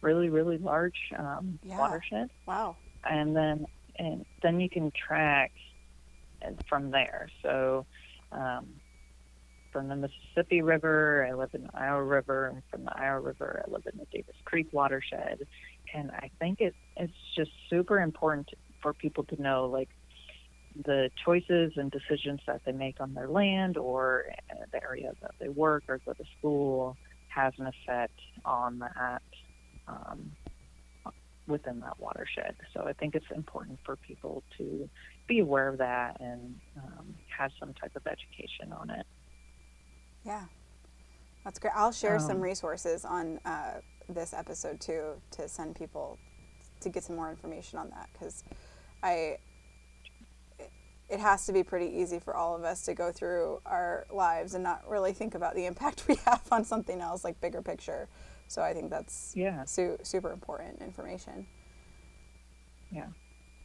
really, 0.00 0.28
really 0.28 0.58
large 0.58 0.98
um, 1.16 1.58
yeah. 1.62 1.78
watershed. 1.78 2.30
Wow. 2.46 2.76
And 3.08 3.36
then, 3.36 3.66
and 3.98 4.24
then 4.42 4.60
you 4.60 4.68
can 4.68 4.90
track 4.90 5.52
from 6.68 6.90
there. 6.90 7.28
So 7.42 7.86
um, 8.32 8.66
from 9.76 9.88
the 9.88 9.96
Mississippi 9.96 10.62
River. 10.62 11.28
I 11.28 11.34
live 11.34 11.50
in 11.52 11.64
the 11.64 11.78
Iowa 11.78 12.02
River, 12.02 12.46
and 12.46 12.62
from 12.70 12.84
the 12.84 12.98
Iowa 12.98 13.20
River, 13.20 13.62
I 13.62 13.70
live 13.70 13.82
in 13.92 13.98
the 13.98 14.06
Davis 14.10 14.34
Creek 14.46 14.68
watershed. 14.72 15.46
And 15.92 16.10
I 16.12 16.30
think 16.38 16.62
it, 16.62 16.74
it's 16.96 17.12
just 17.36 17.50
super 17.68 18.00
important 18.00 18.48
for 18.80 18.94
people 18.94 19.24
to 19.24 19.42
know, 19.42 19.66
like, 19.66 19.90
the 20.86 21.10
choices 21.22 21.74
and 21.76 21.90
decisions 21.90 22.40
that 22.46 22.62
they 22.64 22.72
make 22.72 23.02
on 23.02 23.12
their 23.12 23.28
land 23.28 23.76
or 23.76 24.24
the 24.72 24.82
area 24.82 25.12
that 25.20 25.32
they 25.38 25.50
work 25.50 25.84
or 25.88 26.00
go 26.06 26.14
to 26.14 26.24
school 26.38 26.96
has 27.28 27.52
an 27.58 27.66
effect 27.66 28.18
on 28.46 28.78
that 28.78 29.22
um, 29.88 30.32
within 31.46 31.80
that 31.80 32.00
watershed. 32.00 32.56
So 32.72 32.84
I 32.86 32.94
think 32.94 33.14
it's 33.14 33.30
important 33.34 33.78
for 33.84 33.96
people 33.96 34.42
to 34.56 34.88
be 35.28 35.40
aware 35.40 35.68
of 35.68 35.76
that 35.78 36.18
and 36.18 36.54
um, 36.78 37.14
have 37.38 37.50
some 37.60 37.74
type 37.74 37.94
of 37.94 38.06
education 38.06 38.72
on 38.72 38.88
it. 38.88 39.04
Yeah, 40.26 40.44
that's 41.44 41.58
great. 41.58 41.72
I'll 41.76 41.92
share 41.92 42.16
um, 42.16 42.20
some 42.20 42.40
resources 42.40 43.04
on 43.04 43.38
uh, 43.44 43.74
this 44.08 44.34
episode 44.34 44.80
too 44.80 45.12
to 45.32 45.48
send 45.48 45.76
people 45.76 46.18
to 46.80 46.88
get 46.88 47.04
some 47.04 47.16
more 47.16 47.30
information 47.30 47.78
on 47.78 47.90
that 47.90 48.08
because 48.12 48.44
I 49.02 49.38
it 51.08 51.20
has 51.20 51.46
to 51.46 51.52
be 51.52 51.62
pretty 51.62 51.86
easy 51.86 52.18
for 52.18 52.34
all 52.34 52.56
of 52.56 52.64
us 52.64 52.84
to 52.84 52.94
go 52.94 53.12
through 53.12 53.60
our 53.64 54.06
lives 54.12 54.54
and 54.54 54.64
not 54.64 54.82
really 54.88 55.12
think 55.12 55.34
about 55.36 55.54
the 55.54 55.64
impact 55.66 56.04
we 56.08 56.16
have 56.26 56.42
on 56.50 56.64
something 56.64 57.00
else 57.00 57.22
like 57.24 57.40
bigger 57.40 57.62
picture. 57.62 58.08
So 58.48 58.62
I 58.62 58.72
think 58.74 58.90
that's 58.90 59.32
yeah 59.36 59.64
su- 59.64 59.98
super 60.02 60.32
important 60.32 60.80
information. 60.82 61.46
Yeah. 62.90 63.06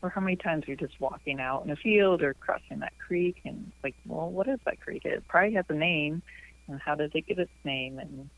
Or 0.02 0.10
how 0.10 0.22
many 0.22 0.36
times 0.36 0.64
you're 0.68 0.78
just 0.78 1.00
walking 1.00 1.40
out 1.40 1.64
in 1.64 1.72
a 1.72 1.76
field 1.76 2.24
or 2.24 2.34
crossing 2.34 2.80
that 2.80 2.94
creek 2.98 3.42
and 3.46 3.72
like, 3.84 3.96
well, 4.08 4.30
what 4.32 4.48
is 4.48 4.60
that 4.66 4.80
creek? 4.80 5.06
It 5.06 5.24
probably 5.28 5.54
has 5.54 5.66
a 5.70 5.76
name, 5.76 6.24
and 6.68 6.80
how 6.80 6.96
did 6.96 7.16
it 7.16 7.28
get 7.28 7.40
its 7.40 7.52
name 7.64 8.00
and 8.00 8.30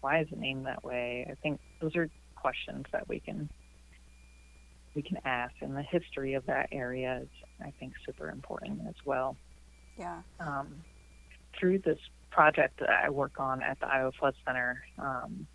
why 0.00 0.20
is 0.20 0.28
it 0.30 0.38
named 0.38 0.66
that 0.66 0.84
way? 0.84 1.26
I 1.30 1.34
think 1.34 1.60
those 1.80 1.96
are 1.96 2.08
questions 2.36 2.86
that 2.92 3.08
we 3.08 3.20
can 3.20 3.48
we 4.94 5.02
can 5.02 5.18
ask, 5.24 5.54
and 5.60 5.76
the 5.76 5.82
history 5.82 6.34
of 6.34 6.44
that 6.46 6.68
area 6.72 7.20
is, 7.22 7.28
I 7.64 7.72
think, 7.78 7.92
super 8.04 8.30
important 8.30 8.80
as 8.88 8.94
well. 9.04 9.36
Yeah. 9.96 10.22
Um, 10.40 10.82
through 11.58 11.80
this 11.80 11.98
project 12.30 12.80
that 12.80 12.88
I 12.90 13.10
work 13.10 13.38
on 13.38 13.62
at 13.62 13.78
the 13.80 13.86
Iowa 13.86 14.12
Flood 14.18 14.34
Center, 14.44 14.82
um, 14.98 15.46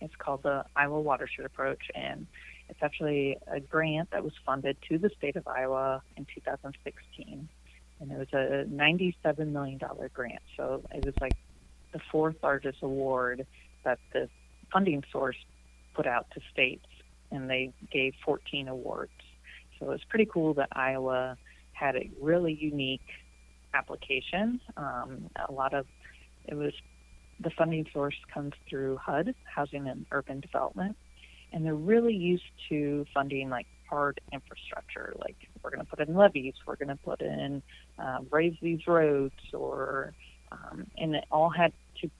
it's 0.00 0.14
called 0.16 0.42
the 0.42 0.64
Iowa 0.74 1.00
Watershed 1.00 1.44
Approach, 1.44 1.82
and 1.94 2.26
it's 2.68 2.78
actually 2.82 3.36
a 3.46 3.60
grant 3.60 4.10
that 4.12 4.24
was 4.24 4.32
funded 4.46 4.76
to 4.88 4.96
the 4.96 5.10
state 5.18 5.36
of 5.36 5.46
Iowa 5.46 6.02
in 6.16 6.26
2016 6.34 7.48
and 8.02 8.10
it 8.10 8.18
was 8.18 8.28
a 8.32 8.66
$97 8.68 9.52
million 9.52 9.80
grant. 10.12 10.42
So 10.56 10.82
it 10.92 11.06
was 11.06 11.14
like 11.20 11.36
the 11.92 12.00
fourth 12.10 12.34
largest 12.42 12.78
award 12.82 13.46
that 13.84 14.00
the 14.12 14.28
funding 14.72 15.04
source 15.12 15.36
put 15.94 16.06
out 16.06 16.26
to 16.34 16.40
states, 16.52 16.86
and 17.30 17.48
they 17.48 17.72
gave 17.92 18.14
14 18.24 18.66
awards. 18.66 19.12
So 19.78 19.86
it 19.86 19.90
was 19.90 20.00
pretty 20.08 20.26
cool 20.26 20.54
that 20.54 20.68
Iowa 20.72 21.38
had 21.72 21.94
a 21.94 22.10
really 22.20 22.52
unique 22.54 23.06
application. 23.72 24.60
Um, 24.76 25.30
a 25.48 25.52
lot 25.52 25.72
of 25.72 25.86
it 26.46 26.54
was 26.54 26.72
the 27.38 27.50
funding 27.50 27.86
source 27.92 28.16
comes 28.34 28.52
through 28.68 28.96
HUD, 28.96 29.34
Housing 29.44 29.86
and 29.86 30.06
Urban 30.10 30.40
Development, 30.40 30.96
and 31.52 31.64
they're 31.64 31.74
really 31.74 32.14
used 32.14 32.50
to 32.68 33.06
funding 33.14 33.48
like 33.48 33.66
hard 33.88 34.20
infrastructure. 34.32 35.14
Like 35.18 35.36
we're 35.62 35.70
going 35.70 35.84
to 35.84 35.90
put 35.90 36.06
in 36.06 36.14
levees, 36.14 36.54
we're 36.66 36.76
going 36.76 36.88
to 36.88 36.96
put 36.96 37.20
in 37.20 37.62
uh, 37.98 38.18
raise 38.30 38.54
these 38.60 38.86
roads, 38.86 39.34
or 39.52 40.12
um, 40.50 40.86
and 40.96 41.14
it 41.14 41.24
all 41.30 41.50
had 41.50 41.72
to 42.00 42.10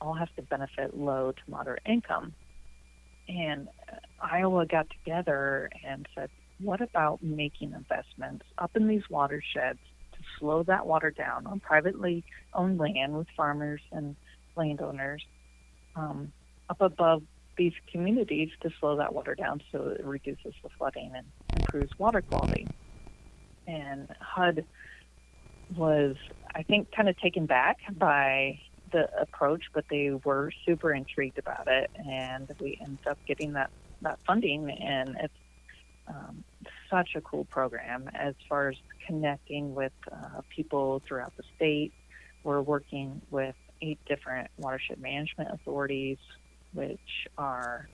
all 0.00 0.14
has 0.14 0.28
to 0.36 0.42
benefit 0.42 0.96
low 0.96 1.32
to 1.32 1.50
moderate 1.50 1.82
income. 1.86 2.34
And 3.28 3.68
uh, 3.90 3.96
Iowa 4.20 4.66
got 4.66 4.88
together 4.90 5.70
and 5.86 6.08
said, 6.14 6.28
what 6.60 6.80
about 6.80 7.22
making 7.22 7.72
investments 7.72 8.44
up 8.58 8.72
in 8.74 8.86
these 8.88 9.02
watersheds 9.10 9.78
to 10.12 10.18
slow 10.38 10.62
that 10.64 10.86
water 10.86 11.10
down 11.10 11.46
on 11.46 11.60
privately 11.60 12.24
owned 12.54 12.78
land 12.78 13.16
with 13.16 13.26
farmers 13.36 13.80
and 13.90 14.16
landowners 14.56 15.24
um, 15.96 16.32
up 16.68 16.80
above 16.80 17.22
these 17.56 17.72
communities 17.90 18.50
to 18.62 18.70
slow 18.80 18.96
that 18.96 19.14
water 19.14 19.34
down 19.34 19.62
so 19.70 19.88
it 19.88 20.04
reduces 20.04 20.54
the 20.62 20.68
flooding 20.78 21.12
and 21.14 21.26
improves 21.56 21.90
water 21.98 22.22
quality. 22.22 22.66
And 23.72 24.08
HUD 24.20 24.64
was, 25.76 26.16
I 26.54 26.62
think, 26.62 26.88
kind 26.94 27.08
of 27.08 27.16
taken 27.18 27.46
back 27.46 27.78
by 27.96 28.58
the 28.92 29.08
approach, 29.20 29.64
but 29.74 29.84
they 29.90 30.10
were 30.24 30.50
super 30.66 30.92
intrigued 30.92 31.38
about 31.38 31.66
it, 31.66 31.90
and 31.94 32.48
we 32.60 32.78
ended 32.80 33.06
up 33.08 33.18
getting 33.26 33.54
that 33.54 33.70
that 34.02 34.18
funding, 34.26 34.68
and 34.68 35.16
it's 35.20 35.34
um, 36.08 36.44
such 36.90 37.10
a 37.14 37.20
cool 37.20 37.44
program 37.46 38.10
as 38.14 38.34
far 38.48 38.68
as 38.70 38.76
connecting 39.06 39.74
with 39.74 39.92
uh, 40.10 40.40
people 40.54 41.02
throughout 41.06 41.32
the 41.36 41.44
state. 41.56 41.92
We're 42.42 42.60
working 42.60 43.22
with 43.30 43.54
eight 43.80 44.00
different 44.08 44.48
watershed 44.58 45.00
management 45.00 45.50
authorities, 45.52 46.18
which 46.72 46.98
are 47.38 47.88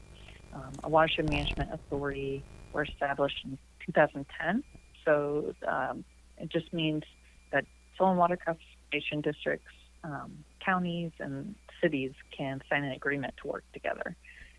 um, 0.53 0.81
a 0.83 0.89
watershed 0.89 1.27
management 1.27 1.71
authority 1.73 2.45
were 2.73 2.85
established 2.85 3.39
in 3.45 3.59
2010. 3.87 4.63
So 5.09 5.55
um, 5.67 6.05
it 6.37 6.51
just 6.51 6.71
means 6.73 7.03
that 7.51 7.65
soil 7.97 8.11
and 8.11 8.19
water 8.19 8.37
conservation 8.37 9.23
districts, 9.23 9.73
um, 10.05 10.45
counties, 10.65 11.13
and 11.19 11.55
cities 11.83 12.13
can 12.37 12.61
sign 12.69 12.85
an 12.85 12.93
agreement 12.93 13.33
to 13.43 13.49
work 13.49 13.65
together. 13.73 14.15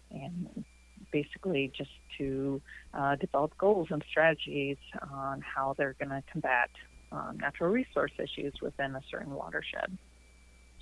And 0.10 0.66
basically 1.12 1.72
just 1.78 1.91
to 2.18 2.62
uh, 2.93 3.16
develop 3.16 3.56
goals 3.58 3.88
and 3.91 4.04
strategies 4.10 4.78
on 5.12 5.41
how 5.41 5.76
they're 5.78 5.95
going 6.00 6.10
to 6.10 6.24
combat 6.32 6.70
um, 7.12 7.38
natural 7.39 7.70
resource 7.70 8.12
issues 8.18 8.54
within 8.62 8.95
a 8.95 9.02
certain 9.10 9.34
watershed. 9.34 9.97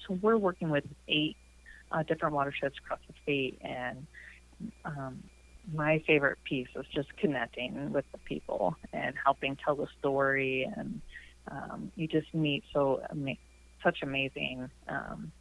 So 0.07 0.18
we're 0.22 0.38
working 0.38 0.70
with 0.70 0.86
eight 1.09 1.36
uh, 1.91 2.03
different 2.03 2.36
watersheds 2.36 2.76
across 2.84 2.99
the 3.07 3.13
state, 3.24 3.59
and 3.61 4.05
um, 4.86 5.24
my 5.74 6.01
favorite 6.07 6.38
piece 6.43 6.68
is 6.76 6.86
just 6.93 7.15
connecting 7.18 7.91
with 7.91 8.05
the 8.11 8.18
people 8.20 8.76
and 8.93 9.15
helping 9.24 9.57
tell 9.63 9.76
the 9.76 9.88
story, 9.99 10.70
and 10.76 11.01
um, 11.51 11.91
you 11.95 12.07
just 12.07 12.34
meet 12.34 12.63
so 12.74 13.01
such 13.84 13.99
amazing 14.01 14.70
um, 14.88 15.32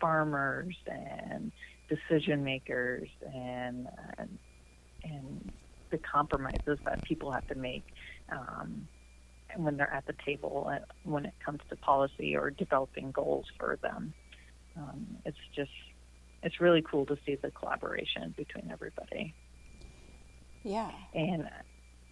farmers 0.00 0.76
and 0.86 1.52
decision 1.88 2.44
makers 2.44 3.08
and, 3.34 3.88
and 5.04 5.52
the 5.90 5.98
compromises 5.98 6.78
that 6.84 7.02
people 7.04 7.32
have 7.32 7.46
to 7.46 7.54
make 7.54 7.84
um, 8.30 8.86
when 9.56 9.76
they're 9.76 9.92
at 9.92 10.06
the 10.06 10.14
table 10.24 10.70
when 11.04 11.24
it 11.24 11.34
comes 11.44 11.60
to 11.70 11.76
policy 11.76 12.36
or 12.36 12.50
developing 12.50 13.10
goals 13.10 13.46
for 13.58 13.78
them. 13.82 14.12
Um, 14.76 15.06
it's 15.24 15.38
just 15.56 15.70
it's 16.42 16.60
really 16.60 16.82
cool 16.88 17.04
to 17.06 17.16
see 17.26 17.36
the 17.36 17.50
collaboration 17.50 18.34
between 18.36 18.70
everybody. 18.70 19.34
Yeah. 20.68 20.90
And 21.14 21.48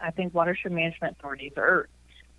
I 0.00 0.10
think 0.10 0.34
watershed 0.34 0.72
management 0.72 1.16
authorities 1.18 1.52
are 1.58 1.88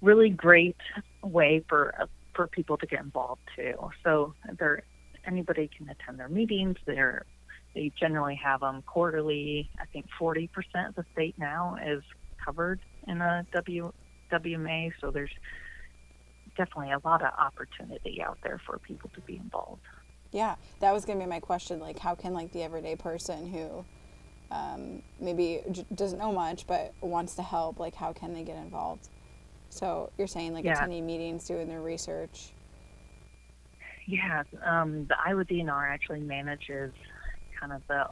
really 0.01 0.29
great 0.29 0.77
way 1.23 1.63
for 1.69 1.93
uh, 1.99 2.05
for 2.33 2.47
people 2.47 2.77
to 2.77 2.87
get 2.87 3.01
involved 3.01 3.41
too. 3.55 3.91
So 4.03 4.33
they're 4.57 4.83
anybody 5.25 5.69
can 5.75 5.89
attend 5.89 6.19
their 6.19 6.29
meetings. 6.29 6.77
They're 6.85 7.23
they 7.75 7.91
generally 7.99 8.35
have 8.43 8.61
them 8.61 8.81
quarterly. 8.87 9.69
I 9.79 9.85
think 9.85 10.07
40% 10.19 10.49
of 10.87 10.95
the 10.95 11.05
state 11.13 11.35
now 11.37 11.77
is 11.85 12.01
covered 12.43 12.79
in 13.07 13.21
a 13.21 13.45
W, 13.53 13.91
WMA, 14.31 14.93
so 14.99 15.11
there's 15.11 15.29
definitely 16.55 16.91
a 16.91 16.99
lot 17.05 17.21
of 17.21 17.31
opportunity 17.37 18.19
out 18.23 18.39
there 18.41 18.59
for 18.65 18.79
people 18.79 19.11
to 19.13 19.21
be 19.21 19.35
involved. 19.35 19.81
Yeah, 20.31 20.55
that 20.79 20.91
was 20.91 21.05
gonna 21.05 21.19
be 21.19 21.27
my 21.27 21.39
question. 21.39 21.79
Like, 21.79 21.99
how 21.99 22.15
can 22.15 22.33
like 22.33 22.51
the 22.51 22.63
everyday 22.63 22.95
person 22.95 23.51
who 23.51 23.85
um, 24.51 25.03
maybe 25.19 25.61
j- 25.71 25.85
doesn't 25.93 26.19
know 26.19 26.31
much 26.33 26.67
but 26.67 26.95
wants 27.01 27.35
to 27.35 27.43
help, 27.43 27.79
like, 27.79 27.95
how 27.95 28.13
can 28.13 28.33
they 28.33 28.43
get 28.43 28.57
involved? 28.57 29.09
So 29.69 30.11
you're 30.17 30.27
saying 30.27 30.53
like 30.53 30.65
Yeah. 30.65 30.67
attending 30.67 31.05
meetings, 31.05 31.45
doing 31.45 31.67
their 31.69 31.81
research. 31.81 32.53
Yeah, 34.07 34.43
um, 34.65 35.05
the 35.07 35.15
Iowa 35.23 35.43
DNR 35.45 35.91
actually 35.93 36.21
manages 36.21 36.93
kind 37.59 37.73
of 37.73 37.83
the 37.89 38.05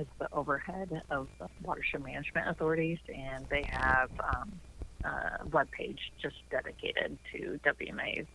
is 0.00 0.06
the 0.20 0.28
overhead 0.32 0.90
of 1.10 1.28
the 1.40 1.48
watershed 1.60 2.02
management 2.02 2.48
authorities, 2.48 2.98
and 3.08 3.46
they 3.50 3.64
have 3.70 4.10
um, 4.22 4.60
a 5.04 5.46
web 5.46 5.68
page 5.72 5.98
just 6.22 6.36
dedicated 6.50 7.18
to 7.34 7.58
WMAs. 7.66 8.28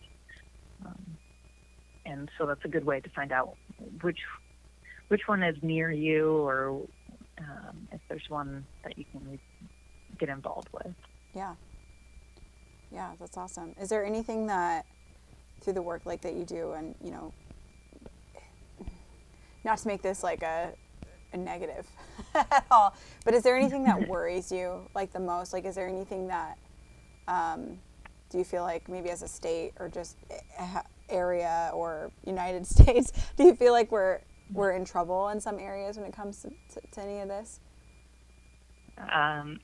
Um, 0.84 1.18
and 2.04 2.30
so 2.38 2.46
that's 2.46 2.64
a 2.64 2.68
good 2.68 2.84
way 2.84 3.00
to 3.00 3.10
find 3.10 3.32
out 3.32 3.56
which 4.02 4.18
which 5.08 5.22
one 5.26 5.42
is 5.42 5.56
near 5.62 5.90
you, 5.90 6.30
or 6.46 6.86
um, 7.38 7.88
if 7.92 8.00
there's 8.08 8.28
one 8.28 8.64
that 8.84 8.96
you 8.96 9.04
can 9.12 9.38
get 10.18 10.28
involved 10.28 10.68
with. 10.72 10.94
Yeah. 11.34 11.54
Yeah, 12.92 13.12
that's 13.18 13.36
awesome. 13.36 13.74
Is 13.80 13.88
there 13.88 14.04
anything 14.04 14.46
that 14.46 14.86
through 15.60 15.74
the 15.74 15.82
work 15.82 16.02
like 16.04 16.20
that 16.22 16.34
you 16.34 16.44
do 16.44 16.72
and, 16.72 16.94
you 17.02 17.10
know, 17.10 17.32
not 19.64 19.78
to 19.78 19.88
make 19.88 20.02
this 20.02 20.22
like 20.22 20.42
a, 20.42 20.72
a 21.32 21.36
negative 21.36 21.86
at 22.34 22.64
all, 22.70 22.94
but 23.24 23.34
is 23.34 23.42
there 23.42 23.56
anything 23.56 23.84
that 23.84 24.08
worries 24.08 24.52
you 24.52 24.88
like 24.94 25.12
the 25.12 25.20
most? 25.20 25.52
Like, 25.52 25.64
is 25.64 25.74
there 25.74 25.88
anything 25.88 26.28
that 26.28 26.58
um, 27.26 27.78
do 28.30 28.38
you 28.38 28.44
feel 28.44 28.62
like 28.62 28.88
maybe 28.88 29.10
as 29.10 29.22
a 29.22 29.28
state 29.28 29.72
or 29.80 29.88
just 29.88 30.16
area 31.08 31.70
or 31.74 32.10
United 32.24 32.66
States, 32.76 33.12
do 33.36 33.44
you 33.44 33.54
feel 33.54 33.72
like 33.72 33.90
we're 33.90 34.20
we're 34.52 34.72
in 34.72 34.84
trouble 34.84 35.28
in 35.28 35.40
some 35.40 35.58
areas 35.58 35.96
when 35.96 36.06
it 36.06 36.12
comes 36.14 36.42
to, 36.42 36.50
to, 36.74 36.80
to 36.92 37.02
any 37.02 37.20
of 37.20 37.28
this? 37.28 37.60
Um, 38.98 39.60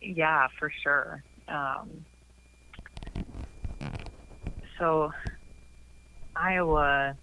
yeah, 0.00 0.48
for 0.58 0.70
sure. 0.82 1.22
Um, 1.48 2.04
so, 4.78 5.12
Iowa, 6.36 7.16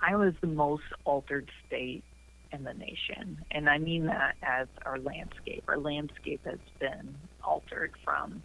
Iowa 0.00 0.28
is 0.28 0.34
the 0.40 0.46
most 0.46 0.84
altered 1.04 1.50
state 1.66 2.04
in 2.52 2.64
the 2.64 2.74
nation, 2.74 3.44
and 3.50 3.68
I 3.68 3.78
mean 3.78 4.06
that 4.06 4.36
as 4.42 4.68
our 4.84 4.98
landscape. 4.98 5.64
Our 5.68 5.78
landscape 5.78 6.40
has 6.44 6.58
been 6.78 7.14
altered 7.42 7.92
from, 8.04 8.42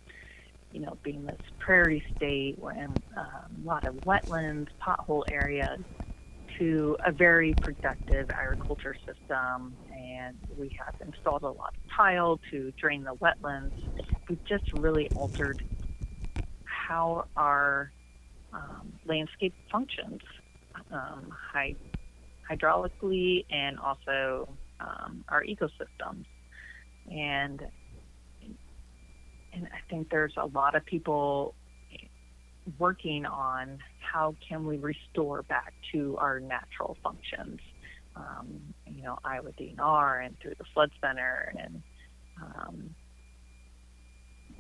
you 0.74 0.82
know, 0.82 0.97
being 1.03 1.26
this 1.26 1.39
prairie 1.59 2.03
state 2.16 2.57
and 2.57 3.01
um, 3.16 3.64
a 3.64 3.68
lot 3.68 3.86
of 3.86 3.95
wetlands, 3.97 4.68
pothole 4.82 5.24
areas, 5.32 5.80
to 6.60 6.97
a 7.06 7.12
very 7.12 7.58
productive 7.62 8.30
agriculture 8.30 8.95
system, 9.06 9.78
and 9.89 10.38
we 10.58 10.72
have 10.78 10.95
installed 11.06 11.43
a 11.43 11.47
lot 11.47 11.74
of 11.76 11.95
tile 11.95 12.39
to 12.52 12.72
drain 12.80 13.04
the 13.04 13.16
wetlands. 13.16 13.74
We've 14.30 14.43
just 14.47 14.64
really 14.74 15.10
altered 15.14 15.62
how 16.64 17.26
our 17.36 17.91
um, 18.54 18.93
landscape 19.06 19.54
functions 19.72 20.20
um, 20.91 21.30
hy- 21.54 21.76
hydraulically 22.49 23.45
and 23.49 23.80
also 23.80 24.58
um, 24.80 25.24
our 25.30 25.43
ecosystems. 25.43 26.26
And 27.10 27.62
and 29.54 29.68
I 29.68 29.80
think 29.89 30.10
there's 30.10 30.34
a 30.38 30.45
lot 30.45 30.76
of 30.76 30.86
people 30.86 31.56
working 32.78 33.26
on 33.26 33.80
how 33.99 34.36
can 34.47 34.66
we 34.66 34.78
restore 34.78 35.43
back 35.43 35.74
to 35.93 36.18
our 36.18 36.39
natural 36.39 36.97
functions. 37.03 37.59
Um, 38.16 38.62
you 38.86 39.03
know, 39.03 39.18
Iowa 39.24 39.51
DNR 39.51 40.26
and 40.26 40.38
through 40.39 40.55
the 40.57 40.66
Flood 40.74 40.91
Center 41.01 41.53
and 41.57 41.82
um, 42.41 42.95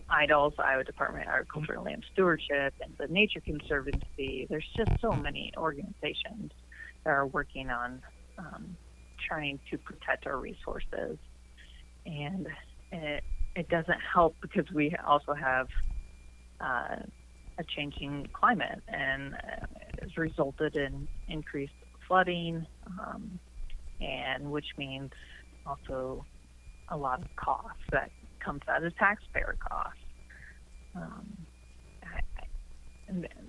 Iowa 0.09 0.83
Department 0.83 1.27
of 1.27 1.33
Agriculture 1.33 1.73
and 1.73 1.83
Land 1.83 2.05
Stewardship, 2.13 2.73
and 2.81 2.93
the 2.97 3.07
Nature 3.07 3.41
Conservancy. 3.41 4.47
There's 4.49 4.67
just 4.75 4.91
so 5.01 5.11
many 5.11 5.53
organizations 5.57 6.51
that 7.03 7.09
are 7.09 7.27
working 7.27 7.69
on 7.69 8.01
um, 8.37 8.75
trying 9.27 9.59
to 9.69 9.77
protect 9.77 10.27
our 10.27 10.37
resources. 10.37 11.17
And 12.05 12.47
it, 12.91 13.23
it 13.55 13.69
doesn't 13.69 13.99
help 14.13 14.35
because 14.41 14.65
we 14.73 14.95
also 15.05 15.33
have 15.33 15.67
uh, 16.59 16.95
a 17.61 17.63
changing 17.63 18.27
climate, 18.33 18.81
and 18.87 19.35
uh, 19.35 19.65
it's 19.99 20.17
resulted 20.17 20.75
in 20.75 21.07
increased 21.29 21.73
flooding, 22.07 22.65
um, 22.99 23.39
and 24.01 24.51
which 24.51 24.65
means 24.77 25.11
also 25.65 26.25
a 26.89 26.97
lot 26.97 27.21
of 27.21 27.27
costs 27.35 27.83
that 27.91 28.11
comes 28.43 28.61
out 28.67 28.83
of 28.83 28.95
taxpayer 28.97 29.55
costs. 29.59 29.99
Um, 30.95 31.37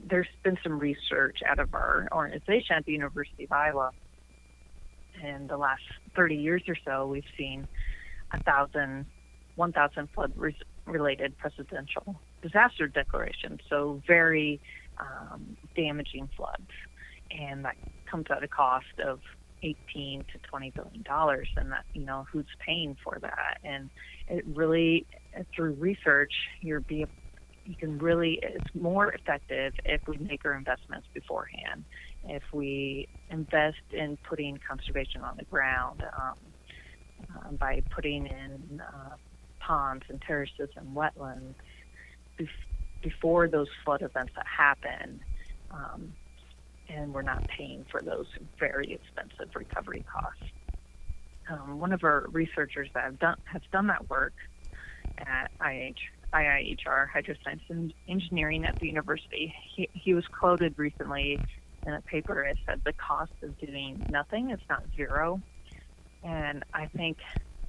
there's 0.08 0.28
been 0.42 0.58
some 0.62 0.78
research 0.78 1.38
out 1.48 1.58
of 1.58 1.74
our 1.74 2.08
organization 2.12 2.76
at 2.76 2.84
the 2.84 2.92
University 2.92 3.44
of 3.44 3.52
Iowa. 3.52 3.90
In 5.22 5.46
the 5.46 5.56
last 5.56 5.82
30 6.16 6.36
years 6.36 6.62
or 6.66 6.76
so, 6.84 7.06
we've 7.06 7.22
seen 7.38 7.68
a 8.32 8.42
thousand, 8.42 9.06
1,000 9.56 10.08
flood-related 10.84 11.36
presidential 11.38 12.20
disaster 12.42 12.88
declaration, 12.88 13.58
So 13.68 14.02
very 14.06 14.60
um, 14.98 15.56
damaging 15.76 16.28
floods, 16.36 16.70
and 17.30 17.64
that 17.64 17.76
comes 18.10 18.26
at 18.30 18.42
a 18.42 18.48
cost 18.48 18.86
of 19.04 19.20
18 19.62 20.24
to 20.32 20.38
20 20.50 20.72
billion 20.76 21.02
dollars. 21.02 21.48
And 21.56 21.70
that 21.72 21.84
you 21.94 22.04
know 22.04 22.24
who's 22.32 22.46
paying 22.64 22.96
for 23.02 23.18
that? 23.20 23.58
And 23.62 23.90
it 24.28 24.44
really 24.46 25.06
through 25.54 25.74
research 25.74 26.32
you're 26.60 26.80
be 26.80 27.06
you 27.64 27.76
can 27.76 27.98
really 27.98 28.40
it's 28.42 28.66
more 28.74 29.12
effective 29.12 29.72
if 29.84 30.00
we 30.08 30.18
make 30.18 30.44
our 30.44 30.54
investments 30.54 31.06
beforehand. 31.14 31.84
If 32.24 32.42
we 32.52 33.08
invest 33.30 33.76
in 33.92 34.18
putting 34.28 34.58
conservation 34.68 35.22
on 35.22 35.36
the 35.38 35.44
ground 35.44 36.02
um, 36.20 36.34
um, 37.34 37.56
by 37.56 37.82
putting 37.94 38.26
in 38.26 38.80
uh, 38.80 39.14
ponds 39.66 40.04
and 40.08 40.20
terraces 40.22 40.68
and 40.76 40.96
wetlands 40.96 41.54
bef- 42.40 42.48
before 43.02 43.48
those 43.48 43.68
flood 43.84 44.02
events 44.02 44.32
that 44.36 44.46
happen. 44.46 45.20
Um, 45.70 46.12
and 46.88 47.14
we're 47.14 47.22
not 47.22 47.42
paying 47.56 47.84
for 47.90 48.02
those 48.02 48.26
very 48.58 48.92
expensive 48.92 49.54
recovery 49.54 50.04
costs. 50.12 50.40
Um, 51.50 51.80
one 51.80 51.92
of 51.92 52.04
our 52.04 52.26
researchers 52.30 52.88
that 52.94 53.04
have 53.04 53.18
done 53.18 53.36
has 53.46 53.62
done 53.72 53.86
that 53.88 54.08
work 54.08 54.34
at 55.18 55.50
IH, 55.60 55.94
IIHR 56.34 57.06
Hydroscience 57.14 57.62
and 57.68 57.92
Engineering 58.08 58.64
at 58.64 58.78
the 58.78 58.86
university. 58.86 59.52
He, 59.74 59.88
he 59.92 60.14
was 60.14 60.24
quoted 60.38 60.74
recently 60.76 61.42
in 61.86 61.94
a 61.94 62.00
paper. 62.02 62.44
It 62.44 62.58
said 62.66 62.80
the 62.84 62.94
cost 62.94 63.32
of 63.42 63.58
doing 63.58 64.04
nothing 64.08 64.50
is 64.50 64.60
not 64.68 64.82
zero, 64.96 65.42
and 66.22 66.62
I 66.72 66.88
think 66.96 67.18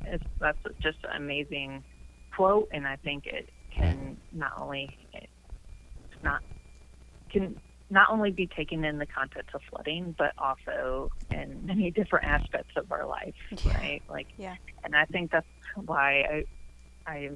it's, 0.06 0.24
that's 0.40 0.60
just 0.82 0.98
an 1.04 1.22
amazing 1.22 1.84
quote. 2.36 2.68
And 2.72 2.88
I 2.88 2.98
think 2.98 3.26
it 3.28 3.50
can 3.78 4.18
not 4.32 4.52
only 4.60 4.98
it's 5.14 5.28
not 6.24 6.42
can 7.32 7.56
not 7.90 8.10
only 8.10 8.32
be 8.32 8.48
taken 8.48 8.84
in 8.84 8.98
the 8.98 9.06
context 9.06 9.50
of 9.54 9.62
flooding, 9.70 10.16
but 10.18 10.34
also 10.38 11.10
in 11.32 11.66
many 11.66 11.92
different 11.92 12.26
aspects 12.26 12.74
of 12.76 12.92
our 12.92 13.06
life, 13.06 13.36
Yeah. 13.52 13.58
right? 13.66 14.04
Like, 14.10 14.28
Yeah. 14.38 14.56
and 14.84 14.96
I 14.96 15.06
think 15.06 15.32
that's 15.32 15.46
why 15.76 16.22
I, 16.22 16.44
I 17.06 17.30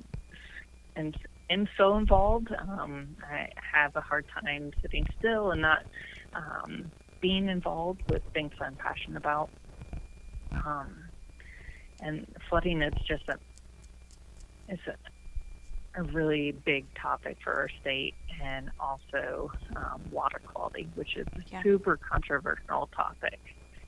am, 0.97 1.13
am 1.49 1.67
so 1.77 1.97
involved. 1.97 2.49
Um, 2.59 3.15
I 3.29 3.49
have 3.73 3.91
a 3.95 4.01
hard 4.01 4.25
time 4.43 4.71
sitting 4.81 5.05
still 5.17 5.51
and 5.51 5.61
not 5.61 5.79
um, 6.33 6.91
being 7.21 7.49
involved 7.49 8.01
with 8.07 8.23
things 8.33 8.51
I'm 8.61 8.77
passionate 8.77 9.17
about. 9.17 9.49
Um, 10.65 11.06
and 11.99 12.25
flooding 12.49 12.81
is 12.81 12.93
just 13.07 13.23
a, 13.29 13.35
it's 14.67 14.81
a, 14.87 14.95
a 15.99 16.03
really 16.03 16.51
big 16.51 16.87
topic 17.01 17.37
for 17.43 17.53
our 17.53 17.69
state 17.79 18.15
and 18.43 18.69
also 18.79 19.51
um, 19.75 20.03
water 20.09 20.41
quality, 20.45 20.89
which 20.93 21.15
is 21.15 21.27
a 21.37 21.41
Yeah. 21.51 21.61
super 21.63 21.97
controversial 22.11 22.89
topic 22.95 23.39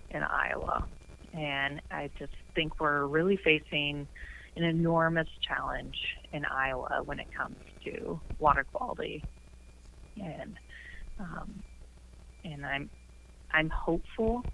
in 0.09 0.23
Iowa. 0.23 0.87
And 1.33 1.81
I 1.91 2.09
just 2.17 2.33
think 2.55 2.79
we're 2.79 3.05
really 3.05 3.37
facing 3.43 4.07
an 4.55 4.63
enormous 4.63 5.27
challenge 5.47 5.97
in 6.31 6.45
Iowa 6.45 7.01
when 7.05 7.19
it 7.19 7.27
comes 7.35 7.57
to 7.85 8.21
water 8.39 8.63
quality. 8.63 9.25
And 10.17 10.57
um, 11.19 11.63
and 12.43 12.65
I'm 12.65 12.89
I'm 13.51 13.69
hopeful, 13.69 14.47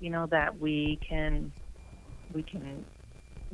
you 0.00 0.10
know, 0.10 0.26
that 0.30 0.58
we 0.58 1.00
can 1.08 1.52
we 2.32 2.42
can 2.42 2.84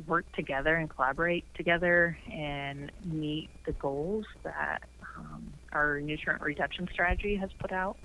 work 0.05 0.25
together 0.35 0.75
and 0.75 0.89
collaborate 0.89 1.45
together 1.55 2.17
and 2.31 2.91
meet 3.03 3.49
the 3.65 3.73
goals 3.73 4.25
that 4.43 4.81
um, 5.17 5.53
our 5.73 6.01
nutrient 6.01 6.41
reduction 6.41 6.87
strategy 6.91 7.35
has 7.35 7.49
put 7.59 7.71
out 7.71 7.97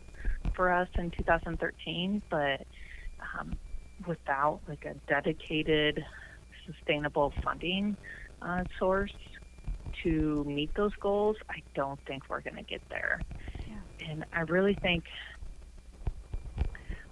for 0.54 0.72
us 0.72 0.88
in 0.98 1.10
2013. 1.10 2.22
But 2.30 2.66
um, 3.20 3.58
without 4.06 4.60
like 4.68 4.84
a 4.84 4.94
dedicated, 5.08 6.04
sustainable 6.66 7.32
funding 7.44 7.96
uh, 8.40 8.64
source 8.78 9.12
to 10.04 10.44
meet 10.46 10.70
those 10.76 10.92
goals, 11.00 11.36
I 11.50 11.62
don't 11.74 12.00
think 12.06 12.24
we're 12.30 12.42
going 12.42 12.56
to 12.56 12.62
get 12.62 12.82
there. 12.90 13.24
And 14.08 14.24
I 14.32 14.40
really 14.42 14.78
think 14.80 15.04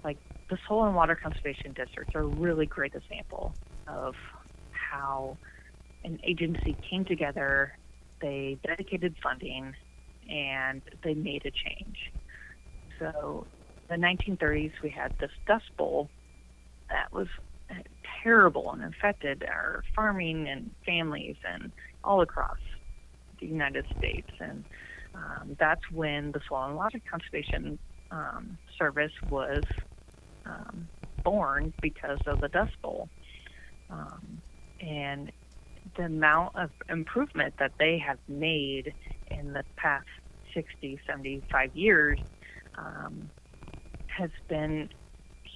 like 0.05 0.19
the 0.51 0.59
soil 0.67 0.87
and 0.87 0.95
water 0.95 1.19
conservation 1.21 1.73
districts 1.75 2.15
are 2.15 2.23
a 2.23 2.27
really 2.27 2.67
great 2.67 2.95
example 2.95 3.55
of 3.87 4.15
how 4.91 5.39
an 6.05 6.19
agency 6.25 6.79
came 6.89 7.05
together, 7.05 7.73
they 8.21 8.59
dedicated 8.67 9.17
funding, 9.23 9.73
and 10.29 10.83
they 11.05 11.15
made 11.15 11.43
a 11.45 11.51
change. 11.51 11.97
So, 12.99 13.47
in 13.91 14.01
the 14.01 14.07
1930s, 14.07 14.73
we 14.83 14.91
had 14.91 15.13
this 15.21 15.31
Dust 15.47 15.65
Bowl 15.77 16.11
that 16.91 17.13
was 17.13 17.29
terrible 18.23 18.73
and 18.73 18.83
affected 18.83 19.45
our 19.45 19.83
farming 19.95 20.49
and 20.49 20.71
families 20.87 21.37
and 21.45 21.73
all 22.05 22.23
across 22.23 22.57
the 23.41 23.47
United 23.47 23.87
States. 23.97 24.29
And 24.41 24.65
um, 25.15 25.57
that's 25.59 25.83
when 25.93 26.33
the 26.33 26.41
Soil 26.49 26.65
and 26.65 26.77
Water 26.77 27.01
Conservation 27.11 27.79
um, 28.11 28.59
Service 28.79 29.13
was 29.29 29.65
um, 30.49 30.89
born 31.25 31.75
because 31.83 32.21
of 32.27 32.41
the 32.41 32.49
Dust 32.49 32.73
Bowl. 32.83 33.11
Um, 33.91 34.43
and 34.81 35.33
the 35.97 36.05
amount 36.05 36.53
of 36.57 36.71
improvement 36.89 37.55
that 37.59 37.73
they 37.79 37.99
have 38.07 38.19
made 38.29 38.95
in 39.31 39.53
the 39.53 39.65
past 39.79 40.07
60, 40.55 41.01
75 41.09 41.75
years 41.75 42.21
um, 42.79 43.31
has 44.09 44.31
been 44.49 44.89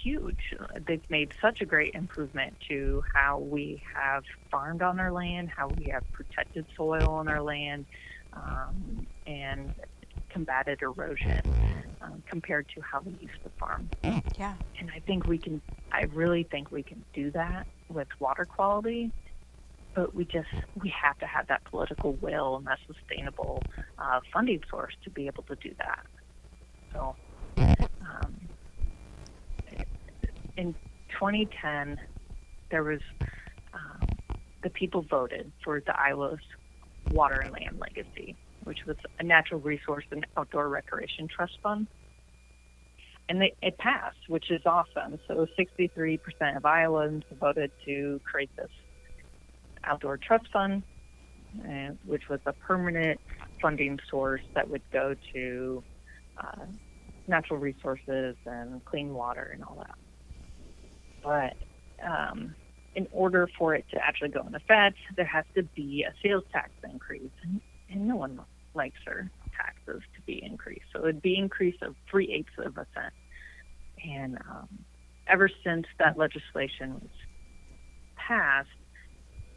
huge. 0.05 0.39
They've 0.87 1.05
made 1.11 1.33
such 1.43 1.61
a 1.61 1.67
great 1.67 1.95
improvement 1.95 2.59
to 2.71 3.03
how 3.15 3.39
we 3.41 3.83
have 3.95 4.25
farmed 4.51 4.83
on 4.83 5.01
our 5.01 5.13
land, 5.13 5.51
how 5.57 5.71
we 5.71 5.89
have 5.95 6.05
protected 6.13 6.67
soil 6.77 7.13
on 7.15 7.29
our 7.29 7.43
land, 7.43 7.87
um, 8.35 9.07
and 9.27 9.75
combated 10.33 10.81
erosion 10.83 11.55
um, 12.03 12.23
compared 12.29 12.67
to 12.75 12.81
how 12.81 13.01
we 13.01 13.13
used 13.13 13.43
to 13.45 13.51
farm. 13.59 13.91
Yeah. 14.39 14.57
And 14.81 14.91
I 14.95 15.01
think 15.01 15.27
we 15.27 15.39
can, 15.39 15.63
I 15.93 16.03
really 16.03 16.47
think 16.51 16.71
we 16.71 16.83
can 16.83 17.05
do 17.15 17.31
that 17.33 17.67
with 17.89 18.09
water 18.19 18.45
quality, 18.45 19.13
but 19.95 20.15
we 20.15 20.25
just, 20.25 20.49
we 20.75 20.93
have 21.03 21.19
to 21.19 21.27
have 21.27 21.47
that 21.49 21.63
political 21.65 22.15
will 22.15 22.57
and 22.57 22.67
that 22.67 22.79
sustainable 22.87 23.65
uh, 23.99 24.21
funding 24.33 24.61
source 24.71 24.95
to 25.05 25.11
be 25.11 25.27
able 25.27 25.45
to 25.45 25.57
do 25.57 25.71
that. 25.79 26.07
So, 26.93 27.17
um, 27.59 28.35
in 30.57 30.75
2010, 31.11 31.99
there 32.71 32.85
was, 32.85 33.01
um, 33.73 34.19
the 34.63 34.71
people 34.71 35.05
voted 35.09 35.53
for 35.65 35.81
the 35.87 35.99
Iowa's 35.99 36.39
Water 37.09 37.41
and 37.41 37.53
Land 37.53 37.79
Legacy, 37.79 38.37
which 38.65 38.79
was 38.87 38.97
a 39.19 39.23
natural 39.23 39.61
resource 39.61 40.05
and 40.11 40.27
outdoor 40.37 40.69
recreation 40.69 41.29
trust 41.29 41.59
fund 41.63 41.87
and 43.29 43.41
they, 43.41 43.55
it 43.63 43.79
passed, 43.79 44.19
which 44.29 44.51
is 44.51 44.61
awesome. 44.67 45.19
So 45.27 45.47
63% 45.59 46.21
of 46.57 46.65
Iowans 46.65 47.25
voted 47.41 47.71
to 47.87 48.21
create 48.31 48.51
this 48.57 48.69
outdoor 49.85 50.19
trust 50.19 50.47
fund, 50.53 50.83
uh, 51.61 51.93
which 52.05 52.25
was 52.29 52.41
a 52.47 52.53
permanent 52.53 53.21
funding 53.61 53.99
source 54.11 54.43
that 54.55 54.69
would 54.69 54.83
go 54.93 55.15
to 55.35 55.85
uh, 56.43 56.67
natural 57.27 57.59
resources 57.59 58.37
and 58.45 58.85
clean 58.85 59.15
water 59.15 59.51
and 59.55 59.63
all 59.65 59.77
that. 59.79 59.97
But 61.23 62.07
um, 62.07 62.55
in 62.95 63.07
order 63.13 63.49
for 63.59 63.75
it 63.75 63.87
to 63.93 64.05
actually 64.05 64.31
go 64.31 64.41
into 64.41 64.57
effect, 64.57 64.99
there 65.17 65.25
has 65.25 65.45
to 65.57 65.63
be 65.77 66.05
a 66.07 66.13
sales 66.23 66.45
tax 66.53 66.71
increase, 66.85 67.31
and, 67.45 67.61
and 67.89 68.09
no 68.09 68.17
one 68.17 68.41
likes 68.75 68.99
their 69.05 69.31
taxes 69.57 70.03
to 70.15 70.23
be 70.27 70.43
increased. 70.43 70.87
So 70.93 71.01
it'd 71.01 71.23
be 71.23 71.37
increase 71.37 71.77
of 71.83 71.95
three 72.11 72.33
eighths 72.33 72.59
of 72.59 72.77
a 72.77 72.87
cent. 72.95 73.13
And 74.05 74.39
um, 74.51 74.69
ever 75.27 75.51
since 75.65 75.87
that 75.99 76.19
legislation 76.19 76.95
was 76.95 77.11
passed, 78.17 78.69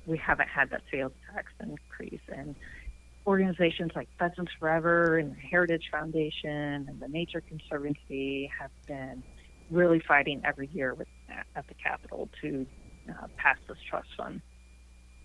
we 0.05 0.18
haven't 0.18 0.49
had 0.49 0.70
that 0.70 0.82
sales 0.91 1.13
tax 1.34 1.51
increase. 1.59 2.22
And 2.28 2.55
organizations 3.26 3.91
like 3.95 4.07
Pheasants 4.20 4.51
Forever 4.59 5.18
and 5.18 5.32
the 5.32 5.39
Heritage 5.39 5.89
Foundation 5.91 6.86
and 6.88 6.99
the 6.99 7.07
Nature 7.07 7.41
Conservancy 7.41 8.51
have 8.59 8.72
been 8.88 9.24
really 9.72 9.99
fighting 9.99 10.41
every 10.45 10.70
year 10.74 10.93
with, 10.93 11.07
at 11.55 11.68
the 11.68 11.74
Capitol 11.74 12.30
to 12.41 12.68
uh, 13.09 13.28
pass 13.38 13.57
this 13.68 13.78
trust 13.89 14.09
fund. 14.16 14.41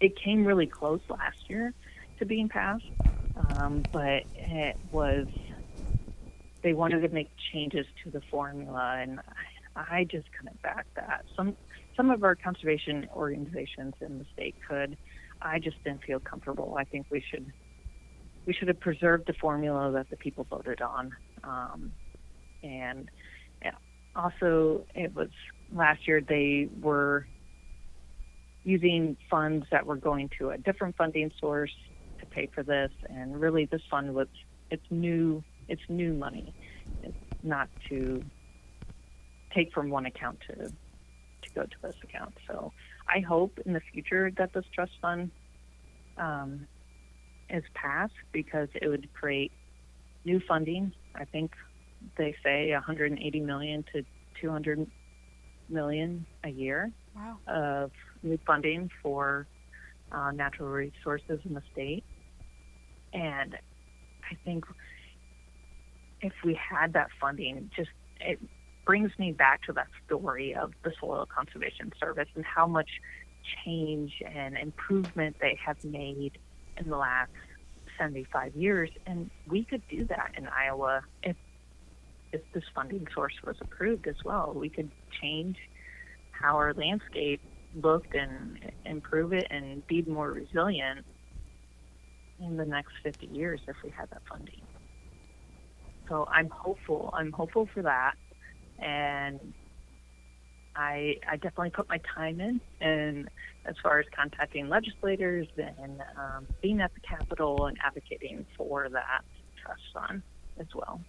It 0.00 0.16
came 0.16 0.46
really 0.46 0.66
close 0.66 1.00
last 1.10 1.36
year 1.48 1.74
to 2.18 2.24
being 2.24 2.48
passed, 2.48 2.84
um, 3.36 3.86
but 3.92 4.24
it 4.34 4.76
was 4.90 5.26
they 6.62 6.72
wanted 6.72 7.00
to 7.00 7.08
make 7.08 7.30
changes 7.52 7.86
to 8.04 8.10
the 8.10 8.20
formula, 8.30 8.98
and 9.00 9.20
I 9.76 10.04
just 10.10 10.26
couldn't 10.36 10.60
back 10.62 10.86
that. 10.96 11.24
Some 11.36 11.56
some 11.96 12.10
of 12.10 12.24
our 12.24 12.34
conservation 12.34 13.08
organizations 13.14 13.94
in 14.00 14.18
the 14.18 14.26
state 14.32 14.56
could. 14.68 14.96
I 15.42 15.58
just 15.58 15.82
didn't 15.84 16.04
feel 16.04 16.20
comfortable. 16.20 16.76
I 16.78 16.84
think 16.84 17.06
we 17.10 17.24
should 17.30 17.52
we 18.46 18.52
should 18.52 18.68
have 18.68 18.80
preserved 18.80 19.26
the 19.26 19.34
formula 19.34 19.92
that 19.92 20.10
the 20.10 20.16
people 20.16 20.46
voted 20.50 20.80
on, 20.82 21.12
um, 21.44 21.92
and 22.62 23.08
also 24.16 24.84
it 24.94 25.14
was 25.14 25.28
last 25.72 26.06
year 26.06 26.20
they 26.20 26.68
were 26.80 27.26
using 28.64 29.16
funds 29.30 29.66
that 29.70 29.86
were 29.86 29.96
going 29.96 30.30
to 30.38 30.50
a 30.50 30.58
different 30.58 30.96
funding 30.96 31.30
source 31.40 31.74
pay 32.30 32.48
for 32.54 32.62
this, 32.62 32.90
and 33.08 33.40
really 33.40 33.66
this 33.70 33.82
fund 33.90 34.14
was 34.14 34.28
it's 34.70 34.84
new 34.90 35.42
it's 35.68 35.82
new 35.88 36.14
money. 36.14 36.54
It's 37.02 37.16
not 37.42 37.68
to 37.90 38.24
take 39.54 39.72
from 39.74 39.90
one 39.90 40.06
account 40.06 40.38
to 40.48 40.56
to 40.56 41.50
go 41.54 41.62
to 41.62 41.76
this 41.82 41.94
account. 42.04 42.34
So 42.48 42.72
I 43.08 43.20
hope 43.20 43.58
in 43.66 43.72
the 43.72 43.80
future 43.92 44.30
that 44.38 44.50
this 44.54 44.64
trust 44.74 44.92
fund 45.00 45.30
um, 46.18 46.66
is 47.48 47.64
passed 47.74 48.12
because 48.32 48.68
it 48.80 48.88
would 48.88 49.08
create 49.12 49.52
new 50.24 50.40
funding. 50.48 50.92
I 51.14 51.24
think 51.24 51.52
they 52.16 52.34
say 52.44 52.70
180 52.72 53.40
million 53.40 53.84
to 53.94 54.02
200 54.40 54.86
million 55.68 56.26
a 56.44 56.48
year 56.50 56.90
Wow. 57.14 57.38
of 57.48 57.90
new 58.22 58.38
funding 58.46 58.88
for 59.02 59.46
uh, 60.12 60.30
natural 60.32 60.68
resources 60.68 61.40
in 61.44 61.54
the 61.54 61.62
state. 61.72 62.04
And 63.12 63.56
I 64.30 64.34
think 64.44 64.64
if 66.20 66.32
we 66.44 66.54
had 66.54 66.92
that 66.92 67.08
funding, 67.20 67.70
just 67.74 67.90
it 68.20 68.38
brings 68.84 69.10
me 69.18 69.32
back 69.32 69.62
to 69.62 69.72
that 69.72 69.88
story 70.06 70.54
of 70.54 70.72
the 70.82 70.92
Soil 71.00 71.26
Conservation 71.26 71.92
Service 71.98 72.28
and 72.34 72.44
how 72.44 72.66
much 72.66 72.88
change 73.64 74.22
and 74.26 74.56
improvement 74.56 75.36
they 75.40 75.58
have 75.64 75.82
made 75.84 76.38
in 76.76 76.88
the 76.88 76.96
last 76.96 77.30
75 77.98 78.54
years. 78.54 78.90
And 79.06 79.30
we 79.46 79.64
could 79.64 79.82
do 79.88 80.04
that 80.06 80.32
in 80.36 80.46
Iowa 80.48 81.02
if 81.22 81.36
if 82.32 82.42
this 82.52 82.62
funding 82.74 83.06
source 83.12 83.34
was 83.44 83.56
approved 83.60 84.06
as 84.06 84.14
well. 84.24 84.52
We 84.54 84.68
could 84.68 84.90
change 85.20 85.56
how 86.30 86.56
our 86.56 86.72
landscape 86.74 87.40
looked 87.74 88.14
and 88.14 88.70
improve 88.84 89.32
it 89.32 89.46
and 89.50 89.84
be 89.88 90.02
more 90.02 90.30
resilient 90.30 91.04
in 92.40 92.56
the 92.56 92.64
next 92.64 92.92
50 93.02 93.26
years 93.26 93.60
if 93.68 93.76
we 93.84 93.90
had 93.90 94.10
that 94.10 94.22
funding. 94.28 94.60
So 96.08 96.26
I'm 96.30 96.48
hopeful. 96.48 97.10
I'm 97.12 97.32
hopeful 97.32 97.68
for 97.72 97.82
that. 97.82 98.14
And 98.78 99.52
I, 100.74 101.16
I 101.28 101.36
definitely 101.36 101.70
put 101.70 101.88
my 101.88 102.00
time 102.14 102.40
in, 102.40 102.60
and 102.80 103.28
as 103.66 103.74
far 103.82 103.98
as 103.98 104.06
contacting 104.16 104.68
legislators 104.68 105.46
and 105.58 106.00
um, 106.16 106.46
being 106.62 106.80
at 106.80 106.92
the 106.94 107.00
Capitol 107.00 107.66
and 107.66 107.76
advocating 107.84 108.46
for 108.56 108.88
that 108.88 109.22
trust 109.62 109.82
fund 109.92 110.22
as 110.58 110.66
well. 110.74 111.00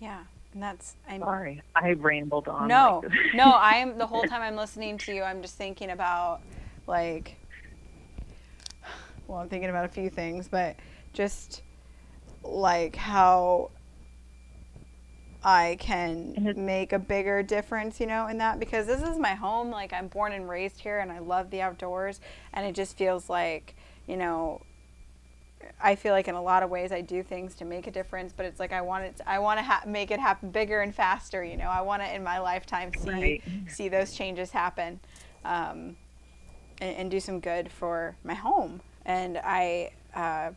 Yeah. 0.00 0.24
And 0.52 0.62
that's 0.62 0.96
I'm 1.08 1.20
Sorry, 1.20 1.62
I 1.76 1.92
rambled 1.92 2.48
on. 2.48 2.66
No, 2.66 3.02
like 3.04 3.34
no, 3.34 3.54
I'm 3.56 3.98
the 3.98 4.06
whole 4.06 4.24
time 4.24 4.42
I'm 4.42 4.56
listening 4.56 4.98
to 4.98 5.14
you, 5.14 5.22
I'm 5.22 5.42
just 5.42 5.56
thinking 5.56 5.90
about 5.90 6.40
like 6.88 7.36
well, 9.30 9.38
I'm 9.38 9.48
thinking 9.48 9.70
about 9.70 9.84
a 9.84 9.88
few 9.88 10.10
things, 10.10 10.48
but 10.48 10.76
just 11.12 11.62
like 12.42 12.96
how 12.96 13.70
I 15.44 15.76
can 15.78 16.52
make 16.56 16.92
a 16.92 16.98
bigger 16.98 17.42
difference, 17.44 18.00
you 18.00 18.06
know, 18.06 18.26
in 18.26 18.38
that 18.38 18.58
because 18.58 18.86
this 18.86 19.02
is 19.02 19.18
my 19.18 19.34
home. 19.34 19.70
Like 19.70 19.92
I'm 19.92 20.08
born 20.08 20.32
and 20.32 20.48
raised 20.48 20.80
here 20.80 20.98
and 20.98 21.12
I 21.12 21.20
love 21.20 21.50
the 21.50 21.62
outdoors 21.62 22.20
and 22.52 22.66
it 22.66 22.74
just 22.74 22.96
feels 22.98 23.30
like, 23.30 23.76
you 24.08 24.16
know, 24.16 24.62
I 25.80 25.94
feel 25.94 26.12
like 26.12 26.26
in 26.26 26.34
a 26.34 26.42
lot 26.42 26.64
of 26.64 26.70
ways 26.70 26.90
I 26.90 27.00
do 27.00 27.22
things 27.22 27.54
to 27.56 27.64
make 27.64 27.86
a 27.86 27.90
difference, 27.92 28.32
but 28.36 28.46
it's 28.46 28.58
like 28.58 28.72
I 28.72 28.80
want 28.80 29.04
it. 29.04 29.16
To, 29.18 29.28
I 29.28 29.38
want 29.38 29.58
to 29.58 29.62
ha- 29.62 29.82
make 29.86 30.10
it 30.10 30.18
happen 30.18 30.50
bigger 30.50 30.80
and 30.80 30.92
faster. 30.92 31.44
You 31.44 31.56
know, 31.56 31.68
I 31.68 31.82
want 31.82 32.02
to 32.02 32.12
in 32.12 32.24
my 32.24 32.38
lifetime 32.40 32.90
see 32.92 33.10
Right. 33.10 33.42
see 33.68 33.88
those 33.88 34.12
changes 34.12 34.50
happen, 34.50 34.98
um, 35.44 35.96
and, 36.80 36.96
and 36.96 37.10
do 37.10 37.20
some 37.20 37.38
good 37.40 37.70
for 37.70 38.16
my 38.24 38.34
home. 38.34 38.80
And 39.10 39.38
I, 39.38 39.90
uh, 40.14 40.50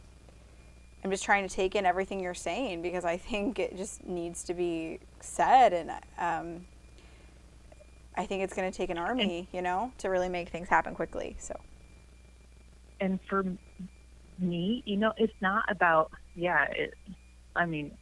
I'm 1.03 1.09
just 1.09 1.23
trying 1.23 1.47
to 1.47 1.53
take 1.53 1.73
in 1.73 1.87
everything 1.87 2.19
you're 2.19 2.35
saying 2.35 2.83
because 2.83 3.03
I 3.03 3.17
think 3.17 3.57
it 3.57 3.75
just 3.75 4.05
needs 4.05 4.43
to 4.43 4.53
be 4.53 4.99
said, 5.21 5.73
and 5.73 5.89
um, 6.19 6.65
I 8.15 8.27
think 8.27 8.43
it's 8.43 8.53
going 8.53 8.71
to 8.71 8.77
take 8.77 8.91
an 8.91 8.99
army, 8.99 9.47
you 9.51 9.63
know, 9.63 9.91
to 9.97 10.09
really 10.09 10.29
make 10.29 10.49
things 10.49 10.69
happen 10.69 10.93
quickly. 10.93 11.35
So 11.39 11.59
and 13.01 13.19
for 13.27 13.43
me, 14.37 14.83
you 14.85 14.97
know, 14.97 15.13
it's 15.17 15.33
not 15.41 15.65
about 15.67 16.11
yeah. 16.35 16.65
It, 16.71 16.93
I 17.55 17.65
mean, 17.65 17.97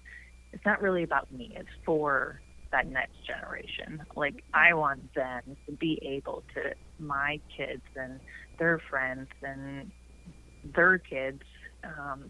it's 0.52 0.66
not 0.66 0.82
really 0.82 1.04
about 1.04 1.32
me. 1.32 1.54
It's 1.56 1.70
for 1.86 2.41
that 2.74 2.88
next 2.88 3.26
generation. 3.26 4.04
Like 4.18 4.43
I 4.54 4.74
want 4.74 5.14
them 5.14 5.56
to 5.66 5.72
be 5.72 5.97
able 6.04 6.43
to 6.56 6.74
my 6.99 7.39
kids 7.56 7.84
and 7.95 8.20
their 8.60 8.80
friends 8.89 9.30
and 9.41 9.91
their 10.64 10.97
kids 10.99 11.41
um, 11.84 12.30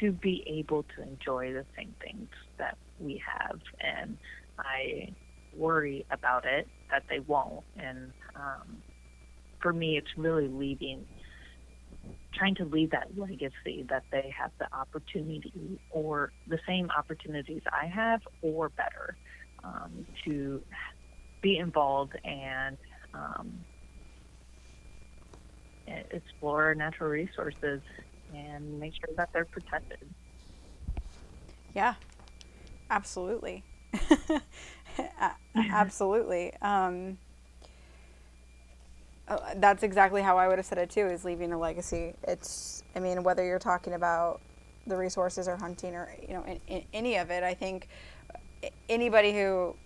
to 0.00 0.12
be 0.12 0.44
able 0.46 0.84
to 0.96 1.02
enjoy 1.02 1.52
the 1.52 1.66
same 1.76 1.94
things 2.02 2.28
that 2.58 2.76
we 2.98 3.22
have. 3.26 3.58
And 3.80 4.18
I 4.58 5.14
worry 5.52 6.06
about 6.10 6.44
it 6.44 6.68
that 6.90 7.04
they 7.08 7.20
won't. 7.20 7.64
And 7.76 8.12
um, 8.34 8.82
for 9.60 9.72
me, 9.72 9.96
it's 9.96 10.10
really 10.16 10.48
leaving 10.48 11.06
trying 12.34 12.54
to 12.54 12.64
leave 12.64 12.90
that 12.90 13.08
legacy 13.16 13.86
that 13.88 14.04
they 14.12 14.32
have 14.38 14.50
the 14.58 14.66
opportunity 14.76 15.80
or 15.90 16.32
the 16.46 16.58
same 16.66 16.88
opportunities 16.96 17.62
I 17.72 17.86
have 17.86 18.20
or 18.42 18.70
better 18.70 19.16
um, 19.64 20.06
to 20.24 20.62
be 21.42 21.56
involved 21.58 22.12
and 22.24 22.76
um, 23.14 23.64
explore 26.10 26.74
natural 26.74 27.10
resources 27.10 27.80
and 28.34 28.78
make 28.78 28.92
sure 28.94 29.14
that 29.16 29.30
they're 29.32 29.44
protected. 29.44 29.98
Yeah, 31.74 31.94
absolutely. 32.90 33.62
Absolutely. 35.70 36.52
Um, 36.60 37.18
uh, 39.26 39.38
that's 39.56 39.82
exactly 39.82 40.22
how 40.22 40.38
I 40.38 40.48
would 40.48 40.58
have 40.58 40.66
said 40.66 40.78
it 40.78 40.90
too. 40.90 41.06
Is 41.06 41.24
leaving 41.24 41.52
a 41.52 41.58
legacy. 41.58 42.14
It's. 42.26 42.82
I 42.96 43.00
mean, 43.00 43.22
whether 43.22 43.44
you're 43.44 43.58
talking 43.58 43.92
about 43.92 44.40
the 44.86 44.96
resources 44.96 45.48
or 45.48 45.56
hunting 45.56 45.94
or 45.94 46.08
you 46.26 46.34
know 46.34 46.44
in, 46.44 46.60
in 46.66 46.84
any 46.94 47.16
of 47.16 47.30
it, 47.30 47.42
I 47.42 47.54
think 47.54 47.88
anybody 48.88 49.32
who. 49.32 49.76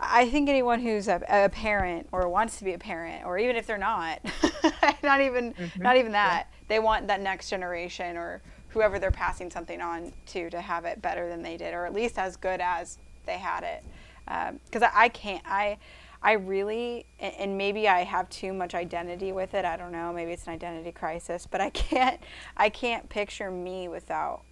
I 0.00 0.28
think 0.28 0.48
anyone 0.48 0.80
who's 0.80 1.08
a, 1.08 1.22
a 1.28 1.48
parent 1.48 2.08
or 2.12 2.28
wants 2.28 2.58
to 2.58 2.64
be 2.64 2.72
a 2.72 2.78
parent, 2.78 3.24
or 3.24 3.38
even 3.38 3.56
if 3.56 3.66
they're 3.66 3.78
not, 3.78 4.20
not 5.02 5.20
even 5.20 5.54
mm-hmm. 5.54 5.82
not 5.82 5.96
even 5.96 6.12
that, 6.12 6.48
they 6.68 6.78
want 6.78 7.06
that 7.08 7.20
next 7.20 7.50
generation 7.50 8.16
or 8.16 8.42
whoever 8.68 8.98
they're 8.98 9.10
passing 9.10 9.50
something 9.50 9.80
on 9.80 10.12
to 10.26 10.48
to 10.50 10.60
have 10.60 10.84
it 10.84 11.00
better 11.02 11.28
than 11.28 11.42
they 11.42 11.56
did, 11.56 11.74
or 11.74 11.86
at 11.86 11.92
least 11.92 12.18
as 12.18 12.36
good 12.36 12.60
as 12.60 12.98
they 13.26 13.38
had 13.38 13.62
it. 13.62 13.84
Um, 14.28 14.60
because 14.64 14.82
I, 14.82 14.90
I 14.94 15.08
can't, 15.08 15.42
I, 15.46 15.78
I 16.22 16.32
really, 16.32 17.04
and, 17.20 17.34
and 17.38 17.58
maybe 17.58 17.88
I 17.88 18.04
have 18.04 18.28
too 18.30 18.52
much 18.52 18.74
identity 18.74 19.32
with 19.32 19.54
it. 19.54 19.64
I 19.64 19.76
don't 19.76 19.92
know. 19.92 20.12
Maybe 20.12 20.32
it's 20.32 20.46
an 20.46 20.52
identity 20.52 20.92
crisis, 20.92 21.46
but 21.50 21.60
I 21.60 21.70
can't, 21.70 22.20
I 22.56 22.68
can't 22.68 23.08
picture 23.08 23.50
me 23.50 23.88
without 23.88 24.42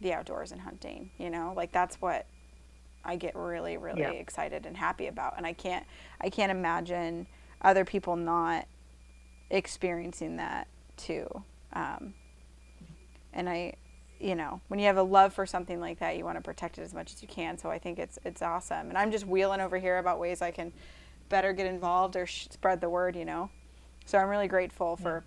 the 0.00 0.12
outdoors 0.12 0.52
and 0.52 0.60
hunting. 0.60 1.10
You 1.18 1.30
know, 1.30 1.52
like 1.56 1.72
that's 1.72 1.96
what 1.96 2.26
I 3.06 3.16
get 3.16 3.34
really, 3.36 3.76
really 3.76 4.00
Yeah. 4.00 4.10
excited 4.10 4.66
and 4.66 4.76
happy 4.76 5.06
about. 5.06 5.34
And 5.36 5.46
I 5.46 5.52
can't, 5.52 5.86
I 6.20 6.28
can't 6.28 6.50
imagine 6.50 7.26
other 7.62 7.84
people 7.84 8.16
not 8.16 8.66
experiencing 9.50 10.36
that 10.36 10.68
too. 10.96 11.26
Um, 11.72 12.14
and 13.32 13.48
I, 13.48 13.74
you 14.18 14.34
know, 14.34 14.60
when 14.68 14.80
you 14.80 14.86
have 14.86 14.96
a 14.96 15.02
love 15.02 15.32
for 15.32 15.46
something 15.46 15.80
like 15.80 15.98
that, 16.00 16.16
you 16.16 16.24
want 16.24 16.36
to 16.36 16.42
protect 16.42 16.78
it 16.78 16.82
as 16.82 16.92
much 16.94 17.12
as 17.14 17.22
you 17.22 17.28
can. 17.28 17.58
So 17.58 17.70
I 17.70 17.78
think 17.78 17.98
it's 17.98 18.18
it's 18.24 18.42
awesome. 18.42 18.88
And 18.88 18.98
I'm 18.98 19.10
just 19.10 19.26
wheeling 19.26 19.60
over 19.60 19.78
here 19.78 19.98
about 19.98 20.18
ways 20.18 20.42
I 20.42 20.50
can 20.50 20.72
better 21.28 21.52
get 21.52 21.66
involved 21.66 22.16
or 22.16 22.26
sh- 22.26 22.48
spread 22.50 22.80
the 22.80 22.88
word. 22.88 23.14
You 23.14 23.24
know, 23.26 23.50
so 24.06 24.18
I'm 24.18 24.28
really 24.28 24.48
grateful 24.48 24.96
for 24.96 25.22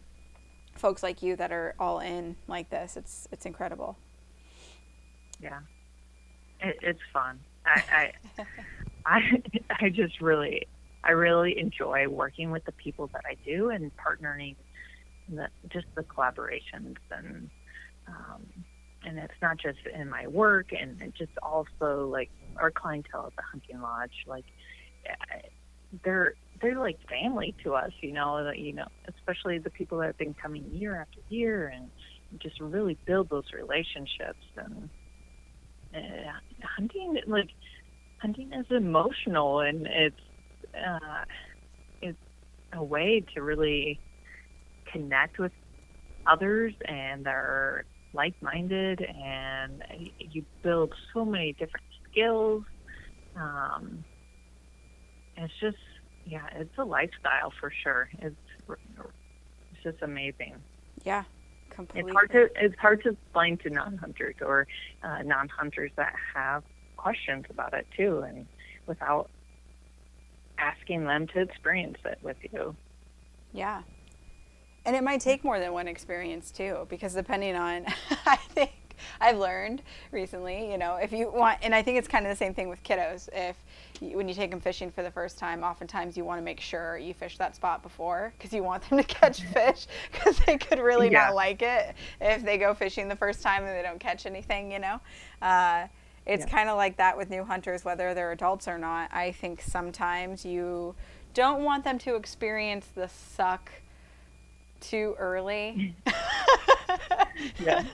folks 0.74 1.04
like 1.04 1.22
you 1.22 1.36
that 1.36 1.52
are 1.52 1.76
all 1.80 2.00
in 2.00 2.36
like 2.48 2.70
this. 2.72 2.98
It's 2.98 3.28
it's 3.32 3.46
incredible. 3.46 3.96
Yeah, 5.40 5.60
it, 6.62 6.78
it's 6.82 7.00
fun. 7.14 7.40
I, 7.76 7.84
I, 7.92 8.14
I, 9.06 9.42
I 9.86 9.90
just 9.90 10.22
really, 10.22 10.68
I 11.04 11.12
really 11.12 11.58
enjoy 11.60 12.08
working 12.08 12.52
with 12.52 12.66
the 12.66 12.72
people 12.74 13.08
that 13.14 13.24
I 13.26 13.36
do 13.46 13.70
and 13.70 13.92
partnering, 13.96 14.56
the, 15.30 15.48
just 15.70 15.88
the 15.96 16.04
collaborations 16.04 16.98
and, 17.12 17.50
um, 18.08 18.46
and 19.06 19.18
it's 19.18 19.34
not 19.42 19.58
just 19.58 19.80
in 19.94 20.10
my 20.10 20.28
work 20.28 20.74
and 20.78 21.14
just 21.18 21.32
also 21.42 22.08
like 22.12 22.30
our 22.58 22.72
clientele 22.72 23.28
at 23.28 23.36
the 23.36 23.44
hunting 23.44 23.82
lodge, 23.82 24.26
like 24.28 24.46
they're 26.04 26.34
they're 26.62 26.80
like 26.80 26.98
family 27.08 27.56
to 27.64 27.74
us, 27.74 27.92
you 28.02 28.12
know. 28.12 28.52
You 28.52 28.74
know, 28.74 28.88
especially 29.08 29.60
the 29.60 29.70
people 29.70 30.00
that 30.00 30.08
have 30.08 30.18
been 30.18 30.34
coming 30.34 30.66
year 30.72 31.00
after 31.00 31.20
year 31.30 31.68
and 31.68 31.90
just 32.40 32.60
really 32.60 32.98
build 33.06 33.30
those 33.30 33.46
relationships 33.54 34.44
and 34.58 34.90
uh, 35.96 36.32
hunting 36.78 37.18
like 37.28 37.50
hunting 38.22 38.52
is 38.54 38.66
emotional 38.70 39.62
and 39.62 39.88
it's 39.88 40.16
uh, 40.76 41.24
it's 42.02 42.18
a 42.74 42.84
way 42.84 43.24
to 43.34 43.42
really 43.42 44.00
connect 44.92 45.40
with 45.40 45.52
others 46.28 46.74
and 46.88 47.26
they're 47.26 47.86
like-minded 48.14 49.02
and 49.02 49.84
you 50.18 50.44
build 50.64 50.92
so 51.14 51.24
many 51.24 51.54
different 51.54 51.86
skills. 52.12 52.64
Um, 53.36 54.04
it's 55.38 55.54
just 55.62 55.78
yeah 56.26 56.46
it's 56.56 56.78
a 56.78 56.84
lifestyle 56.84 57.54
for 57.60 57.72
sure. 57.84 58.10
It's 58.20 58.36
just 59.84 60.02
amazing. 60.02 60.56
Yeah, 61.04 61.24
completely. 61.80 62.12
It's 62.12 62.16
hard 62.16 62.32
to 62.32 62.50
it's 62.56 62.80
hard 62.80 63.04
to 63.04 63.10
explain 63.10 63.58
to 63.60 63.70
non-hunters 63.70 64.36
or 64.42 64.68
uh, 65.04 65.22
non-hunters 65.24 65.92
that 65.96 66.14
have 66.36 66.64
questions 66.98 67.46
about 67.50 67.74
it 67.74 67.88
too, 67.96 68.20
and 68.20 68.46
without 68.86 69.30
asking 70.58 71.06
them 71.06 71.28
to 71.28 71.40
experience 71.40 71.98
it 72.04 72.20
with 72.22 72.38
you. 72.52 72.76
Yeah. 73.54 73.84
And 74.86 74.96
it 74.96 75.04
might 75.04 75.22
take 75.22 75.44
more 75.44 75.60
than 75.60 75.72
one 75.72 75.88
experience 75.88 76.52
too, 76.52 76.86
because 76.90 77.14
depending 77.14 77.56
on, 77.56 77.86
I 78.26 78.36
think 78.36 78.72
I've 79.22 79.38
learned 79.38 79.82
recently, 80.12 80.72
you 80.72 80.78
know, 80.78 80.96
if 80.96 81.12
you 81.12 81.32
want, 81.32 81.60
and 81.62 81.74
I 81.76 81.82
think 81.82 81.98
it's 81.98 82.08
kind 82.08 82.26
of 82.26 82.30
the 82.32 82.36
same 82.36 82.54
thing 82.54 82.70
with 82.70 82.84
kiddos. 82.84 83.30
If 83.34 83.56
you, 84.02 84.18
when 84.18 84.28
you 84.28 84.34
take 84.34 84.52
them 84.52 84.60
fishing 84.60 84.92
for 84.92 85.04
the 85.04 85.12
first 85.12 85.38
time, 85.38 85.64
oftentimes 85.64 86.16
you 86.18 86.26
want 86.26 86.40
to 86.40 86.44
make 86.44 86.60
sure 86.60 86.98
you 86.98 87.14
fish 87.14 87.38
that 87.38 87.56
spot 87.56 87.84
before 87.84 88.34
because 88.38 88.54
you 88.54 88.64
want 88.64 88.88
them 88.90 88.98
to 89.00 89.04
catch 89.08 89.42
fish 89.42 89.88
because 90.12 90.40
they 90.46 90.58
could 90.58 90.80
really 90.80 91.10
Yeah. 91.10 91.28
not 91.28 91.36
like 91.36 91.62
it 91.62 91.96
if 92.22 92.44
they 92.44 92.58
go 92.58 92.74
fishing 92.74 93.08
the 93.08 93.16
first 93.16 93.42
time 93.42 93.64
and 93.66 93.76
they 93.78 93.84
don't 93.84 94.00
catch 94.00 94.26
anything, 94.26 94.72
you 94.72 94.80
know. 94.80 95.00
Uh, 95.42 95.88
it's 96.26 96.46
Yeah. 96.46 96.52
kind 96.52 96.70
of 96.70 96.78
like 96.78 96.98
that 96.98 97.18
with 97.18 97.30
new 97.30 97.44
hunters, 97.44 97.84
whether 97.84 98.14
they're 98.14 98.32
adults 98.32 98.68
or 98.68 98.78
not. 98.78 99.10
I 99.14 99.32
think 99.32 99.62
sometimes 99.62 100.46
you 100.46 100.96
don't 101.34 101.64
want 101.64 101.84
them 101.84 101.98
to 102.00 102.16
experience 102.16 102.88
the 102.94 103.08
suck 103.08 103.72
too 104.82 105.16
early. 105.18 105.96
Yeah. 107.64 107.84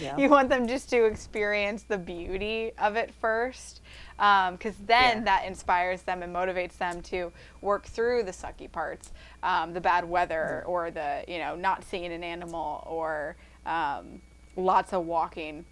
Yeah. 0.00 0.16
You 0.18 0.28
want 0.28 0.48
them 0.50 0.66
just 0.68 0.90
to 0.90 1.04
experience 1.04 1.84
the 1.84 1.96
beauty 1.96 2.72
of 2.78 2.96
it 2.96 3.12
first, 3.14 3.80
because 4.16 4.76
then 4.86 5.18
Yeah. 5.18 5.24
that 5.24 5.44
inspires 5.46 6.02
them 6.02 6.22
and 6.22 6.34
motivates 6.34 6.76
them 6.76 7.00
to 7.02 7.32
work 7.62 7.86
through 7.86 8.24
the 8.24 8.30
sucky 8.32 8.70
parts, 8.70 9.12
um, 9.42 9.72
the 9.72 9.80
bad 9.80 10.04
weather, 10.08 10.64
or 10.66 10.90
the 10.90 11.24
you 11.26 11.38
know 11.38 11.56
not 11.56 11.82
seeing 11.84 12.12
an 12.12 12.22
animal, 12.22 12.82
or 12.86 13.36
um, 13.64 14.20
lots 14.56 14.92
of 14.92 15.06
walking, 15.06 15.64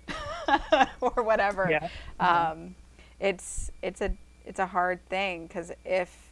or 1.00 1.22
whatever. 1.22 1.68
Yeah. 1.70 1.88
Um, 2.20 2.74
it's 3.20 3.70
it's 3.82 4.00
a 4.00 4.12
it's 4.46 4.58
a 4.58 4.66
hard 4.66 5.06
thing 5.08 5.46
because 5.46 5.70
if 5.84 6.23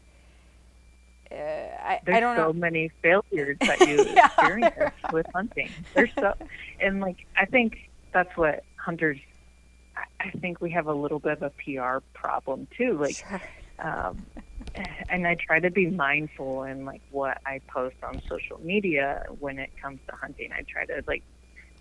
uh, 1.32 1.82
I, 1.82 2.00
There's 2.04 2.16
I 2.16 2.20
don't 2.20 2.36
so 2.36 2.52
know. 2.52 2.54
many 2.54 2.90
failures 3.02 3.58
that 3.66 3.80
you 3.84 4.06
Yeah, 4.14 4.28
experience 4.28 4.94
with 5.10 5.26
hunting. 5.34 5.86
There's 5.94 6.10
so, 6.20 6.32
and 6.80 7.00
like 7.00 7.18
I 7.36 7.46
think 7.46 7.74
that's 8.12 8.30
what 8.36 8.64
hunters. 8.78 9.18
I- 9.96 10.30
think 10.40 10.60
we 10.60 10.70
have 10.72 10.86
a 10.86 10.94
little 10.94 11.18
bit 11.20 11.32
of 11.32 11.42
a 11.42 11.50
PR 11.64 12.02
problem 12.14 12.68
too. 12.76 12.98
Like, 13.00 13.18
Sure. 13.18 13.42
um, 13.82 14.26
and 15.08 15.26
I 15.26 15.36
try 15.46 15.60
to 15.60 15.70
be 15.70 15.90
mindful 15.90 16.64
in 16.64 16.84
like 16.84 17.02
what 17.10 17.38
I 17.46 17.60
post 17.72 17.96
on 18.02 18.20
social 18.30 18.58
media 18.64 19.22
when 19.38 19.58
it 19.58 19.70
comes 19.82 20.00
to 20.08 20.16
hunting. 20.20 20.50
I 20.52 20.62
try 20.70 20.86
to 20.86 21.02
like 21.06 21.24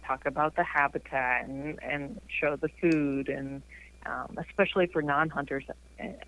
talk 0.05 0.21
about 0.25 0.55
the 0.55 0.63
habitat 0.63 1.45
and 1.47 1.79
and 1.81 2.19
show 2.27 2.55
the 2.61 2.69
food 2.81 3.29
and 3.29 3.63
um, 4.05 4.37
especially 4.49 4.87
for 4.87 5.01
non-hunters, 5.01 5.65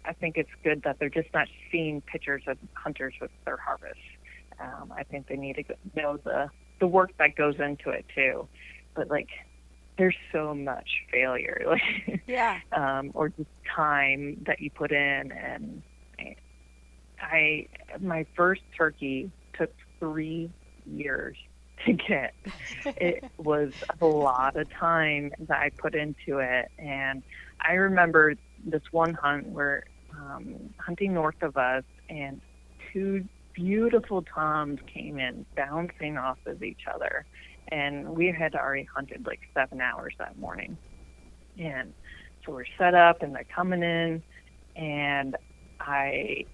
I 0.05 0.13
think 0.13 0.38
it's 0.38 0.49
good 0.63 0.84
that 0.84 0.99
they're 0.99 1.09
just 1.09 1.30
not 1.34 1.47
seeing 1.71 2.01
pictures 2.01 2.43
of 2.47 2.57
hunters 2.74 3.13
with 3.19 3.32
their 3.45 3.57
harvest. 3.57 3.99
Um, 4.59 4.93
I 4.95 5.03
think 5.03 5.28
they 5.28 5.36
need 5.36 5.55
to 5.55 5.63
know 5.95 6.17
the 6.17 6.49
the 6.80 6.88
work 6.88 7.11
that 7.17 7.36
goes 7.36 7.55
into 7.59 7.89
it 7.89 8.05
too. 8.13 8.47
But 8.95 9.09
like, 9.09 9.30
there's 9.97 10.15
so 10.32 10.53
much 10.53 10.89
failure, 11.11 11.63
like, 11.67 12.21
Yeah. 12.28 12.59
um, 12.71 13.11
or 13.13 13.30
just 13.30 13.49
time 13.76 14.43
that 14.45 14.59
you 14.61 14.69
put 14.69 14.91
in. 14.91 15.32
And 15.32 15.82
I, 16.19 16.36
I 17.21 17.67
my 17.99 18.26
first 18.36 18.61
turkey 18.78 19.32
took 19.57 19.71
three 19.99 20.51
years 20.86 21.38
to 21.86 21.93
get. 21.93 22.34
it 22.86 23.24
was 23.38 23.71
a 24.01 24.05
lot 24.05 24.55
of 24.55 24.69
time 24.71 25.32
that 25.47 25.59
I 25.59 25.69
put 25.69 25.95
into 25.95 26.39
it, 26.39 26.71
and 26.78 27.24
I 27.61 27.73
remember 27.73 28.35
this 28.65 28.83
one 28.91 29.13
hunt 29.13 29.47
where 29.47 29.83
um, 30.11 30.73
hunting 30.79 31.13
north 31.13 31.41
of 31.41 31.57
us, 31.57 31.83
and 32.09 32.41
two 32.91 33.27
beautiful 33.53 34.23
toms 34.23 34.79
came 34.91 35.19
in 35.19 35.45
bouncing 35.55 36.17
off 36.17 36.37
of 36.45 36.63
each 36.63 36.81
other, 36.93 37.25
and 37.69 38.09
we 38.09 38.27
had 38.37 38.55
already 38.55 38.87
hunted 38.93 39.25
like 39.25 39.39
seven 39.53 39.81
hours 39.81 40.13
that 40.19 40.37
morning, 40.37 40.77
and 41.57 41.93
so 42.45 42.53
we're 42.53 42.65
set 42.77 42.93
up, 42.93 43.21
and 43.21 43.33
they're 43.35 43.45
coming 43.55 43.83
in, 43.83 44.23
and 44.75 45.35
I, 45.79 46.45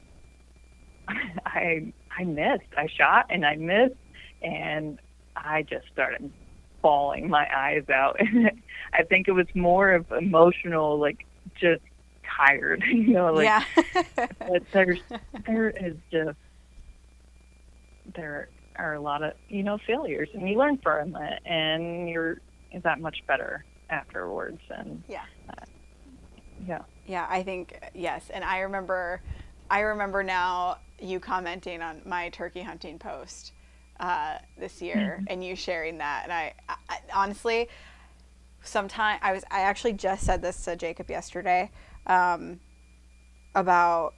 I, 1.46 1.94
I 2.18 2.24
missed. 2.24 2.72
I 2.78 2.88
shot 2.88 3.26
and 3.30 3.46
I 3.46 3.56
missed, 3.56 3.96
and 4.42 5.00
I 5.36 5.64
just 5.64 5.86
started 5.92 6.32
bawling 6.82 7.30
my 7.30 7.48
eyes 7.56 7.84
out. 7.94 8.18
I 8.94 9.04
think 9.04 9.28
it 9.28 9.34
was 9.34 9.48
more 9.56 9.92
of 9.94 10.06
emotional, 10.12 11.00
like 11.00 11.26
just 11.60 11.82
tired, 12.38 12.84
you 12.92 13.14
know, 13.14 13.34
like 13.34 13.46
yeah. 13.46 13.64
but 14.40 14.64
there's 14.74 15.00
there 15.46 15.70
is 15.70 15.96
just 16.12 16.38
there 18.16 18.50
are 18.78 18.94
a 18.96 19.02
lot 19.02 19.24
of 19.24 19.34
you 19.48 19.64
know 19.64 19.78
failures, 19.86 20.30
and 20.34 20.48
you 20.50 20.58
learn 20.58 20.78
from 20.82 21.16
it, 21.16 21.40
and 21.46 22.10
you're 22.10 22.38
that 22.84 23.00
much 23.00 23.18
better 23.28 23.66
afterwards. 23.90 24.62
And 24.70 25.04
Yeah. 25.08 25.24
uh, 25.50 25.66
yeah, 26.68 26.82
Yeah, 27.08 27.26
I 27.30 27.44
think 27.44 27.80
yes, 27.94 28.30
and 28.34 28.44
I 28.44 28.60
remember, 28.60 29.22
I 29.70 29.80
remember 29.82 30.24
now 30.24 30.78
you 31.02 31.20
commenting 31.20 31.82
on 31.82 32.02
my 32.06 32.30
turkey 32.30 32.62
hunting 32.62 33.00
post 33.00 33.54
uh, 34.00 34.38
this 34.58 34.82
year, 34.82 35.24
and 35.28 35.44
you 35.44 35.56
sharing 35.56 35.98
that, 35.98 36.24
and 36.24 36.34
I, 36.34 36.54
I, 36.68 36.76
I 36.90 37.00
honestly, 37.14 37.70
sometimes 38.64 39.20
I 39.22 39.34
was 39.34 39.44
I 39.52 39.62
actually 39.62 39.94
just 39.94 40.24
said 40.24 40.42
this 40.42 40.64
to 40.66 40.76
Jacob 40.76 41.10
yesterday 41.10 41.72
um, 42.08 42.60
about 43.56 44.14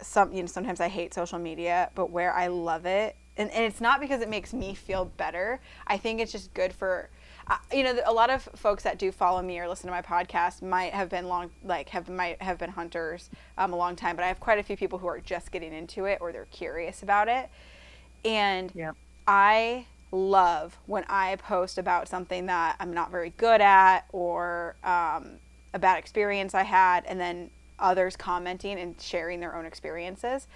some 0.00 0.32
you 0.32 0.42
know 0.42 0.46
sometimes 0.46 0.80
I 0.80 0.88
hate 0.88 1.14
social 1.14 1.38
media, 1.38 1.90
but 1.94 2.10
where 2.10 2.32
I 2.32 2.48
love 2.48 2.86
it, 2.86 3.16
and, 3.36 3.50
and 3.50 3.64
it's 3.64 3.80
not 3.80 4.00
because 4.00 4.20
it 4.20 4.28
makes 4.28 4.52
me 4.52 4.74
feel 4.74 5.04
better. 5.04 5.60
I 5.86 5.96
think 5.96 6.20
it's 6.20 6.32
just 6.32 6.52
good 6.54 6.72
for 6.72 7.10
uh, 7.48 7.56
you 7.72 7.82
know 7.82 7.98
a 8.04 8.12
lot 8.12 8.30
of 8.30 8.42
folks 8.54 8.84
that 8.84 8.98
do 8.98 9.10
follow 9.10 9.42
me 9.42 9.58
or 9.58 9.68
listen 9.68 9.86
to 9.86 9.92
my 9.92 10.02
podcast 10.02 10.62
might 10.62 10.92
have 10.92 11.08
been 11.08 11.26
long 11.26 11.50
like 11.64 11.88
have 11.88 12.08
might 12.08 12.40
have 12.40 12.58
been 12.58 12.70
hunters 12.70 13.30
um, 13.58 13.72
a 13.72 13.76
long 13.76 13.96
time, 13.96 14.16
but 14.16 14.24
I 14.24 14.28
have 14.28 14.40
quite 14.40 14.58
a 14.58 14.62
few 14.62 14.76
people 14.76 14.98
who 14.98 15.06
are 15.06 15.20
just 15.20 15.50
getting 15.50 15.72
into 15.72 16.04
it 16.04 16.18
or 16.20 16.32
they're 16.32 16.46
curious 16.46 17.02
about 17.02 17.28
it, 17.28 17.50
and 18.24 18.72
yeah, 18.74 18.92
I 19.26 19.86
love 20.12 20.78
when 20.86 21.04
I 21.08 21.36
post 21.36 21.78
about 21.78 22.06
something 22.06 22.46
that 22.46 22.76
I'm 22.78 22.92
not 22.92 23.10
very 23.10 23.30
good 23.30 23.60
at 23.60 24.00
or 24.12 24.76
um, 24.84 25.38
a 25.74 25.78
bad 25.78 25.98
experience 25.98 26.54
I 26.54 26.62
had, 26.62 27.04
and 27.06 27.18
then 27.18 27.50
others 27.78 28.16
commenting 28.16 28.78
and 28.78 29.00
sharing 29.00 29.40
their 29.40 29.56
own 29.56 29.66
experiences. 29.66 30.46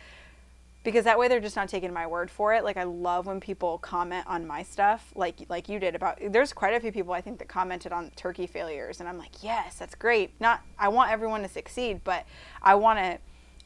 Because 0.85 1.05
that 1.05 1.19
way 1.19 1.27
they're 1.27 1.41
just 1.41 1.57
not 1.57 1.69
taking 1.69 1.93
my 1.93 2.07
word 2.07 2.31
for 2.31 2.55
it. 2.55 2.63
Like 2.63 2.77
I 2.77 2.85
love 2.85 3.27
when 3.27 3.41
people 3.41 3.79
comment 3.79 4.25
on 4.29 4.47
my 4.47 4.63
stuff, 4.63 5.13
like 5.17 5.35
like 5.49 5.69
you 5.69 5.81
did 5.81 5.97
about. 5.97 6.19
There's 6.31 6.53
quite 6.53 6.75
a 6.75 6.81
few 6.81 6.93
people 6.93 7.13
I 7.13 7.21
think 7.21 7.41
that 7.41 7.49
commented 7.49 7.91
on 7.91 8.13
turkey 8.15 8.47
failures, 8.47 9.01
and 9.01 9.09
I'm 9.09 9.19
like, 9.19 9.43
yes, 9.43 9.79
that's 9.79 9.97
great. 9.97 10.41
Not 10.41 10.61
I 10.79 10.89
want 10.89 11.11
everyone 11.11 11.43
to 11.43 11.49
succeed, 11.49 12.03
but 12.05 12.25
I 12.63 12.77
want 12.77 13.01
to, 13.01 13.19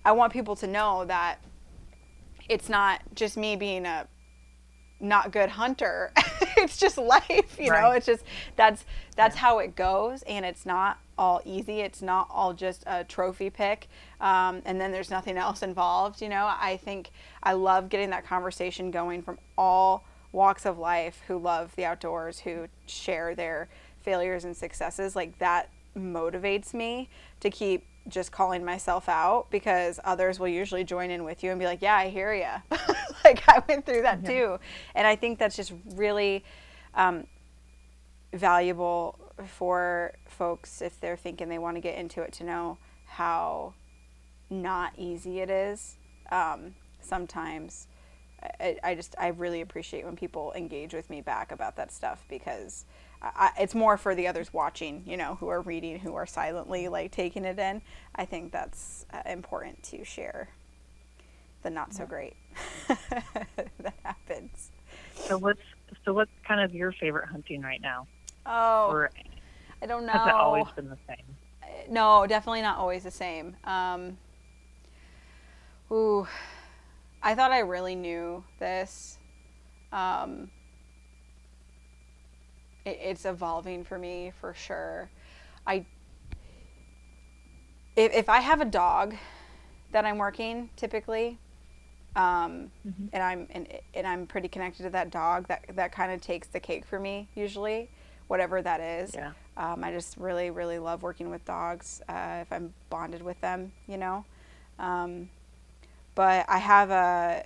I 0.02 0.12
want 0.12 0.32
people 0.32 0.56
to 0.56 0.66
know 0.66 1.04
that 1.04 1.44
it's 2.50 2.68
not 2.68 3.00
just 3.14 3.36
me 3.36 3.54
being 3.54 3.86
a 3.86 4.08
not 4.98 5.30
good 5.30 5.48
hunter. 5.48 6.12
it's 6.56 6.76
just 6.76 6.98
life, 6.98 7.56
you 7.58 7.70
know. 7.70 7.92
It's 7.92 8.04
just 8.04 8.24
that's 8.56 8.84
that's 9.14 9.36
how 9.36 9.60
it 9.60 9.76
goes, 9.76 10.22
and 10.24 10.44
it's 10.44 10.66
not 10.66 10.98
all 11.16 11.40
easy. 11.44 11.80
It's 11.80 12.02
not 12.02 12.26
all 12.28 12.52
just 12.52 12.82
a 12.88 13.04
trophy 13.04 13.50
pick, 13.50 13.86
um, 14.20 14.62
and 14.64 14.80
then 14.80 14.90
there's 14.90 15.10
nothing 15.10 15.36
else 15.38 15.62
involved. 15.62 16.20
You 16.20 16.28
know, 16.28 16.50
I 16.60 16.76
think 16.76 17.12
I 17.40 17.52
love 17.52 17.88
getting 17.88 18.10
that 18.10 18.26
conversation 18.26 18.90
going 18.90 19.22
from 19.22 19.38
all 19.56 20.04
walks 20.32 20.66
of 20.66 20.76
life 20.76 21.22
who 21.28 21.38
love 21.38 21.74
the 21.76 21.84
outdoors, 21.84 22.40
who 22.40 22.66
share 22.86 23.36
their 23.36 23.68
failures 24.02 24.44
and 24.44 24.56
successes. 24.56 25.14
Like 25.14 25.38
that 25.38 25.70
motivates 25.96 26.74
me 26.74 27.08
to 27.40 27.50
keep 27.50 27.86
just 28.08 28.32
calling 28.32 28.64
myself 28.64 29.08
out 29.08 29.46
because 29.50 30.00
others 30.04 30.40
will 30.40 30.48
usually 30.48 30.84
join 30.84 31.10
in 31.10 31.24
with 31.24 31.42
you 31.44 31.50
and 31.50 31.58
be 31.58 31.66
like, 31.66 31.82
"Yeah, 31.82 31.96
I 31.96 32.08
hear 32.08 32.32
you." 32.32 32.78
like 33.24 33.42
I 33.48 33.62
went 33.68 33.86
through 33.86 34.02
that 34.02 34.24
too, 34.24 34.58
and 34.94 35.06
I 35.06 35.16
think 35.16 35.38
that's 35.38 35.56
just 35.56 35.72
really 35.94 36.44
um, 36.94 37.26
valuable 38.32 39.18
for 39.46 40.12
folks 40.26 40.82
if 40.82 41.00
they're 41.00 41.16
thinking 41.16 41.48
they 41.48 41.58
want 41.58 41.76
to 41.76 41.80
get 41.80 41.96
into 41.96 42.22
it 42.22 42.32
to 42.34 42.44
know 42.44 42.78
how 43.06 43.74
not 44.48 44.92
easy 44.96 45.40
it 45.40 45.50
is. 45.50 45.96
Um, 46.30 46.74
sometimes 47.00 47.86
I, 48.60 48.76
I 48.82 48.94
just 48.94 49.14
I 49.18 49.28
really 49.28 49.60
appreciate 49.60 50.04
when 50.04 50.16
people 50.16 50.52
engage 50.56 50.94
with 50.94 51.10
me 51.10 51.20
back 51.20 51.52
about 51.52 51.76
that 51.76 51.92
stuff 51.92 52.24
because 52.28 52.84
I, 53.22 53.52
it's 53.58 53.74
more 53.74 53.96
for 53.96 54.14
the 54.14 54.26
others 54.26 54.52
watching, 54.52 55.02
you 55.06 55.16
know, 55.16 55.36
who 55.40 55.48
are 55.48 55.60
reading, 55.60 55.98
who 56.00 56.14
are 56.14 56.26
silently 56.26 56.88
like 56.88 57.10
taking 57.12 57.44
it 57.44 57.58
in. 57.58 57.82
I 58.14 58.24
think 58.24 58.52
that's 58.52 59.06
uh, 59.12 59.22
important 59.26 59.82
to 59.84 60.04
share 60.04 60.48
the 61.62 61.70
not 61.70 61.92
so 61.94 62.06
great 62.06 62.34
that 62.88 63.94
happens. 64.02 64.70
So 65.28 65.38
what's 65.38 65.60
so 66.04 66.12
what's 66.12 66.30
kind 66.46 66.60
of 66.60 66.74
your 66.74 66.92
favorite 66.92 67.28
hunting 67.28 67.62
right 67.62 67.80
now? 67.80 68.06
Oh, 68.46 68.90
Or 68.90 69.10
I 69.82 69.86
don't 69.86 70.06
know. 70.06 70.12
has 70.12 70.22
it 70.26 70.34
always 70.38 70.66
been 70.76 70.88
the 70.88 70.98
same? 71.08 71.36
no, 71.88 72.26
definitely 72.26 72.62
not 72.62 72.78
always 72.78 73.04
the 73.04 73.10
same. 73.10 73.56
Um, 73.64 74.16
ooh, 75.90 76.26
I 77.22 77.34
thought 77.34 77.52
I 77.52 77.60
really 77.60 77.94
knew 77.94 78.44
this. 78.58 79.18
Um, 79.92 80.50
it, 82.90 82.98
it's 83.02 83.24
evolving 83.24 83.84
for 83.84 83.98
me 83.98 84.32
for 84.40 84.54
sure. 84.54 85.10
I 85.66 85.84
if, 87.96 88.12
if 88.12 88.28
I 88.28 88.40
have 88.40 88.60
a 88.60 88.64
dog 88.64 89.14
that 89.92 90.04
I'm 90.04 90.18
working 90.18 90.70
typically, 90.76 91.38
um, 92.16 92.70
and 93.12 93.22
I'm 93.22 93.46
and, 93.50 93.68
and 93.94 94.06
I'm 94.06 94.26
pretty 94.26 94.48
connected 94.48 94.84
to 94.84 94.90
that 94.90 95.10
dog, 95.10 95.48
that 95.48 95.64
that 95.74 95.92
kind 95.92 96.12
of 96.12 96.20
takes 96.20 96.48
the 96.48 96.60
cake 96.60 96.84
for 96.84 96.98
me 96.98 97.28
usually, 97.34 97.88
whatever 98.28 98.62
that 98.62 98.80
is. 98.80 99.14
Yeah. 99.14 99.32
Um, 99.56 99.84
I 99.84 99.92
just 99.92 100.16
really 100.16 100.50
really 100.50 100.78
love 100.78 101.02
working 101.02 101.30
with 101.30 101.44
dogs. 101.44 102.02
Uh, 102.08 102.38
if 102.42 102.52
I'm 102.52 102.72
bonded 102.88 103.22
with 103.22 103.40
them, 103.40 103.72
you 103.86 103.96
know. 103.96 104.24
Um, 104.78 105.28
but 106.14 106.46
I 106.48 106.58
have 106.58 106.90
a 106.90 107.44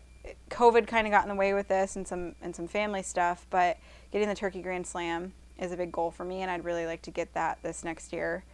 COVID 0.51 0.87
kind 0.87 1.07
of 1.07 1.11
got 1.11 1.25
in 1.25 1.29
the 1.29 1.35
way 1.35 1.53
with 1.53 1.69
this 1.69 1.97
and 1.97 2.07
some 2.07 2.35
and 2.41 2.55
some 2.55 2.69
family 2.69 3.03
stuff. 3.03 3.47
But 3.51 3.79
getting 4.15 4.29
the 4.29 4.35
Turkey 4.35 4.63
Grand 4.63 4.87
Slam 4.87 5.33
is 5.59 5.73
a 5.73 5.77
big 5.77 5.91
goal 5.91 6.13
for 6.13 6.25
me, 6.25 6.43
and 6.43 6.49
I'd 6.49 6.65
really 6.65 6.87
like 6.87 7.03
to 7.03 7.11
get 7.11 7.35
that 7.35 7.59
this 7.65 7.83
next 7.83 8.13
year. 8.13 8.45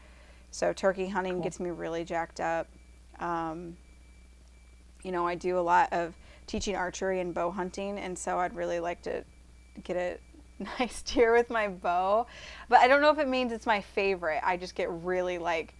So 0.51 0.73
turkey 0.73 1.07
hunting 1.07 1.43
gets 1.43 1.61
me 1.61 1.69
really 1.69 2.03
jacked 2.03 2.41
up. 2.41 2.67
Um, 3.19 3.77
you 5.03 5.13
know, 5.13 5.27
I 5.27 5.35
do 5.35 5.59
a 5.59 5.61
lot 5.61 5.93
of 5.93 6.17
teaching 6.47 6.77
archery 6.77 7.21
and 7.21 7.35
bow 7.35 7.51
hunting, 7.51 7.99
and 7.99 8.19
so 8.19 8.39
I'd 8.39 8.57
really 8.57 8.81
like 8.81 9.03
to 9.03 9.23
get 9.85 9.99
a 9.99 10.19
nice 10.79 11.03
deer 11.03 11.35
with 11.35 11.51
my 11.51 11.69
bow. 11.69 12.27
But 12.71 12.79
I 12.79 12.89
don't 12.89 13.03
know 13.03 13.11
if 13.11 13.19
it 13.19 13.29
means 13.29 13.53
it's 13.53 13.67
my 13.67 13.83
favorite. 13.83 14.41
I 14.43 14.57
just 14.57 14.75
get 14.75 14.89
really 14.91 15.37
like 15.37 15.75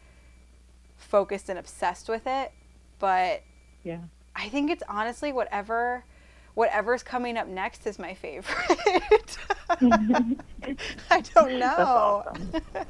focused 0.99 1.49
and 1.49 1.59
obsessed 1.59 2.07
with 2.07 2.27
it. 2.27 2.53
But 2.99 3.45
Yeah. 3.83 4.01
I 4.37 4.51
think 4.51 4.71
it's 4.71 4.83
honestly 4.91 5.33
whatever 5.33 6.05
whatever's 6.55 7.03
coming 7.03 7.37
up 7.37 7.47
next 7.47 7.87
is 7.87 7.99
my 7.99 8.15
favorite. 8.15 9.39
I 11.11 11.21
don't 11.35 11.59
know. 11.59 12.25
awesome. 12.27 12.53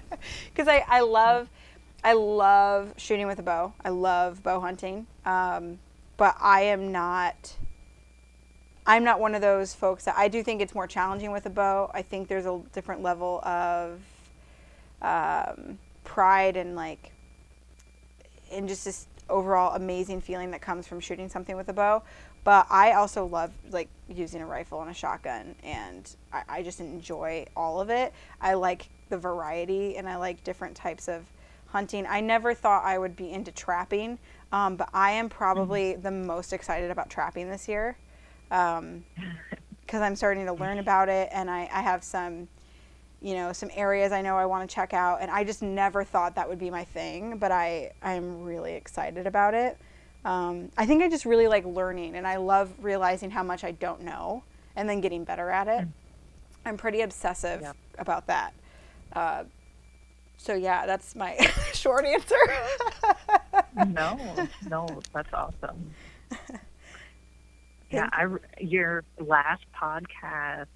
Because 0.52 0.68
I, 0.68 0.84
I 0.86 1.00
love 1.00 1.48
I 2.02 2.12
love 2.14 2.94
shooting 2.96 3.26
with 3.26 3.38
a 3.38 3.42
bow. 3.42 3.72
I 3.84 3.90
love 3.90 4.42
bow 4.42 4.60
hunting. 4.60 5.06
Um, 5.24 5.78
but 6.16 6.36
I 6.40 6.62
am 6.62 6.92
not 6.92 7.56
I'm 8.86 9.04
not 9.04 9.20
one 9.20 9.34
of 9.34 9.40
those 9.40 9.74
folks 9.74 10.04
that 10.04 10.16
I 10.16 10.28
do 10.28 10.42
think 10.42 10.60
it's 10.60 10.74
more 10.74 10.86
challenging 10.86 11.30
with 11.30 11.46
a 11.46 11.50
bow. 11.50 11.90
I 11.94 12.02
think 12.02 12.28
there's 12.28 12.46
a 12.46 12.60
different 12.72 13.02
level 13.02 13.40
of 13.44 14.00
um, 15.02 15.78
pride 16.04 16.56
and 16.56 16.74
like 16.74 17.12
and 18.50 18.68
just 18.68 18.84
this 18.84 19.06
overall 19.28 19.74
amazing 19.76 20.20
feeling 20.20 20.50
that 20.50 20.60
comes 20.60 20.86
from 20.86 21.00
shooting 21.00 21.28
something 21.28 21.56
with 21.56 21.68
a 21.68 21.72
bow. 21.72 22.02
But 22.42 22.66
I 22.70 22.92
also 22.92 23.26
love 23.26 23.52
like 23.70 23.88
using 24.08 24.40
a 24.40 24.46
rifle 24.46 24.80
and 24.80 24.90
a 24.90 24.94
shotgun, 24.94 25.54
and 25.62 26.10
I, 26.32 26.42
I 26.48 26.62
just 26.62 26.80
enjoy 26.80 27.46
all 27.56 27.80
of 27.80 27.90
it. 27.90 28.12
I 28.40 28.54
like 28.54 28.88
the 29.08 29.18
variety, 29.18 29.96
and 29.96 30.08
I 30.08 30.16
like 30.16 30.42
different 30.42 30.74
types 30.74 31.08
of 31.08 31.24
hunting. 31.66 32.06
I 32.06 32.20
never 32.20 32.54
thought 32.54 32.84
I 32.84 32.98
would 32.98 33.14
be 33.14 33.30
into 33.30 33.52
trapping, 33.52 34.18
um, 34.52 34.76
but 34.76 34.88
I 34.94 35.12
am 35.12 35.28
probably 35.28 35.94
the 35.94 36.10
most 36.10 36.52
excited 36.52 36.90
about 36.90 37.10
trapping 37.10 37.48
this 37.48 37.68
year 37.68 37.96
because 39.86 40.02
I'm 40.02 40.16
starting 40.16 40.46
to 40.46 40.52
learn 40.52 40.78
about 40.78 41.08
it, 41.08 41.28
and 41.32 41.50
I, 41.50 41.68
I 41.72 41.82
have 41.82 42.02
some 42.02 42.48
you 43.22 43.34
know 43.34 43.52
some 43.52 43.70
areas 43.74 44.12
I 44.12 44.22
know 44.22 44.36
I 44.36 44.46
want 44.46 44.68
to 44.68 44.74
check 44.74 44.94
out 44.94 45.20
and 45.20 45.30
I 45.30 45.44
just 45.44 45.60
never 45.60 46.04
thought 46.04 46.34
that 46.36 46.48
would 46.48 46.58
be 46.58 46.70
my 46.70 46.84
thing 46.84 47.36
but 47.36 47.52
I 47.52 47.92
I'm 48.02 48.42
really 48.42 48.72
excited 48.72 49.26
about 49.26 49.52
it 49.52 49.76
um, 50.24 50.70
I 50.76 50.86
think 50.86 51.02
I 51.02 51.08
just 51.08 51.24
really 51.24 51.48
like 51.48 51.64
learning 51.64 52.14
and 52.16 52.26
I 52.26 52.36
love 52.36 52.72
realizing 52.80 53.30
how 53.30 53.42
much 53.42 53.64
I 53.64 53.70
don't 53.72 54.02
know 54.02 54.42
and 54.76 54.88
then 54.88 55.00
getting 55.00 55.24
better 55.24 55.50
at 55.50 55.66
it. 55.68 55.88
I'm 56.64 56.76
pretty 56.76 57.00
obsessive 57.00 57.60
Yep. 57.62 57.76
about 57.98 58.26
that. 58.26 58.52
Uh, 59.12 59.44
so 60.36 60.54
yeah 60.54 60.86
that's 60.86 61.14
my 61.16 61.36
short 61.72 62.04
answer. 62.04 62.36
No, 63.88 64.48
no, 64.68 65.00
that's 65.14 65.32
awesome. 65.32 65.90
Yeah, 67.92 68.08
I 68.12 68.26
your 68.60 69.02
last 69.18 69.64
podcast 69.76 70.66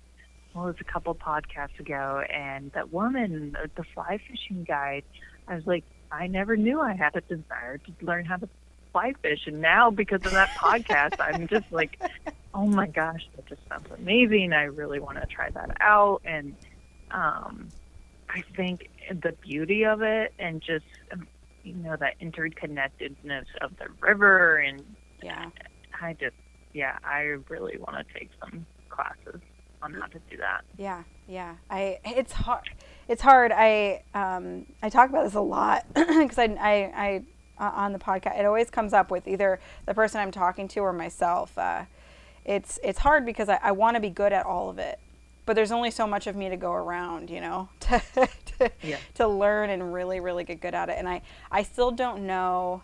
well, 0.53 0.65
it 0.65 0.67
was 0.67 0.77
a 0.81 0.85
couple 0.93 1.15
podcasts 1.15 1.79
ago, 1.79 2.23
and 2.29 2.73
that 2.73 2.93
woman, 2.93 3.57
uh, 3.61 3.67
the 3.77 3.85
fly 3.95 4.19
fishing 4.29 4.65
guide, 4.65 5.05
I 5.49 5.55
was 5.55 5.65
like, 5.67 5.85
I 6.11 6.27
never 6.29 6.57
knew 6.57 6.81
I 6.81 6.95
had 6.95 7.15
a 7.15 7.21
desire 7.21 7.79
to 7.79 7.93
learn 8.05 8.25
how 8.25 8.37
to 8.39 8.49
fly 8.95 9.13
fish, 9.21 9.41
and 9.47 9.61
now 9.61 9.91
because 9.91 10.25
of 10.25 10.33
that 10.33 10.49
podcast, 10.57 11.17
I'm 11.19 11.47
just 11.49 11.71
like, 11.71 12.01
oh 12.55 12.67
my 12.67 12.87
gosh, 12.87 13.29
that 13.37 13.47
just 13.47 13.61
sounds 13.69 13.89
amazing. 13.99 14.55
I 14.55 14.65
really 14.65 15.01
want 15.01 15.21
to 15.21 15.27
try 15.27 15.51
that 15.51 15.77
out, 15.81 16.23
and 16.25 16.55
um, 17.11 17.69
I 18.31 18.43
think 18.57 18.89
the 19.11 19.33
beauty 19.43 19.85
of 19.85 20.01
it, 20.01 20.33
and 20.39 20.63
just 20.63 20.87
um, 21.13 21.27
you 21.63 21.75
know 21.75 21.97
that 21.97 22.19
interconnectedness 22.21 23.47
of 23.61 23.77
the 23.77 23.89
river, 24.01 24.57
and 24.57 24.83
yeah 25.23 25.51
I 26.01 26.15
just, 26.15 26.37
yeah, 26.73 26.99
I 27.05 27.21
really 27.49 27.79
want 27.79 27.97
to 27.97 28.19
take 28.19 28.31
some 28.41 28.67
classes 28.89 29.41
on 29.83 29.95
how 29.95 30.07
to 30.07 30.19
do 30.31 30.37
that. 30.39 30.63
Yeah, 30.79 31.03
yeah. 31.29 31.57
I 31.71 31.99
it's 32.05 32.33
hard. 32.33 32.71
It's 33.09 33.23
hard. 33.23 33.53
I 33.53 34.03
um 34.15 34.67
I 34.83 34.89
talk 34.89 35.11
about 35.11 35.25
this 35.25 35.35
a 35.35 35.41
lot 35.41 35.87
because 35.95 36.39
I 36.39 36.45
I 36.61 36.93
I 36.95 37.23
uh, 37.59 37.71
on 37.75 37.93
the 37.93 37.99
podcast 37.99 38.39
it 38.39 38.45
always 38.45 38.71
comes 38.71 38.93
up 38.93 39.11
with 39.11 39.27
either 39.29 39.61
the 39.87 39.95
person 39.95 40.21
I'm 40.21 40.31
talking 40.31 40.69
to 40.69 40.81
or 40.81 40.93
myself. 40.93 41.57
Uh, 41.59 41.85
it's 42.45 42.79
it's 42.83 42.99
hard 42.99 43.25
because 43.25 43.49
I, 43.49 43.59
I 43.63 43.73
want 43.73 43.95
to 43.97 44.01
be 44.01 44.11
good 44.11 44.33
at 44.33 44.45
all 44.47 44.69
of 44.69 44.79
it, 44.79 44.99
but 45.47 45.55
there's 45.57 45.73
only 45.73 45.91
so 45.91 46.07
much 46.07 46.27
of 46.27 46.37
me 46.37 46.49
to 46.49 46.57
go 46.57 46.73
around, 46.73 47.31
you 47.31 47.41
know, 47.41 47.69
to 47.81 48.03
to, 48.59 48.71
Yeah. 48.83 48.99
to 49.15 49.27
learn 49.27 49.71
and 49.71 49.93
really 49.95 50.21
really 50.21 50.45
get 50.45 50.61
good 50.61 50.75
at 50.75 50.89
it. 50.89 50.97
And 50.99 51.09
I 51.09 51.23
I 51.51 51.63
still 51.63 51.91
don't 51.91 52.27
know 52.27 52.83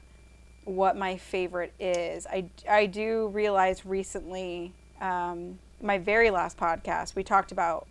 what 0.64 0.96
my 0.96 1.16
favorite 1.16 1.72
is. 1.80 2.26
I, 2.26 2.44
I 2.68 2.86
do 2.86 3.28
realize 3.28 3.84
recently, 3.86 4.72
um, 5.00 5.58
my 5.82 5.96
very 5.98 6.30
last 6.30 6.58
podcast, 6.58 7.14
we 7.16 7.24
talked 7.24 7.50
about 7.50 7.86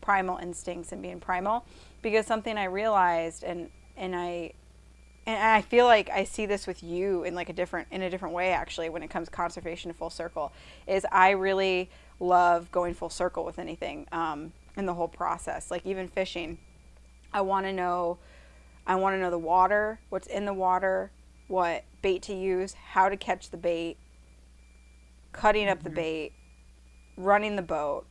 primal 0.00 0.38
instincts 0.38 0.90
and 0.90 1.00
being 1.02 1.20
primal 1.20 1.64
because 2.02 2.26
something 2.26 2.56
I 2.56 2.64
realized 2.64 3.44
and, 3.44 3.68
and 3.96 4.16
I, 4.16 4.52
and 5.26 5.42
I 5.42 5.62
feel 5.62 5.86
like 5.86 6.10
I 6.10 6.24
see 6.24 6.46
this 6.46 6.66
with 6.66 6.82
you 6.82 7.24
in 7.24 7.34
like 7.34 7.48
a 7.48 7.52
different, 7.52 7.88
in 7.90 8.02
a 8.02 8.10
different 8.10 8.34
way 8.34 8.52
actually 8.52 8.90
when 8.90 9.02
it 9.02 9.08
comes 9.08 9.28
to 9.28 9.32
conservation 9.34 9.90
to 9.90 9.96
full 9.96 10.10
circle 10.10 10.52
is 10.86 11.06
I 11.10 11.30
really 11.30 11.90
love 12.20 12.70
going 12.70 12.94
full 12.94 13.10
circle 13.10 13.44
with 13.44 13.58
anything, 13.58 14.06
um, 14.12 14.52
in 14.76 14.86
the 14.86 14.94
whole 14.94 15.08
process, 15.08 15.70
like 15.70 15.86
even 15.86 16.08
fishing. 16.08 16.58
I 17.32 17.40
want 17.40 17.66
to 17.66 17.72
know 17.72 18.18
I 18.86 18.96
want 18.96 19.14
to 19.14 19.18
know 19.18 19.30
the 19.30 19.38
water, 19.38 19.98
what's 20.10 20.26
in 20.26 20.44
the 20.44 20.52
water, 20.52 21.10
what 21.48 21.84
bait 22.02 22.22
to 22.22 22.34
use, 22.34 22.74
how 22.74 23.08
to 23.08 23.16
catch 23.16 23.50
the 23.50 23.56
bait, 23.56 23.96
cutting 25.32 25.68
up 25.68 25.82
the 25.82 25.90
bait, 25.90 26.32
running 27.16 27.56
the 27.56 27.62
boat, 27.62 28.04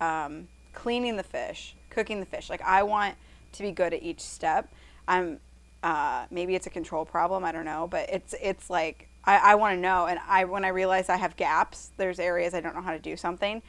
um, 0.00 0.46
cleaning 0.74 1.16
the 1.16 1.24
fish, 1.24 1.74
cooking 1.90 2.20
the 2.20 2.26
fish. 2.26 2.48
Like 2.48 2.62
I 2.62 2.84
want 2.84 3.16
to 3.52 3.62
be 3.62 3.72
good 3.72 3.94
at 3.94 4.02
each 4.02 4.20
step. 4.20 4.72
I'm 5.08 5.40
uh, 5.82 6.26
maybe 6.30 6.54
it's 6.54 6.66
a 6.66 6.70
control 6.70 7.04
problem. 7.04 7.44
I 7.44 7.52
don't 7.52 7.64
know, 7.64 7.86
but 7.90 8.08
it's 8.10 8.34
it's 8.40 8.70
like 8.70 9.08
I, 9.24 9.36
I 9.52 9.54
want 9.56 9.76
to 9.76 9.80
know. 9.80 10.06
And 10.06 10.18
I 10.26 10.44
when 10.44 10.64
I 10.64 10.68
realize 10.68 11.08
I 11.08 11.16
have 11.16 11.36
gaps, 11.36 11.90
there's 11.96 12.18
areas 12.18 12.54
I 12.54 12.60
don't 12.60 12.74
know 12.74 12.82
how 12.82 12.92
to 12.92 12.98
do 12.98 13.16
something. 13.16 13.62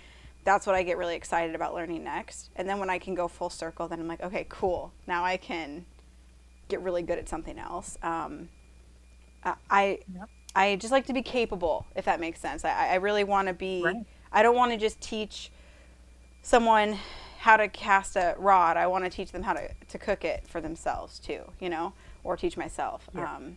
That's 0.43 0.65
what 0.65 0.75
I 0.75 0.83
get 0.83 0.97
really 0.97 1.15
excited 1.15 1.55
about 1.55 1.73
learning 1.73 2.03
next. 2.03 2.49
And 2.55 2.69
then 2.69 2.79
when 2.79 2.89
I 2.89 2.99
can 2.99 3.15
go 3.15 3.27
full 3.27 3.49
circle, 3.49 3.87
then 3.87 3.99
I'm 3.99 4.07
like, 4.07 4.21
okay, 4.23 4.45
cool. 4.47 4.93
Now 5.05 5.25
I 5.25 5.35
can 5.37 5.85
get 6.69 6.81
really 6.81 7.01
good 7.01 7.17
at 7.19 7.27
something 7.27 7.59
else. 7.59 7.97
Um, 8.01 8.49
I- 9.43 9.55
I 9.69 9.99
Yep. 10.13 10.29
I 10.55 10.75
just 10.77 10.91
like 10.91 11.05
to 11.07 11.13
be 11.13 11.21
capable, 11.21 11.85
if 11.95 12.05
that 12.05 12.19
makes 12.19 12.39
sense. 12.39 12.65
I, 12.65 12.89
I 12.89 12.95
really 12.95 13.23
want 13.23 13.47
to 13.47 13.53
be. 13.53 13.83
Right. 13.83 13.95
I 14.31 14.41
don't 14.41 14.55
want 14.55 14.71
to 14.71 14.77
just 14.77 14.99
teach 15.01 15.51
someone 16.41 16.97
how 17.47 17.55
to 17.55 17.69
cast 17.69 18.17
a 18.17 18.35
rod. 18.37 18.75
I 18.75 18.87
want 18.87 19.05
to 19.05 19.09
teach 19.09 19.31
them 19.31 19.41
how 19.41 19.53
to, 19.53 19.69
to 19.87 19.97
cook 19.97 20.25
it 20.25 20.45
for 20.49 20.59
themselves 20.59 21.17
too, 21.17 21.43
you 21.61 21.69
know, 21.69 21.93
or 22.25 22.35
teach 22.35 22.57
myself. 22.57 23.07
Yeah. 23.15 23.35
Um, 23.35 23.55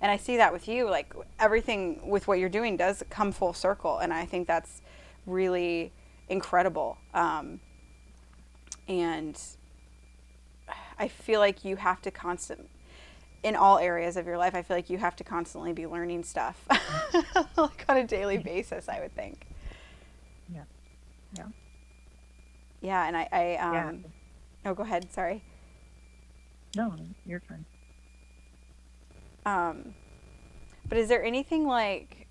and 0.00 0.10
I 0.10 0.16
see 0.16 0.38
that 0.38 0.52
with 0.52 0.66
you, 0.66 0.90
like 0.90 1.14
everything 1.38 2.00
with 2.10 2.26
what 2.26 2.40
you're 2.40 2.48
doing 2.48 2.76
does 2.76 3.04
come 3.10 3.30
full 3.30 3.52
circle, 3.52 3.98
and 3.98 4.12
I 4.12 4.26
think 4.26 4.48
that's 4.48 4.82
really 5.24 5.92
incredible. 6.28 6.98
Um, 7.14 7.60
and 8.88 9.40
I 10.98 11.06
feel 11.06 11.38
like 11.38 11.64
you 11.64 11.76
have 11.76 12.02
to 12.02 12.10
constant 12.10 12.68
in 13.44 13.54
all 13.54 13.78
areas 13.78 14.16
of 14.16 14.26
your 14.26 14.36
life. 14.36 14.56
I 14.56 14.62
feel 14.62 14.76
like 14.76 14.90
you 14.90 14.98
have 14.98 15.14
to 15.14 15.22
constantly 15.22 15.72
be 15.72 15.86
learning 15.86 16.24
stuff, 16.24 16.66
like 17.56 17.84
on 17.88 17.98
a 17.98 18.04
daily 18.04 18.38
basis. 18.38 18.88
I 18.88 18.98
would 18.98 19.14
think. 19.14 19.46
Yeah. 20.52 20.64
Yeah. 21.36 21.44
Yeah, 22.80 23.06
and 23.06 23.16
I, 23.16 23.28
I 23.32 23.56
um, 23.56 23.74
Yeah. 23.74 23.92
oh, 24.70 24.74
go 24.74 24.82
ahead. 24.82 25.12
Sorry. 25.12 25.42
No, 26.76 26.94
you're 27.26 27.40
fine. 27.40 27.64
Um, 29.46 29.94
but 30.88 30.98
is 30.98 31.08
there 31.08 31.24
anything 31.24 31.66
like 31.66 32.26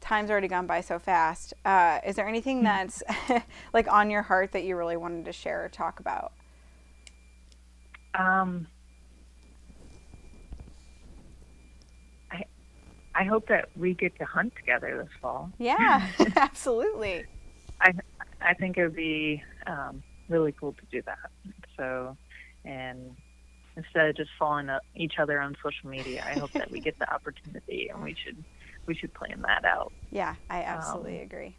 time's 0.00 0.30
already 0.30 0.48
gone 0.48 0.66
by 0.66 0.80
so 0.80 0.98
fast? 0.98 1.54
Uh, 1.64 2.00
is 2.06 2.16
there 2.16 2.26
anything 2.26 2.62
that's 2.62 3.02
like 3.72 3.90
on 3.92 4.10
your 4.10 4.22
heart 4.22 4.52
that 4.52 4.64
you 4.64 4.76
really 4.76 4.96
wanted 4.96 5.24
to 5.26 5.32
share 5.32 5.64
or 5.64 5.68
talk 5.68 6.00
about? 6.00 6.32
Um, 8.14 8.66
I 12.30 12.44
I 13.14 13.24
hope 13.24 13.48
that 13.48 13.68
we 13.76 13.94
get 13.94 14.16
to 14.18 14.24
hunt 14.24 14.54
together 14.56 15.02
this 15.02 15.12
fall. 15.20 15.50
Yeah, 15.58 16.06
absolutely. 16.36 17.24
I 17.80 17.92
I 18.44 18.54
think 18.54 18.76
it 18.76 18.82
would 18.82 18.96
be 18.96 19.42
um, 19.66 20.02
really 20.28 20.54
cool 20.58 20.74
to 20.74 20.86
do 20.90 21.02
that. 21.06 21.18
So, 21.78 22.16
and 22.64 23.16
instead 23.76 24.08
of 24.08 24.16
just 24.16 24.30
following 24.38 24.68
up 24.68 24.82
each 24.94 25.14
other 25.20 25.40
on 25.40 25.54
social 25.62 25.88
media, 25.90 26.24
I 26.26 26.38
hope 26.38 26.50
that 26.54 26.70
we 26.70 26.80
get 26.80 26.98
the 26.98 27.12
opportunity, 27.12 27.88
and 27.92 28.02
we 28.02 28.16
should 28.24 28.44
we 28.86 28.94
should 28.94 29.14
plan 29.14 29.42
that 29.46 29.64
out. 29.64 29.92
Yeah, 30.10 30.36
I 30.50 30.62
absolutely 30.62 31.20
agree. 31.20 31.56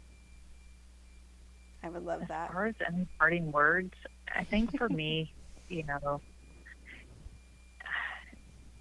I 1.82 1.88
would 1.90 2.04
love 2.04 2.22
As 2.22 2.28
that. 2.28 2.52
far 2.52 2.66
as 2.66 2.74
any 2.86 3.06
parting 3.18 3.52
words, 3.52 3.92
I 4.34 4.44
think 4.44 4.76
for 4.78 4.88
me, 4.88 5.32
you 5.68 5.84
know, 5.84 6.22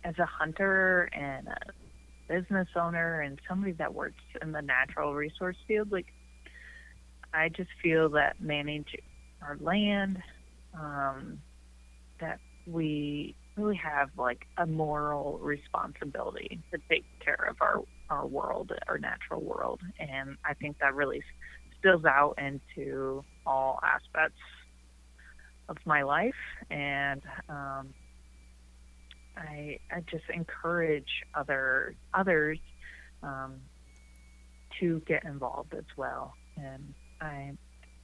as 0.04 0.18
a 0.20 0.26
hunter 0.26 1.10
and 1.14 1.48
a 1.48 1.58
business 2.30 2.68
owner 2.76 3.22
and 3.22 3.40
somebody 3.48 3.74
that 3.74 3.94
works 3.94 4.24
in 4.42 4.52
the 4.52 4.62
natural 4.62 5.14
resource 5.14 5.58
field, 5.68 5.92
like 5.92 6.13
I 7.34 7.50
just 7.50 7.70
feel 7.82 8.10
that 8.10 8.40
manage 8.40 8.96
our 9.42 9.58
land, 9.60 10.22
um, 10.80 11.40
that 12.20 12.40
we 12.66 13.36
really 13.56 13.76
have 13.76 14.10
like 14.18 14.46
a 14.58 14.66
moral 14.66 15.40
responsibility 15.40 16.62
to 16.72 16.80
take 16.90 17.06
care 17.20 17.48
of 17.50 17.58
our 17.62 17.82
our 18.10 18.26
world, 18.28 18.72
our 18.88 18.98
natural 18.98 19.42
world, 19.42 19.82
and 20.00 20.38
I 20.46 20.54
think 20.54 20.78
that 20.80 20.94
really 20.94 21.24
spills 21.78 22.06
out 22.06 22.36
into 22.38 23.24
all 23.46 23.80
aspects 23.84 24.40
of 25.70 25.78
my 25.86 26.04
life. 26.04 26.34
And 26.70 27.22
um, 27.50 27.94
I, 29.38 29.80
I 29.92 30.02
just 30.10 30.26
encourage 30.34 31.10
other 31.34 31.96
others 32.14 32.60
um, 33.22 33.56
to 34.80 35.02
get 35.08 35.24
involved 35.26 35.74
as 35.74 35.86
well. 35.98 36.34
And 36.58 36.94
I 37.24 37.54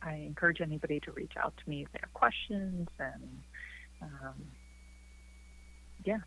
I 0.02 0.14
encourage 0.16 0.62
anybody 0.62 1.00
to 1.02 1.12
reach 1.12 1.34
out 1.38 1.54
to 1.58 1.70
me 1.70 1.84
if 1.84 1.92
they 1.92 2.00
have 2.02 2.14
questions 2.14 2.88
and 3.00 3.40
um, 4.02 4.36
yeah 6.06 6.20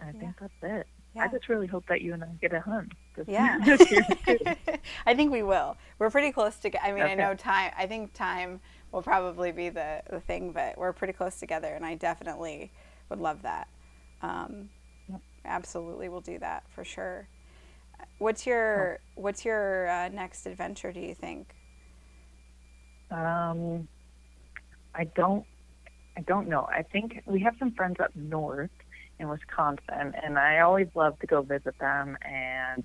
I 0.00 0.12
think 0.12 0.34
that's 0.40 0.52
it 0.62 0.86
I 1.20 1.28
just 1.28 1.48
really 1.48 1.66
hope 1.66 1.84
that 1.88 2.00
you 2.02 2.14
and 2.14 2.22
I 2.22 2.28
get 2.40 2.52
a 2.52 2.60
hunt 2.60 2.92
Yeah. 3.26 3.58
this 3.64 3.90
year 3.90 4.04
too. 4.24 4.38
I 5.06 5.14
think 5.14 5.32
we 5.32 5.42
will. 5.42 5.76
We're 5.98 6.10
pretty 6.10 6.30
close 6.30 6.56
to. 6.56 6.84
I 6.84 6.92
mean, 6.92 7.02
I 7.02 7.14
know 7.14 7.34
time. 7.34 7.72
I 7.76 7.86
think 7.86 8.14
time 8.14 8.60
will 8.92 9.02
probably 9.02 9.50
be 9.50 9.68
the 9.68 10.02
the 10.08 10.20
thing, 10.20 10.52
but 10.52 10.78
we're 10.78 10.92
pretty 10.92 11.12
close 11.12 11.40
together, 11.40 11.74
and 11.74 11.84
I 11.84 11.96
definitely 11.96 12.70
would 13.08 13.18
love 13.18 13.42
that. 13.42 13.68
Um, 14.22 14.68
Absolutely, 15.44 16.08
we'll 16.08 16.20
do 16.20 16.38
that 16.40 16.64
for 16.74 16.84
sure. 16.84 17.26
What's 18.18 18.46
your 18.46 19.00
What's 19.14 19.44
your 19.44 19.88
uh, 19.88 20.08
next 20.08 20.46
adventure? 20.46 20.92
Do 20.92 21.00
you 21.00 21.14
think? 21.14 21.54
Um, 23.10 23.88
I 24.94 25.04
don't, 25.16 25.44
I 26.16 26.22
don't 26.22 26.48
know. 26.48 26.66
I 26.70 26.82
think 26.82 27.22
we 27.26 27.40
have 27.40 27.54
some 27.58 27.72
friends 27.72 27.96
up 28.00 28.10
north 28.14 28.70
in 29.18 29.28
Wisconsin, 29.28 30.14
and 30.22 30.38
I 30.38 30.60
always 30.60 30.88
love 30.94 31.18
to 31.20 31.26
go 31.26 31.42
visit 31.42 31.78
them. 31.78 32.16
And 32.22 32.84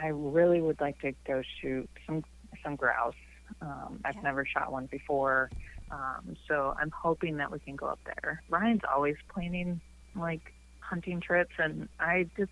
I 0.00 0.08
really 0.08 0.60
would 0.60 0.80
like 0.80 0.98
to 1.00 1.12
go 1.26 1.42
shoot 1.60 1.88
some 2.06 2.24
some 2.62 2.76
grouse. 2.76 3.14
Um, 3.60 4.00
I've 4.04 4.14
Yeah. 4.16 4.22
never 4.22 4.44
shot 4.46 4.72
one 4.72 4.86
before, 4.86 5.50
um, 5.90 6.36
so 6.48 6.74
I'm 6.80 6.90
hoping 6.90 7.36
that 7.38 7.50
we 7.52 7.58
can 7.60 7.76
go 7.76 7.86
up 7.86 8.00
there. 8.04 8.42
Ryan's 8.48 8.82
always 8.92 9.16
planning 9.32 9.80
like 10.14 10.54
hunting 10.80 11.20
trips, 11.20 11.54
and 11.58 11.88
I 12.00 12.28
just 12.36 12.50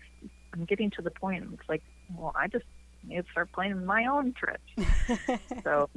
I'm 0.53 0.65
getting 0.65 0.91
to 0.91 1.01
the 1.01 1.11
point. 1.11 1.45
It's 1.53 1.69
like, 1.69 1.83
well, 2.13 2.33
I 2.35 2.47
just 2.47 2.65
need 3.03 3.17
to 3.17 3.31
start 3.31 3.51
planning 3.51 3.85
my 3.85 4.05
own 4.05 4.33
trips. 4.33 4.63
so 5.63 5.89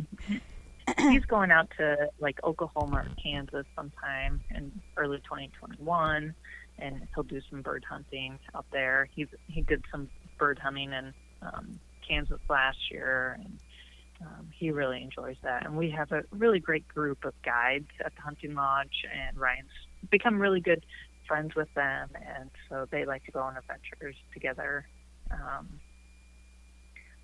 he's 0.98 1.24
going 1.24 1.50
out 1.50 1.70
to 1.78 2.08
like 2.20 2.42
Oklahoma 2.44 2.96
or 2.96 3.06
Kansas 3.22 3.66
sometime 3.76 4.40
in 4.54 4.72
early 4.96 5.18
2021, 5.18 6.34
and 6.78 7.08
he'll 7.14 7.24
do 7.24 7.40
some 7.50 7.62
bird 7.62 7.84
hunting 7.88 8.38
out 8.54 8.66
there. 8.72 9.08
He's 9.14 9.28
he 9.48 9.62
did 9.62 9.84
some 9.90 10.08
bird 10.38 10.58
hunting 10.58 10.92
in 10.92 11.12
um, 11.42 11.78
Kansas 12.06 12.40
last 12.48 12.90
year, 12.90 13.38
and 13.42 13.58
um, 14.20 14.48
he 14.52 14.70
really 14.70 15.02
enjoys 15.02 15.36
that. 15.42 15.64
And 15.64 15.76
we 15.76 15.90
have 15.90 16.12
a 16.12 16.24
really 16.30 16.60
great 16.60 16.86
group 16.88 17.24
of 17.24 17.34
guides 17.42 17.88
at 18.04 18.14
the 18.14 18.22
hunting 18.22 18.54
lodge, 18.54 19.04
and 19.12 19.36
Ryan's 19.36 19.70
become 20.10 20.40
really 20.40 20.60
good 20.60 20.84
friends 21.26 21.54
with 21.54 21.72
them, 21.74 22.10
and 22.14 22.50
so 22.68 22.86
they 22.90 23.04
like 23.04 23.24
to 23.24 23.32
go 23.32 23.40
on 23.40 23.56
adventures 23.56 24.16
together. 24.32 24.86
Um, 25.30 25.80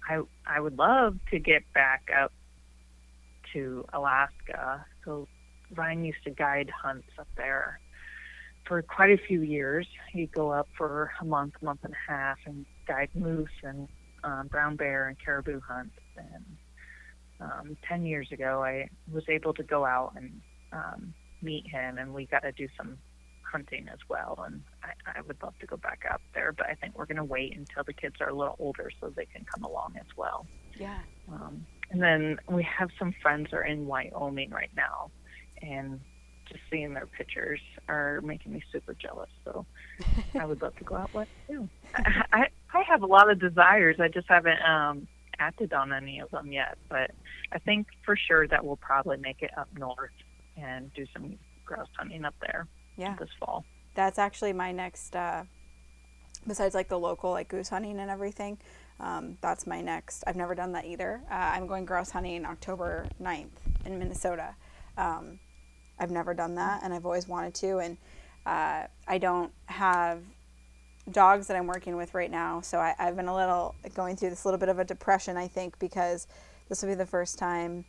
I 0.09 0.23
I 0.47 0.61
would 0.61 0.79
love 0.79 1.19
to 1.31 1.39
get 1.39 1.63
back 1.75 2.09
up 2.17 2.33
to 3.53 3.85
Alaska. 3.93 4.85
So 5.05 5.29
Ryan 5.75 6.05
used 6.05 6.23
to 6.25 6.31
guide 6.31 6.71
hunts 6.71 7.09
up 7.19 7.29
there 7.37 7.81
for 8.67 8.83
quite 8.83 9.11
a 9.11 9.19
few 9.19 9.43
years. 9.43 9.87
He'd 10.13 10.33
go 10.33 10.51
up 10.51 10.69
for 10.77 11.11
a 11.21 11.25
month, 11.25 11.55
month 11.63 11.81
and 11.85 11.95
a 11.95 12.11
half, 12.11 12.39
and 12.47 12.67
guide 12.87 13.11
moose 13.15 13.49
and 13.63 13.89
um, 14.25 14.49
brown 14.49 14.77
bear 14.77 15.09
and 15.09 15.17
caribou 15.23 15.61
hunts. 15.61 15.97
And 16.17 16.57
um, 17.41 17.77
ten 17.89 18.05
years 18.05 18.31
ago, 18.33 18.63
I 18.63 18.89
was 19.11 19.25
able 19.29 19.55
to 19.55 19.63
go 19.63 19.85
out 19.85 20.13
and 20.17 20.41
um, 20.73 21.15
meet 21.43 21.67
him, 21.67 21.99
and 21.99 22.13
we 22.15 22.27
got 22.27 22.43
to 22.43 22.53
do 22.53 22.69
some 22.77 22.99
hunting 23.51 23.89
as 23.93 23.99
well. 24.09 24.43
And 24.47 24.63
I, 24.85 25.19
I 25.19 25.21
would 25.23 25.43
love 25.43 25.55
to 25.61 25.67
go 25.67 25.77
back 25.77 26.05
up 26.11 26.21
there, 26.35 26.53
but 26.53 26.67
I 26.67 26.75
think 26.75 26.97
we're 26.97 27.07
going 27.07 27.17
to 27.17 27.25
wait 27.25 27.57
until 27.57 27.83
the 27.85 27.93
kids 27.93 28.17
are 28.21 28.29
a 28.29 28.35
little 28.35 28.57
older 28.59 28.91
so 29.01 29.11
they 29.11 29.27
can 29.27 29.45
come 29.45 29.65
along 29.65 29.97
as 29.99 30.07
well. 30.17 30.47
Yeah. 30.79 30.99
Um, 31.33 31.67
and 31.91 32.01
then 32.03 32.39
we 32.49 32.63
have 32.63 32.91
some 32.99 33.15
friends 33.23 33.53
are 33.53 33.63
in 33.65 33.87
Wyoming 33.87 34.51
right 34.51 34.71
now, 34.77 35.11
and 35.63 36.01
just 36.49 36.61
seeing 36.71 36.95
their 36.95 37.07
pictures 37.07 37.61
are 37.89 38.21
making 38.23 38.53
me 38.53 38.63
super 38.73 38.95
jealous. 38.95 39.31
So 39.45 39.65
I 40.39 40.45
would 40.47 40.61
love 40.63 40.75
to 40.77 40.85
go 40.85 40.97
out 40.97 41.13
west 41.15 41.31
too. 41.49 41.69
I, 41.95 42.25
I 42.33 42.47
I 42.75 42.83
have 42.89 43.03
a 43.03 43.07
lot 43.07 43.31
of 43.31 43.39
desires. 43.41 43.97
I 44.01 44.09
just 44.09 44.29
haven't 44.29 44.61
um, 44.63 45.07
acted 45.39 45.73
on 45.73 45.93
any 45.93 46.19
of 46.21 46.31
them 46.31 46.51
yet. 46.53 46.77
But 46.89 47.11
I 47.53 47.59
think 47.59 47.87
for 48.05 48.17
sure 48.17 48.47
that 48.49 48.65
we'll 48.65 48.77
probably 48.77 49.17
make 49.17 49.43
it 49.43 49.51
up 49.57 49.69
north 49.77 50.11
and 50.57 50.93
do 50.95 51.07
some 51.13 51.37
grouse 51.65 51.89
hunting 51.97 52.25
up 52.25 52.35
there 52.41 52.67
Yeah. 52.97 53.15
this 53.19 53.29
fall. 53.39 53.65
That's 53.95 54.19
actually 54.19 54.53
my 54.53 54.73
next. 54.73 55.15
Uh, 55.17 55.45
besides 56.47 56.75
like 56.75 56.89
the 56.89 56.99
local 56.99 57.31
like 57.33 57.49
goose 57.49 57.69
hunting 57.69 57.99
and 58.01 58.11
everything, 58.11 58.59
um, 59.01 59.39
that's 59.41 59.67
my 59.67 59.81
next. 59.81 60.23
I've 60.27 60.37
never 60.37 60.55
done 60.55 60.73
that 60.73 60.85
either. 60.85 61.23
Uh, 61.31 61.35
I'm 61.35 61.67
going 61.67 61.85
grouse 61.85 62.11
hunting 62.11 62.45
October 62.45 63.07
9th 63.21 63.49
in 63.87 63.99
Minnesota. 63.99 64.55
Um, 64.99 65.39
I've 65.99 66.11
never 66.11 66.35
done 66.35 66.55
that, 66.57 66.83
and 66.83 66.93
I've 66.93 67.07
always 67.07 67.27
wanted 67.27 67.55
to. 67.57 67.79
And 67.79 67.97
uh, 68.45 68.85
I 69.09 69.19
don't 69.19 69.53
have 69.67 70.23
dogs 71.11 71.47
that 71.47 71.57
I'm 71.57 71.67
working 71.67 71.97
with 71.97 72.15
right 72.15 72.31
now, 72.31 72.61
so 72.61 72.79
I, 72.79 72.95
I've 72.99 73.17
been 73.17 73.29
a 73.29 73.35
little 73.35 73.75
going 73.95 74.17
through 74.17 74.31
this 74.31 74.45
little 74.45 74.61
bit 74.61 74.69
of 74.69 74.79
a 74.79 74.85
depression. 74.85 75.37
I 75.37 75.49
think 75.49 75.79
because 75.79 76.27
this 76.69 76.83
will 76.83 76.91
be 76.91 76.95
the 76.95 77.07
first 77.07 77.39
time, 77.39 77.87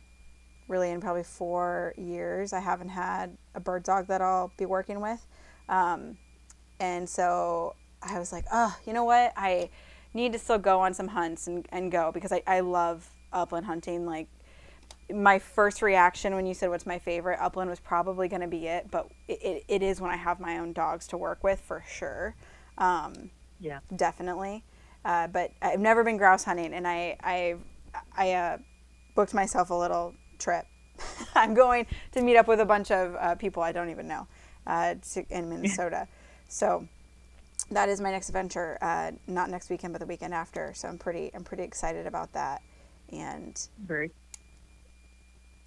really 0.66 0.90
in 0.90 1.00
probably 1.00 1.24
four 1.24 1.92
years, 1.98 2.54
I 2.54 2.60
haven't 2.60 2.88
had 2.88 3.36
a 3.54 3.60
bird 3.60 3.82
dog 3.82 4.06
that 4.06 4.22
I'll 4.22 4.50
be 4.56 4.64
working 4.64 5.00
with. 5.00 5.26
Um, 5.68 6.16
and 6.80 7.08
so 7.08 7.74
I 8.02 8.18
was 8.18 8.32
like, 8.32 8.46
oh, 8.50 8.74
you 8.86 8.92
know 8.92 9.04
what? 9.04 9.32
I 9.36 9.70
need 10.14 10.32
to 10.32 10.38
still 10.38 10.58
go 10.58 10.80
on 10.80 10.94
some 10.94 11.08
hunts 11.08 11.46
and, 11.46 11.66
and 11.70 11.90
go 11.90 12.10
because 12.12 12.32
I, 12.32 12.42
I 12.46 12.60
love 12.60 13.10
upland 13.32 13.66
hunting. 13.66 14.06
Like, 14.06 14.28
my 15.12 15.38
first 15.38 15.82
reaction 15.82 16.34
when 16.34 16.46
you 16.46 16.54
said 16.54 16.70
what's 16.70 16.86
my 16.86 16.98
favorite, 16.98 17.38
upland 17.40 17.68
was 17.68 17.80
probably 17.80 18.28
going 18.28 18.40
to 18.42 18.48
be 18.48 18.66
it, 18.66 18.90
but 18.90 19.08
it, 19.28 19.42
it, 19.42 19.64
it 19.68 19.82
is 19.82 20.00
when 20.00 20.10
I 20.10 20.16
have 20.16 20.40
my 20.40 20.58
own 20.58 20.72
dogs 20.72 21.06
to 21.08 21.16
work 21.18 21.42
with 21.44 21.60
for 21.60 21.84
sure. 21.88 22.34
Um, 22.78 23.30
Yeah. 23.60 23.80
definitely. 23.94 24.64
Uh, 25.04 25.26
but 25.26 25.52
I've 25.60 25.80
never 25.80 26.04
been 26.04 26.16
grouse 26.16 26.44
hunting, 26.44 26.72
and 26.72 26.86
I 26.86 27.16
I 27.22 27.56
I 28.16 28.32
uh, 28.32 28.58
booked 29.14 29.34
myself 29.34 29.70
a 29.70 29.74
little 29.74 30.14
trip. 30.38 30.64
I'm 31.34 31.54
going 31.54 31.86
to 32.12 32.22
meet 32.22 32.36
up 32.36 32.46
with 32.46 32.60
a 32.60 32.64
bunch 32.64 32.90
of 32.92 33.16
uh, 33.16 33.34
people 33.34 33.62
I 33.62 33.72
don't 33.72 33.90
even 33.90 34.06
know 34.06 34.28
uh, 34.66 34.94
to, 35.14 35.24
in 35.28 35.48
Minnesota. 35.50 36.06
so 36.48 36.86
that 37.72 37.88
is 37.88 38.00
my 38.00 38.10
next 38.10 38.28
adventure. 38.28 38.78
Uh, 38.80 39.12
not 39.26 39.50
next 39.50 39.70
weekend, 39.70 39.92
but 39.92 40.00
the 40.00 40.06
weekend 40.06 40.34
after. 40.34 40.72
So 40.74 40.88
I'm 40.88 40.98
pretty 40.98 41.30
I'm 41.34 41.44
pretty 41.44 41.62
excited 41.64 42.06
about 42.06 42.32
that. 42.32 42.62
And 43.10 43.60
Very 43.84 44.10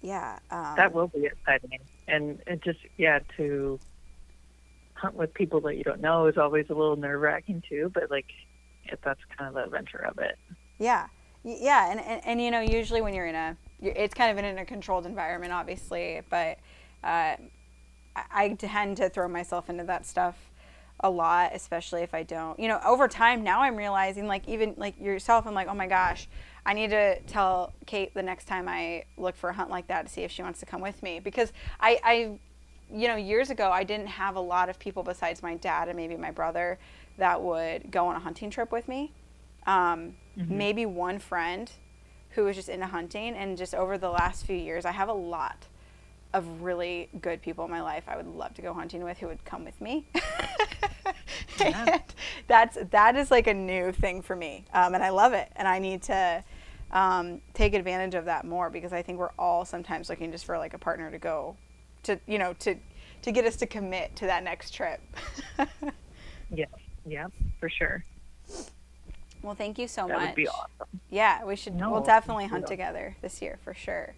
yeah, 0.06 0.38
um, 0.50 0.74
that 0.76 0.92
will 0.92 1.08
be 1.08 1.26
exciting. 1.26 1.78
And 2.06 2.40
it 2.46 2.62
just, 2.62 2.78
yeah, 2.96 3.20
to 3.36 3.80
hunt 4.94 5.14
with 5.14 5.34
people 5.34 5.60
that 5.62 5.76
you 5.76 5.84
don't 5.84 6.00
know 6.00 6.26
is 6.26 6.36
always 6.36 6.66
a 6.70 6.74
little 6.74 6.96
nerve 6.96 7.20
wracking 7.20 7.62
too, 7.68 7.90
but 7.92 8.10
like, 8.10 8.26
it, 8.84 9.00
that's 9.04 9.20
kind 9.36 9.48
of 9.48 9.54
the 9.54 9.64
adventure 9.64 10.04
of 10.04 10.18
it. 10.18 10.38
Yeah, 10.78 11.06
yeah, 11.42 11.90
and, 11.90 12.00
and, 12.00 12.22
and 12.24 12.40
you 12.40 12.50
know, 12.50 12.60
usually 12.60 13.00
when 13.00 13.14
you're 13.14 13.26
in 13.26 13.34
a, 13.34 13.56
you're, 13.80 13.94
it's 13.94 14.14
kind 14.14 14.30
of 14.38 14.44
in 14.44 14.58
a 14.58 14.64
controlled 14.64 15.06
environment, 15.06 15.52
obviously, 15.52 16.20
but 16.30 16.58
uh, 17.02 17.34
I, 18.14 18.24
I 18.30 18.56
tend 18.58 18.98
to 18.98 19.08
throw 19.08 19.28
myself 19.28 19.68
into 19.68 19.84
that 19.84 20.06
stuff 20.06 20.36
a 21.00 21.10
lot, 21.10 21.52
especially 21.54 22.02
if 22.02 22.14
I 22.14 22.22
don't. 22.22 22.58
You 22.58 22.68
know, 22.68 22.80
over 22.84 23.08
time 23.08 23.42
now 23.42 23.62
I'm 23.62 23.76
realizing, 23.76 24.26
like 24.26 24.48
even 24.48 24.74
like 24.76 24.98
yourself, 25.00 25.46
I'm 25.46 25.54
like, 25.54 25.68
oh 25.68 25.74
my 25.74 25.86
gosh, 25.86 26.28
I 26.64 26.72
need 26.72 26.90
to 26.90 27.20
tell 27.22 27.72
Kate 27.86 28.14
the 28.14 28.22
next 28.22 28.46
time 28.46 28.68
I 28.68 29.04
look 29.16 29.36
for 29.36 29.50
a 29.50 29.52
hunt 29.52 29.70
like 29.70 29.88
that 29.88 30.06
to 30.06 30.12
see 30.12 30.22
if 30.22 30.32
she 30.32 30.42
wants 30.42 30.60
to 30.60 30.66
come 30.66 30.80
with 30.80 31.02
me 31.02 31.20
because 31.20 31.52
I, 31.80 32.00
I 32.02 32.38
you 32.92 33.08
know, 33.08 33.16
years 33.16 33.50
ago 33.50 33.70
I 33.70 33.84
didn't 33.84 34.08
have 34.08 34.36
a 34.36 34.40
lot 34.40 34.68
of 34.68 34.78
people 34.78 35.02
besides 35.02 35.42
my 35.42 35.54
dad 35.54 35.88
and 35.88 35.96
maybe 35.96 36.16
my 36.16 36.30
brother 36.30 36.78
that 37.18 37.40
would 37.40 37.90
go 37.90 38.06
on 38.06 38.16
a 38.16 38.20
hunting 38.20 38.50
trip 38.50 38.72
with 38.72 38.88
me. 38.88 39.12
Um, 39.66 40.14
mm-hmm. 40.36 40.56
Maybe 40.56 40.86
one 40.86 41.18
friend 41.18 41.70
who 42.30 42.44
was 42.44 42.56
just 42.56 42.68
into 42.68 42.86
hunting, 42.86 43.34
and 43.34 43.56
just 43.56 43.74
over 43.74 43.96
the 43.96 44.10
last 44.10 44.44
few 44.44 44.56
years, 44.56 44.84
I 44.84 44.92
have 44.92 45.08
a 45.08 45.14
lot 45.14 45.66
of 46.36 46.62
really 46.62 47.08
good 47.22 47.40
people 47.40 47.64
in 47.64 47.70
my 47.70 47.80
life 47.80 48.04
I 48.06 48.16
would 48.16 48.26
love 48.26 48.52
to 48.54 48.62
go 48.62 48.74
hunting 48.74 49.02
with 49.02 49.16
who 49.16 49.26
would 49.28 49.42
come 49.46 49.64
with 49.64 49.80
me. 49.80 50.06
yeah. 51.58 51.98
that's 52.46 52.76
that 52.90 53.16
is 53.16 53.30
like 53.30 53.46
a 53.46 53.54
new 53.54 53.90
thing 53.90 54.20
for 54.20 54.36
me, 54.36 54.66
um, 54.74 54.94
and 54.94 55.02
I 55.02 55.08
love 55.08 55.32
it. 55.32 55.50
And 55.56 55.66
I 55.66 55.78
need 55.78 56.02
to 56.04 56.44
um, 56.92 57.40
take 57.54 57.72
advantage 57.72 58.14
of 58.14 58.26
that 58.26 58.44
more 58.44 58.68
because 58.68 58.92
I 58.92 59.00
think 59.00 59.18
we're 59.18 59.32
all 59.38 59.64
sometimes 59.64 60.10
looking 60.10 60.30
just 60.30 60.44
for 60.44 60.58
like 60.58 60.74
a 60.74 60.78
partner 60.78 61.10
to 61.10 61.18
go 61.18 61.56
to, 62.02 62.20
you 62.26 62.38
know, 62.38 62.52
to 62.60 62.76
to 63.22 63.32
get 63.32 63.46
us 63.46 63.56
to 63.56 63.66
commit 63.66 64.14
to 64.16 64.26
that 64.26 64.44
next 64.44 64.72
trip. 64.72 65.00
yeah, 66.50 66.66
yeah, 67.06 67.28
for 67.58 67.70
sure. 67.70 68.04
Well, 69.42 69.54
thank 69.54 69.78
you 69.78 69.88
so 69.88 70.06
that 70.06 70.08
much. 70.08 70.18
That 70.18 70.26
would 70.28 70.36
be 70.36 70.48
awesome. 70.48 71.00
Yeah, 71.08 71.44
we 71.46 71.56
should. 71.56 71.74
No, 71.74 71.90
we'll 71.90 72.02
definitely 72.02 72.46
hunt 72.46 72.66
together 72.66 73.16
this 73.22 73.40
year 73.40 73.58
for 73.64 73.72
sure. 73.72 74.14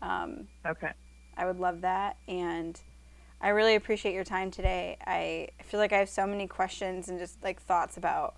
Um, 0.00 0.48
okay. 0.66 0.92
I 1.40 1.46
would 1.46 1.58
love 1.58 1.80
that, 1.80 2.18
and 2.28 2.78
I 3.40 3.48
really 3.48 3.74
appreciate 3.74 4.12
your 4.12 4.24
time 4.24 4.50
today. 4.50 4.98
I 5.06 5.48
feel 5.64 5.80
like 5.80 5.90
I 5.90 5.96
have 5.96 6.10
so 6.10 6.26
many 6.26 6.46
questions 6.46 7.08
and 7.08 7.18
just 7.18 7.42
like 7.42 7.62
thoughts 7.62 7.96
about 7.96 8.36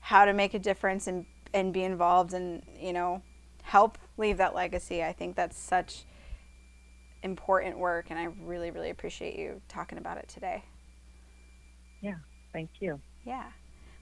how 0.00 0.24
to 0.24 0.32
make 0.32 0.52
a 0.52 0.58
difference 0.58 1.06
and 1.06 1.24
and 1.54 1.72
be 1.72 1.84
involved 1.84 2.34
and 2.34 2.64
you 2.76 2.92
know 2.92 3.22
help 3.62 3.96
leave 4.18 4.38
that 4.38 4.56
legacy. 4.56 5.04
I 5.04 5.12
think 5.12 5.36
that's 5.36 5.56
such 5.56 6.04
important 7.22 7.78
work, 7.78 8.06
and 8.10 8.18
I 8.18 8.24
really 8.42 8.72
really 8.72 8.90
appreciate 8.90 9.38
you 9.38 9.62
talking 9.68 9.96
about 9.96 10.18
it 10.18 10.26
today. 10.26 10.64
Yeah, 12.00 12.16
thank 12.52 12.70
you. 12.80 13.00
Yeah, 13.24 13.46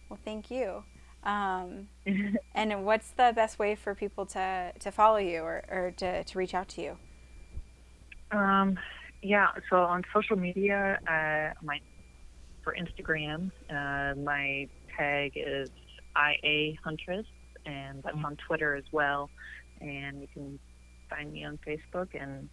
well, 0.09 0.19
thank 0.25 0.51
you. 0.51 0.83
Um, 1.25 1.89
and 2.55 2.87
what's 2.87 3.11
the 3.11 3.35
best 3.37 3.59
way 3.59 3.75
for 3.75 3.95
people 3.95 4.25
to, 4.27 4.73
to 4.79 4.91
follow 4.91 5.19
you 5.19 5.41
or, 5.41 5.65
or 5.69 5.93
to, 5.99 6.25
to 6.25 6.39
reach 6.39 6.55
out 6.55 6.69
to 6.69 6.81
you? 6.81 6.97
Um, 8.31 8.79
yeah, 9.23 9.49
so 9.69 9.77
on 9.77 10.03
social 10.15 10.37
media, 10.37 10.99
uh, 11.07 11.55
my 11.65 11.81
for 12.63 12.75
Instagram, 12.75 13.51
uh, 13.71 14.15
my 14.21 14.69
tag 14.97 15.33
is 15.37 15.71
IA 16.17 16.75
Huntress, 16.85 17.27
and 17.65 18.03
that's 18.03 18.17
on 18.25 18.37
Twitter 18.47 18.75
as 18.75 18.85
well. 18.93 19.31
And 19.81 20.21
you 20.21 20.29
can 20.33 20.59
find 21.09 21.33
me 21.33 21.45
on 21.45 21.59
Facebook. 21.67 22.09
And 22.21 22.49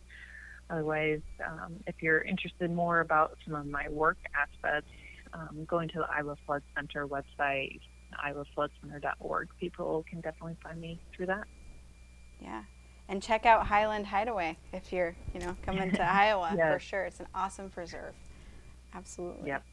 otherwise, 0.69 1.21
um, 1.45 1.75
if 1.85 1.95
you're 2.01 2.21
interested 2.21 2.71
more 2.71 3.01
about 3.01 3.37
some 3.45 3.55
of 3.55 3.65
my 3.65 3.89
work 3.89 4.17
aspects, 4.35 4.89
um, 5.33 5.65
going 5.65 5.89
to 5.89 5.99
the 5.99 6.07
Iowa 6.09 6.37
Flood 6.45 6.63
Center 6.75 7.07
website, 7.07 7.79
iowafloodcenter.org, 8.25 9.49
people 9.59 10.05
can 10.09 10.21
definitely 10.21 10.57
find 10.63 10.79
me 10.79 11.01
through 11.15 11.25
that. 11.25 11.45
Yeah 12.39 12.61
and 13.07 13.21
check 13.21 13.45
out 13.45 13.67
Highland 13.67 14.07
Hideaway 14.07 14.57
if 14.73 14.91
you're, 14.91 15.15
you 15.33 15.39
know, 15.39 15.55
coming 15.65 15.91
to 15.91 16.03
Iowa 16.11 16.53
yes. 16.55 16.73
for 16.73 16.79
sure. 16.79 17.03
It's 17.05 17.19
an 17.19 17.27
awesome 17.35 17.69
preserve. 17.69 18.15
Absolutely. 18.93 19.49
Yep. 19.49 19.63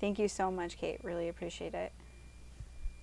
Thank 0.00 0.18
you 0.18 0.28
so 0.28 0.50
much, 0.50 0.78
Kate. 0.78 0.98
Really 1.02 1.28
appreciate 1.28 1.74
it. 1.74 1.92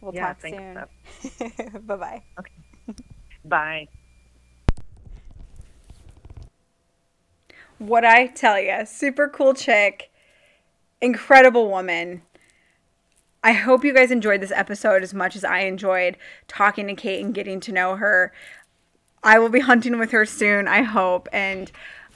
We'll 0.02 0.14
yeah, 0.14 0.34
talk 0.34 0.42
soon. 0.42 1.82
bye 1.86 1.96
bye. 1.96 2.24
Okay. 2.40 3.04
Bye. 3.44 3.88
What 7.78 8.04
I 8.04 8.28
tell 8.28 8.60
you, 8.60 8.86
super 8.86 9.30
cool 9.30 9.54
chick, 9.54 10.12
incredible 11.02 11.70
woman. 11.70 12.24
I 13.42 13.54
hope 13.54 13.86
you 13.86 13.94
guys 13.94 14.12
enjoyed 14.12 14.42
this 14.42 14.52
episode 14.52 15.02
as 15.02 15.14
much 15.14 15.38
as 15.38 15.46
I 15.46 15.60
enjoyed 15.60 16.18
talking 16.50 16.88
to 16.88 16.94
Kate 16.94 17.24
and 17.24 17.34
getting 17.34 17.62
to 17.62 17.72
know 17.72 17.96
her. 17.96 18.34
I 19.24 19.40
will 19.40 19.50
be 19.50 19.60
hunting 19.60 20.00
with 20.00 20.12
her 20.12 20.26
soon, 20.26 20.68
I 20.68 20.84
hope. 20.84 21.28
And 21.32 21.72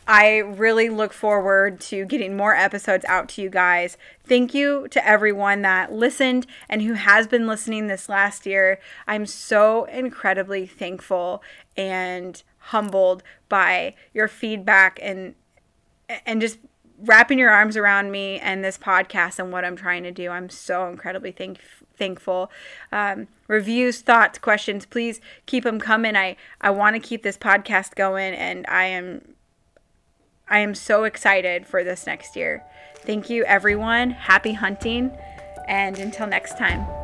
I 0.08 0.38
really 0.38 0.90
look 0.90 1.14
forward 1.14 1.80
to 1.82 2.06
getting 2.06 2.36
more 2.36 2.56
episodes 2.56 3.06
out 3.06 3.30
to 3.30 3.42
you 3.42 3.50
guys. 3.50 3.98
Thank 4.26 4.54
you 4.54 4.88
to 4.90 5.08
everyone 5.08 5.62
that 5.62 5.94
listened 5.94 6.46
and 6.68 6.82
who 6.82 6.94
has 6.94 7.28
been 7.28 7.48
listening 7.48 7.88
this 7.88 8.10
last 8.10 8.46
year. 8.46 8.80
I'm 9.08 9.26
so 9.26 9.86
incredibly 9.86 10.68
thankful 10.68 11.42
and 11.78 12.42
humbled 12.58 13.24
by 13.48 13.96
your 14.14 14.28
feedback 14.28 15.00
and 15.02 15.36
and 16.26 16.42
just 16.42 16.60
wrapping 17.04 17.38
your 17.38 17.50
arms 17.50 17.78
around 17.78 18.12
me 18.12 18.40
and 18.40 18.64
this 18.64 18.78
podcast 18.78 19.40
and 19.40 19.52
what 19.52 19.66
I'm 19.66 19.76
trying 19.76 20.04
to 20.04 20.12
do. 20.12 20.30
I'm 20.30 20.50
so 20.50 20.88
incredibly 20.88 21.32
thank- 21.32 21.60
thankful. 21.98 22.50
Um, 22.92 23.28
reviews, 23.48 24.02
thoughts, 24.02 24.40
questions, 24.40 24.86
please 24.86 25.20
keep 25.46 25.64
them 25.64 25.80
coming. 25.80 26.16
I, 26.16 26.38
I 26.62 26.72
want 26.72 26.96
to 26.96 27.00
keep 27.00 27.24
this 27.24 27.38
podcast 27.38 27.96
going 27.96 28.34
and 28.34 28.66
I 28.68 28.86
am 28.86 29.22
I 30.50 30.60
am 30.60 30.76
so 30.76 31.06
excited 31.06 31.66
for 31.66 31.84
this 31.84 32.06
next 32.06 32.36
year. 32.36 32.64
Thank 32.98 33.30
you 33.30 33.44
everyone. 33.46 34.12
Happy 34.12 34.54
hunting 34.54 35.12
and 35.68 35.98
until 35.98 36.28
next 36.28 36.58
time. 36.58 37.03